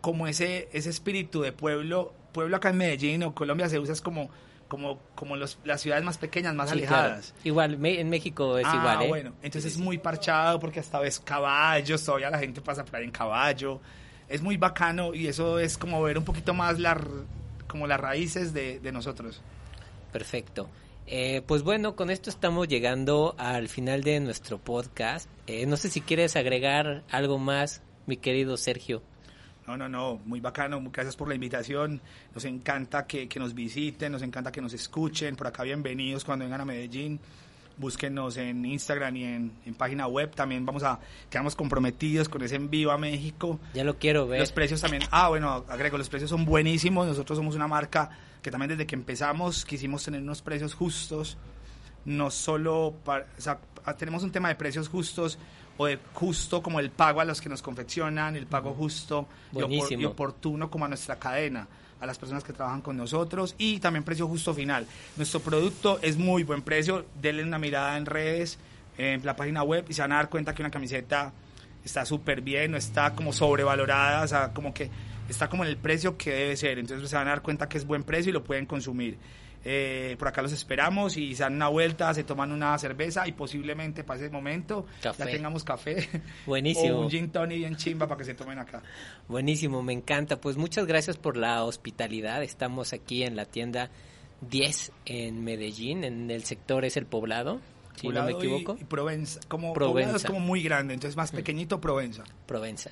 como 0.00 0.28
ese, 0.28 0.68
ese 0.72 0.90
espíritu 0.90 1.40
de 1.40 1.50
pueblo, 1.50 2.12
pueblo 2.32 2.56
acá 2.56 2.70
en 2.70 2.76
Medellín 2.76 3.22
o 3.24 3.34
Colombia 3.34 3.68
se 3.68 3.80
usa 3.80 3.94
es 3.94 4.00
como, 4.00 4.30
como, 4.68 4.98
como 5.14 5.36
los, 5.36 5.58
las 5.64 5.80
ciudades 5.82 6.04
más 6.04 6.18
pequeñas, 6.18 6.54
más 6.54 6.70
Sí, 6.70 6.80
claro. 6.80 6.96
alejadas. 6.96 7.34
Igual, 7.44 7.78
me- 7.78 8.00
en 8.00 8.08
México 8.10 8.58
es 8.58 8.66
ah, 8.68 8.76
igual, 8.76 9.02
¿eh? 9.02 9.08
bueno, 9.08 9.32
entonces 9.42 9.72
es 9.72 9.78
muy 9.78 9.98
parchado 9.98 10.58
porque 10.60 10.80
hasta 10.80 10.98
ves 11.00 11.20
caballos, 11.20 12.04
todavía 12.04 12.30
la 12.30 12.38
gente 12.38 12.60
pasa 12.60 12.84
por 12.84 12.96
ahí 12.96 13.04
en 13.04 13.10
caballo. 13.10 13.80
Es 14.28 14.40
muy 14.42 14.56
bacano 14.56 15.14
y 15.14 15.26
eso 15.26 15.58
es 15.58 15.76
como 15.76 16.02
ver 16.02 16.16
un 16.18 16.24
poquito 16.24 16.54
más 16.54 16.78
la, 16.78 16.98
como 17.68 17.86
las 17.86 18.00
raíces 18.00 18.52
de, 18.54 18.80
de 18.80 18.90
nosotros. 18.92 19.40
Perfecto. 20.12 20.68
Eh, 21.06 21.42
pues 21.46 21.62
bueno, 21.62 21.96
con 21.96 22.08
esto 22.10 22.30
estamos 22.30 22.66
llegando 22.66 23.34
al 23.36 23.68
final 23.68 24.02
de 24.02 24.20
nuestro 24.20 24.58
podcast. 24.58 25.28
Eh, 25.46 25.66
no 25.66 25.76
sé 25.76 25.90
si 25.90 26.00
quieres 26.00 26.34
agregar 26.36 27.02
algo 27.10 27.38
más, 27.38 27.82
mi 28.06 28.16
querido 28.16 28.56
Sergio. 28.56 29.02
No, 29.66 29.76
no, 29.78 29.88
no, 29.88 30.20
muy 30.26 30.40
bacano, 30.40 30.82
gracias 30.92 31.16
por 31.16 31.26
la 31.26 31.34
invitación, 31.34 32.00
nos 32.34 32.44
encanta 32.44 33.06
que, 33.06 33.26
que 33.28 33.40
nos 33.40 33.54
visiten, 33.54 34.12
nos 34.12 34.20
encanta 34.20 34.52
que 34.52 34.60
nos 34.60 34.74
escuchen, 34.74 35.36
por 35.36 35.46
acá 35.46 35.62
bienvenidos 35.62 36.22
cuando 36.22 36.44
vengan 36.44 36.60
a 36.60 36.64
Medellín, 36.66 37.18
búsquenos 37.78 38.36
en 38.36 38.62
Instagram 38.66 39.16
y 39.16 39.24
en, 39.24 39.52
en 39.64 39.74
página 39.74 40.06
web, 40.06 40.34
también 40.34 40.66
vamos 40.66 40.82
a, 40.82 41.00
quedamos 41.30 41.56
comprometidos 41.56 42.28
con 42.28 42.42
ese 42.42 42.56
envío 42.56 42.90
a 42.92 42.98
México, 42.98 43.58
Ya 43.72 43.84
lo 43.84 43.96
quiero 43.98 44.26
ver. 44.28 44.40
los 44.40 44.52
precios 44.52 44.82
también, 44.82 45.02
ah 45.10 45.30
bueno, 45.30 45.64
agrego, 45.66 45.96
los 45.96 46.10
precios 46.10 46.28
son 46.28 46.44
buenísimos, 46.44 47.06
nosotros 47.06 47.38
somos 47.38 47.54
una 47.56 47.66
marca 47.66 48.10
que 48.42 48.50
también 48.50 48.68
desde 48.68 48.86
que 48.86 48.94
empezamos 48.96 49.64
quisimos 49.64 50.04
tener 50.04 50.20
unos 50.20 50.42
precios 50.42 50.74
justos, 50.74 51.38
no 52.04 52.30
solo 52.30 52.94
para, 53.02 53.24
o 53.38 53.40
sea, 53.40 53.58
a- 53.86 53.96
tenemos 53.96 54.22
un 54.24 54.30
tema 54.30 54.48
de 54.50 54.56
precios 54.56 54.88
justos 54.90 55.38
o 55.76 55.86
de 55.86 55.98
justo 56.12 56.62
como 56.62 56.80
el 56.80 56.90
pago 56.90 57.20
a 57.20 57.24
los 57.24 57.40
que 57.40 57.48
nos 57.48 57.62
confeccionan, 57.62 58.36
el 58.36 58.46
pago 58.46 58.72
justo 58.74 59.26
y, 59.52 59.56
opor- 59.80 59.88
y 60.02 60.04
oportuno 60.04 60.70
como 60.70 60.84
a 60.84 60.88
nuestra 60.88 61.16
cadena, 61.18 61.66
a 62.00 62.06
las 62.06 62.18
personas 62.18 62.44
que 62.44 62.52
trabajan 62.52 62.80
con 62.82 62.96
nosotros 62.96 63.54
y 63.58 63.78
también 63.80 64.04
precio 64.04 64.28
justo 64.28 64.54
final. 64.54 64.86
Nuestro 65.16 65.40
producto 65.40 65.98
es 66.02 66.16
muy 66.16 66.42
buen 66.44 66.62
precio, 66.62 67.06
denle 67.20 67.42
una 67.42 67.58
mirada 67.58 67.96
en 67.96 68.06
redes, 68.06 68.58
en 68.98 69.24
la 69.26 69.34
página 69.36 69.62
web 69.62 69.84
y 69.88 69.94
se 69.94 70.02
van 70.02 70.12
a 70.12 70.16
dar 70.16 70.28
cuenta 70.28 70.54
que 70.54 70.62
una 70.62 70.70
camiseta 70.70 71.32
está 71.84 72.04
súper 72.06 72.40
bien, 72.40 72.70
no 72.70 72.76
está 72.76 73.14
como 73.14 73.32
sobrevalorada, 73.32 74.22
o 74.22 74.28
sea, 74.28 74.52
como 74.52 74.72
que 74.72 74.90
está 75.28 75.48
como 75.48 75.64
en 75.64 75.70
el 75.70 75.76
precio 75.76 76.16
que 76.16 76.30
debe 76.30 76.56
ser. 76.56 76.78
Entonces 76.78 77.08
se 77.10 77.16
van 77.16 77.26
a 77.26 77.30
dar 77.30 77.42
cuenta 77.42 77.68
que 77.68 77.78
es 77.78 77.86
buen 77.86 78.04
precio 78.04 78.30
y 78.30 78.32
lo 78.32 78.44
pueden 78.44 78.66
consumir. 78.66 79.18
Eh, 79.66 80.16
por 80.18 80.28
acá 80.28 80.42
los 80.42 80.52
esperamos 80.52 81.16
y 81.16 81.34
se 81.34 81.42
dan 81.42 81.54
una 81.54 81.68
vuelta, 81.68 82.12
se 82.12 82.22
toman 82.24 82.52
una 82.52 82.76
cerveza 82.78 83.26
y 83.26 83.32
posiblemente 83.32 84.04
para 84.04 84.20
ese 84.20 84.28
momento 84.30 84.84
Café. 85.02 85.24
ya 85.24 85.30
tengamos 85.30 85.64
café. 85.64 86.08
Buenísimo. 86.46 86.98
o 86.98 87.00
un 87.02 87.10
gin 87.10 87.30
tonic 87.30 87.58
bien 87.58 87.76
chimba 87.76 88.06
para 88.06 88.18
que 88.18 88.24
se 88.24 88.34
tomen 88.34 88.58
acá. 88.58 88.82
Buenísimo, 89.26 89.82
me 89.82 89.94
encanta. 89.94 90.38
Pues 90.40 90.56
muchas 90.58 90.86
gracias 90.86 91.16
por 91.16 91.36
la 91.38 91.64
hospitalidad. 91.64 92.42
Estamos 92.42 92.92
aquí 92.92 93.22
en 93.22 93.36
la 93.36 93.46
tienda 93.46 93.88
10 94.42 94.92
en 95.06 95.42
Medellín, 95.44 96.04
en 96.04 96.30
el 96.30 96.44
sector 96.44 96.84
es 96.84 96.98
el 96.98 97.06
poblado, 97.06 97.60
si 97.96 98.08
no 98.08 98.22
me 98.24 98.32
y- 98.32 98.34
equivoco. 98.34 98.76
Y, 98.78 98.84
Provenza. 98.84 99.40
Como 99.48 99.72
Provenza. 99.72 99.92
Poblado 100.10 100.16
es 100.18 100.24
como 100.24 100.40
muy 100.40 100.62
grande, 100.62 100.92
entonces 100.92 101.16
más 101.16 101.32
pequeñito 101.32 101.80
Provenza. 101.80 102.24
Provenza. 102.46 102.90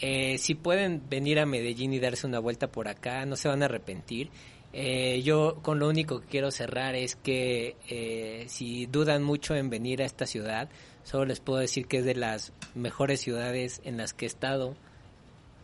Eh, 0.00 0.38
si 0.38 0.54
pueden 0.54 1.02
venir 1.08 1.38
a 1.38 1.46
Medellín 1.46 1.92
y 1.92 2.00
darse 2.00 2.26
una 2.26 2.38
vuelta 2.40 2.68
por 2.68 2.88
acá, 2.88 3.24
no 3.26 3.36
se 3.36 3.48
van 3.48 3.62
a 3.62 3.66
arrepentir. 3.66 4.30
Eh, 4.72 5.22
yo 5.24 5.58
con 5.62 5.78
lo 5.78 5.88
único 5.88 6.20
que 6.20 6.26
quiero 6.26 6.50
cerrar 6.50 6.94
es 6.94 7.16
que 7.16 7.76
eh, 7.88 8.44
si 8.48 8.86
dudan 8.86 9.22
mucho 9.22 9.54
en 9.54 9.70
venir 9.70 10.02
a 10.02 10.04
esta 10.04 10.26
ciudad, 10.26 10.68
solo 11.04 11.24
les 11.24 11.40
puedo 11.40 11.58
decir 11.58 11.86
que 11.86 11.98
es 11.98 12.04
de 12.04 12.14
las 12.14 12.52
mejores 12.74 13.20
ciudades 13.20 13.80
en 13.84 13.96
las 13.96 14.12
que 14.12 14.26
he 14.26 14.28
estado 14.28 14.76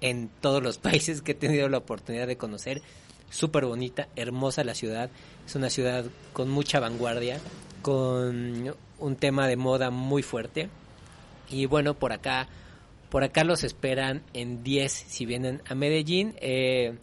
en 0.01 0.31
todos 0.41 0.63
los 0.63 0.79
países 0.79 1.23
que 1.23 1.33
he 1.33 1.35
tenido 1.35 1.69
la 1.69 1.79
oportunidad 1.79 2.27
de 2.27 2.37
conocer. 2.37 2.83
Súper 3.31 3.67
bonita, 3.67 4.09
hermosa 4.17 4.65
la 4.65 4.75
ciudad. 4.75 5.11
Es 5.47 5.55
una 5.55 5.69
ciudad 5.69 6.05
con 6.33 6.51
mucha 6.51 6.81
vanguardia, 6.81 7.41
con 7.83 8.75
un 8.99 9.17
tema 9.17 9.49
de 9.49 9.57
moda 9.57 9.91
muy 9.91 10.23
fuerte. 10.23 10.69
Y 11.51 11.67
bueno, 11.67 11.95
por 11.95 12.13
acá, 12.13 12.49
por 13.11 13.25
acá 13.25 13.45
los 13.45 13.65
esperan 13.65 14.23
en 14.33 14.63
10 14.63 14.93
si 14.93 15.27
vienen 15.27 15.63
a 15.69 15.75
Medellín. 15.75 16.35
Eh, 16.41 16.95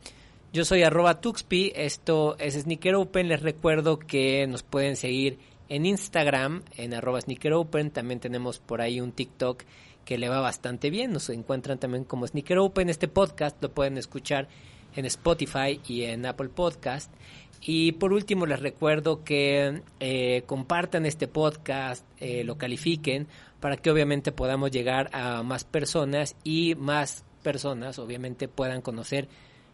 yo 0.54 0.66
soy 0.66 0.84
arroba 0.84 1.22
Tuxpi, 1.22 1.72
esto 1.76 2.36
es 2.38 2.56
Sneaker 2.56 2.96
Open. 2.96 3.30
Les 3.30 3.42
recuerdo 3.42 4.00
que 4.00 4.46
nos 4.48 4.64
pueden 4.64 4.98
seguir 4.98 5.40
en 5.70 5.86
Instagram, 5.86 6.64
en 6.76 6.94
arroba 6.94 7.22
Sneaker 7.22 7.54
Open. 7.54 7.90
También 7.90 8.20
tenemos 8.20 8.60
por 8.60 8.82
ahí 8.82 9.00
un 9.00 9.14
TikTok 9.14 9.64
que 10.04 10.18
le 10.18 10.28
va 10.28 10.42
bastante 10.42 10.90
bien. 10.90 11.14
Nos 11.14 11.30
encuentran 11.30 11.80
también 11.80 12.04
como 12.04 12.28
Sneaker 12.28 12.58
Open. 12.58 12.90
Este 12.90 13.08
podcast 13.08 13.62
lo 13.64 13.72
pueden 13.72 13.98
escuchar 13.98 14.50
en 14.98 15.06
Spotify 15.06 15.80
y 15.88 16.04
en 16.04 16.26
Apple 16.26 16.50
Podcast. 16.50 17.10
Y 17.62 17.94
por 17.94 18.12
último 18.12 18.46
les 18.46 18.60
recuerdo 18.60 19.24
que 19.24 19.84
eh, 20.02 20.44
compartan 20.48 21.06
este 21.06 21.30
podcast, 21.30 22.06
eh, 22.20 22.44
lo 22.44 22.58
califiquen 22.58 23.28
para 23.62 23.78
que 23.78 23.90
obviamente 23.90 24.34
podamos 24.34 24.72
llegar 24.72 25.10
a 25.14 25.44
más 25.44 25.64
personas 25.64 26.36
y 26.44 26.76
más 26.76 27.24
personas 27.42 28.00
obviamente 28.00 28.48
puedan 28.48 28.82
conocer 28.82 29.30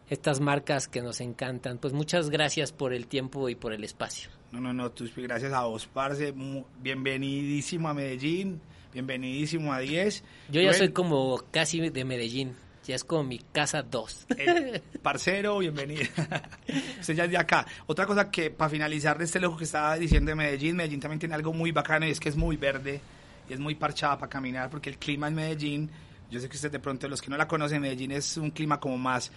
estas 0.09 0.39
marcas 0.39 0.87
que 0.87 1.01
nos 1.01 1.21
encantan. 1.21 1.77
Pues 1.77 1.93
muchas 1.93 2.29
gracias 2.29 2.71
por 2.71 2.93
el 2.93 3.07
tiempo 3.07 3.49
y 3.49 3.55
por 3.55 3.73
el 3.73 3.83
espacio. 3.83 4.29
No, 4.51 4.61
no, 4.61 4.73
no, 4.73 4.91
Tuspi, 4.91 5.23
gracias 5.23 5.51
a 5.51 5.65
vos, 5.65 5.87
parce. 5.87 6.33
Bienvenidísimo 6.81 7.89
a 7.89 7.93
Medellín, 7.93 8.61
bienvenidísimo 8.93 9.73
a 9.73 9.79
10. 9.79 10.23
Yo 10.49 10.61
ya 10.61 10.73
soy 10.73 10.89
como 10.93 11.43
casi 11.51 11.89
de 11.89 12.05
Medellín, 12.05 12.55
ya 12.85 12.95
es 12.95 13.03
como 13.03 13.23
mi 13.23 13.39
casa 13.39 13.83
2. 13.83 14.27
eh, 14.37 14.81
parcero, 15.01 15.57
bienvenido. 15.57 16.05
Usted 17.01 17.13
ya 17.13 17.25
es 17.25 17.31
de 17.31 17.37
acá. 17.37 17.65
Otra 17.87 18.05
cosa 18.05 18.31
que, 18.31 18.49
para 18.49 18.69
finalizar 18.69 19.17
de 19.17 19.25
este 19.25 19.41
loco 19.41 19.57
que 19.57 19.65
estaba 19.65 19.97
diciendo 19.97 20.29
de 20.29 20.35
Medellín, 20.35 20.77
Medellín 20.77 21.01
también 21.01 21.19
tiene 21.19 21.35
algo 21.35 21.51
muy 21.51 21.71
bacano 21.73 22.07
y 22.07 22.11
es 22.11 22.19
que 22.19 22.29
es 22.29 22.37
muy 22.37 22.55
verde 22.55 23.01
y 23.49 23.53
es 23.53 23.59
muy 23.59 23.75
parchada 23.75 24.17
para 24.17 24.29
caminar 24.29 24.69
porque 24.69 24.89
el 24.89 24.97
clima 24.97 25.27
en 25.27 25.35
Medellín, 25.35 25.91
yo 26.31 26.39
sé 26.39 26.47
que 26.47 26.55
usted 26.55 26.71
de 26.71 26.79
pronto, 26.79 27.09
los 27.09 27.21
que 27.21 27.29
no 27.29 27.35
la 27.35 27.49
conocen, 27.49 27.81
Medellín 27.81 28.13
es 28.13 28.37
un 28.37 28.51
clima 28.51 28.79
como 28.79 28.97
más 28.97 29.29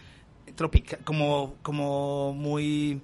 tropical, 0.55 0.99
como, 1.05 1.55
como 1.63 2.33
muy 2.35 3.01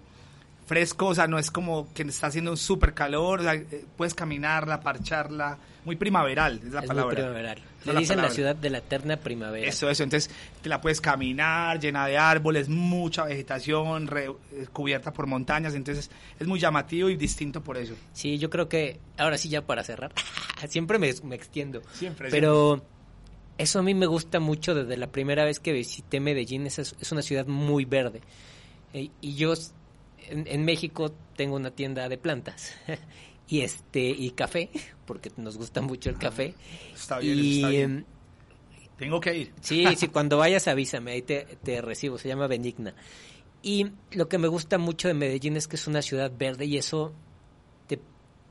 fresco, 0.67 1.07
o 1.07 1.15
sea, 1.15 1.27
no 1.29 1.39
es 1.39 1.51
como 1.51 1.93
que 1.95 2.03
está 2.03 2.27
haciendo 2.27 2.51
un 2.51 2.57
súper 2.57 2.93
calor, 2.93 3.41
o 3.41 3.43
sea, 3.45 3.55
eh, 3.55 3.85
puedes 3.97 4.15
caminarla, 4.15 4.81
parcharla, 4.81 5.59
muy 5.85 5.95
primaveral, 5.95 6.61
es 6.65 6.73
la 6.73 6.81
es 6.81 6.87
muy 6.87 6.89
palabra. 6.89 7.15
primaveral. 7.15 7.59
Le 7.85 7.93
la 7.93 8.01
dicen 8.01 8.17
la 8.17 8.23
palabra. 8.23 8.35
ciudad 8.35 8.57
de 8.57 8.71
la 8.71 8.79
eterna 8.79 9.17
primavera. 9.17 9.69
Eso, 9.69 9.89
eso. 9.89 10.03
Entonces, 10.03 10.29
te 10.61 10.69
la 10.69 10.81
puedes 10.81 11.01
caminar, 11.01 11.79
llena 11.79 12.05
de 12.09 12.19
árboles, 12.19 12.69
mucha 12.69 13.25
vegetación, 13.27 14.09
re- 14.09 14.25
eh, 14.53 14.67
cubierta 14.73 15.13
por 15.13 15.29
montañas. 15.29 15.77
Entonces, 15.77 16.11
es 16.41 16.47
muy 16.49 16.59
llamativo 16.59 17.09
y 17.11 17.17
distinto 17.17 17.61
por 17.63 17.77
eso. 17.77 17.95
Sí, 18.13 18.39
yo 18.39 18.51
creo 18.51 18.69
que 18.69 18.99
ahora 19.19 19.39
sí 19.39 19.49
ya 19.49 19.63
para 19.65 19.85
cerrar, 19.85 20.11
siempre 20.69 20.99
me, 20.99 21.15
me 21.23 21.37
extiendo. 21.37 21.81
Siempre, 21.93 22.29
Pero 22.33 22.83
eso 23.59 23.79
a 23.79 23.83
mí 23.83 23.95
me 23.95 24.07
gusta 24.07 24.41
mucho 24.41 24.75
desde 24.75 24.97
la 24.97 25.11
primera 25.11 25.45
vez 25.45 25.61
que 25.61 25.73
visité 25.73 26.21
Medellín, 26.21 26.67
es, 26.67 26.79
es 26.79 27.13
una 27.13 27.23
ciudad 27.23 27.47
muy 27.47 27.85
verde. 27.85 28.21
Eh, 28.93 29.11
y 29.21 29.35
yo 29.35 29.55
en, 30.29 30.47
en 30.47 30.65
México 30.65 31.13
tengo 31.37 31.57
una 31.57 31.71
tienda 31.71 32.09
de 32.09 32.19
plantas 32.19 32.75
y 33.49 33.61
este 33.61 34.01
y 34.01 34.31
café, 34.33 34.71
porque 35.07 35.31
nos 35.37 35.57
gusta 35.57 35.81
mucho 35.81 36.11
el 36.11 36.19
café. 36.19 36.55
Está 36.95 37.19
bien, 37.19 37.39
y 37.39 37.57
está 37.57 37.69
bien. 37.69 37.83
em, 37.99 38.05
Tengo 38.99 39.21
que 39.21 39.37
ir. 39.37 39.53
Sí, 39.61 39.85
sí, 39.97 40.09
cuando 40.09 40.39
vayas 40.39 40.69
avísame, 40.69 41.13
ahí 41.13 41.23
te, 41.23 41.45
te 41.63 41.81
recibo, 41.83 42.19
se 42.19 42.29
llama 42.29 42.47
Benigna. 42.47 42.95
Y 43.63 43.87
lo 44.13 44.29
que 44.29 44.39
me 44.39 44.49
gusta 44.49 44.79
mucho 44.79 45.09
de 45.09 45.15
Medellín 45.15 45.57
es 45.57 45.67
que 45.67 45.77
es 45.77 45.87
una 45.87 46.03
ciudad 46.03 46.31
verde 46.37 46.67
y 46.67 46.77
eso 46.77 47.13
te, 47.89 47.99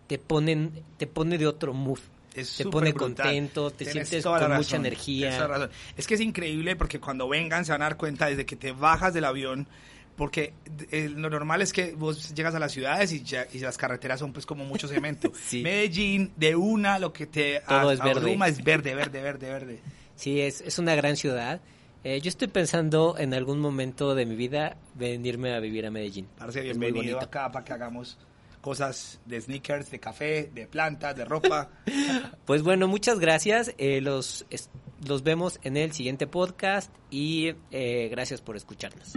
te, 0.07 0.17
ponen, 0.17 0.83
te 0.97 1.07
pone 1.07 1.37
de 1.37 1.47
otro 1.47 1.73
mood. 1.73 1.99
Es 2.35 2.57
Te 2.57 2.65
pone 2.65 2.91
brutal. 2.91 3.15
contento, 3.25 3.71
te 3.71 3.85
Tienes 3.85 4.09
sientes 4.09 4.23
con 4.25 4.55
mucha 4.55 4.75
energía. 4.75 5.47
razón. 5.47 5.69
Es 5.97 6.05
que 6.07 6.15
es 6.15 6.21
increíble 6.21 6.75
porque 6.75 6.99
cuando 6.99 7.27
vengan 7.29 7.65
se 7.65 7.71
van 7.71 7.81
a 7.81 7.85
dar 7.85 7.97
cuenta 7.97 8.27
desde 8.27 8.45
que 8.45 8.55
te 8.55 8.71
bajas 8.71 9.13
del 9.13 9.25
avión, 9.25 9.67
porque 10.15 10.53
eh, 10.91 11.09
lo 11.09 11.29
normal 11.29 11.61
es 11.61 11.73
que 11.73 11.93
vos 11.93 12.33
llegas 12.33 12.55
a 12.55 12.59
las 12.59 12.71
ciudades 12.71 13.11
y, 13.11 13.21
ya- 13.23 13.47
y 13.51 13.59
las 13.59 13.77
carreteras 13.77 14.19
son 14.19 14.31
pues 14.33 14.45
como 14.45 14.63
mucho 14.65 14.87
cemento. 14.87 15.31
Sí. 15.45 15.61
Medellín, 15.61 16.31
de 16.37 16.55
una, 16.55 16.99
lo 16.99 17.11
que 17.11 17.25
te 17.27 17.61
Todo 17.67 17.89
a- 17.89 17.93
es 17.93 17.99
verde. 17.99 18.19
abruma 18.21 18.47
es 18.47 18.63
verde, 18.63 18.95
verde, 18.95 19.21
verde, 19.21 19.49
verde. 19.49 19.79
Sí, 20.15 20.39
es, 20.39 20.61
es 20.61 20.79
una 20.79 20.95
gran 20.95 21.17
ciudad. 21.17 21.59
Eh, 22.05 22.21
yo 22.21 22.29
estoy 22.29 22.47
pensando 22.47 23.15
en 23.17 23.33
algún 23.33 23.59
momento 23.59 24.13
de 24.13 24.25
mi 24.27 24.35
vida 24.35 24.77
venirme 24.93 25.53
a 25.53 25.59
vivir 25.59 25.85
a 25.87 25.91
Medellín. 25.91 26.27
Muy 26.39 26.61
bienvenido 26.61 27.19
acá 27.19 27.51
para 27.51 27.65
que 27.65 27.73
hagamos 27.73 28.17
cosas 28.65 29.19
de 29.27 29.39
sneakers, 29.39 29.91
de 29.91 29.99
café, 29.99 30.49
de 30.51 30.65
plantas, 30.65 31.15
de 31.15 31.23
ropa. 31.23 31.69
Pues 32.45 32.63
bueno, 32.63 32.87
muchas 32.87 33.19
gracias. 33.19 33.73
Eh, 33.77 34.01
los, 34.01 34.45
es- 34.49 34.69
los 35.07 35.21
vemos 35.21 35.59
en 35.61 35.77
el 35.77 35.91
siguiente 35.91 36.25
podcast 36.25 36.91
y 37.11 37.53
eh, 37.71 38.07
gracias 38.09 38.41
por 38.41 38.55
escucharnos. 38.57 39.13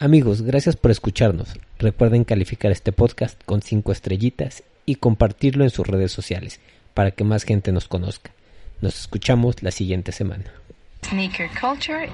Amigos, 0.00 0.42
gracias 0.42 0.76
por 0.76 0.90
escucharnos. 0.90 1.48
Recuerden 1.78 2.24
calificar 2.24 2.72
este 2.72 2.92
podcast 2.92 3.42
con 3.44 3.62
5 3.62 3.90
estrellitas 3.90 4.64
y 4.84 4.96
compartirlo 4.96 5.64
en 5.64 5.70
sus 5.70 5.86
redes 5.86 6.12
sociales 6.12 6.60
para 6.92 7.10
que 7.10 7.24
más 7.24 7.44
gente 7.44 7.72
nos 7.72 7.88
conozca. 7.88 8.32
Nos 8.82 9.00
escuchamos 9.00 9.62
la 9.62 9.70
siguiente 9.70 10.12
semana. 10.12 10.44
Sneaker 11.06 11.48
culture 11.58 12.10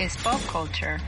is 0.00 0.16
pop 0.22 0.40
culture. 0.46 0.98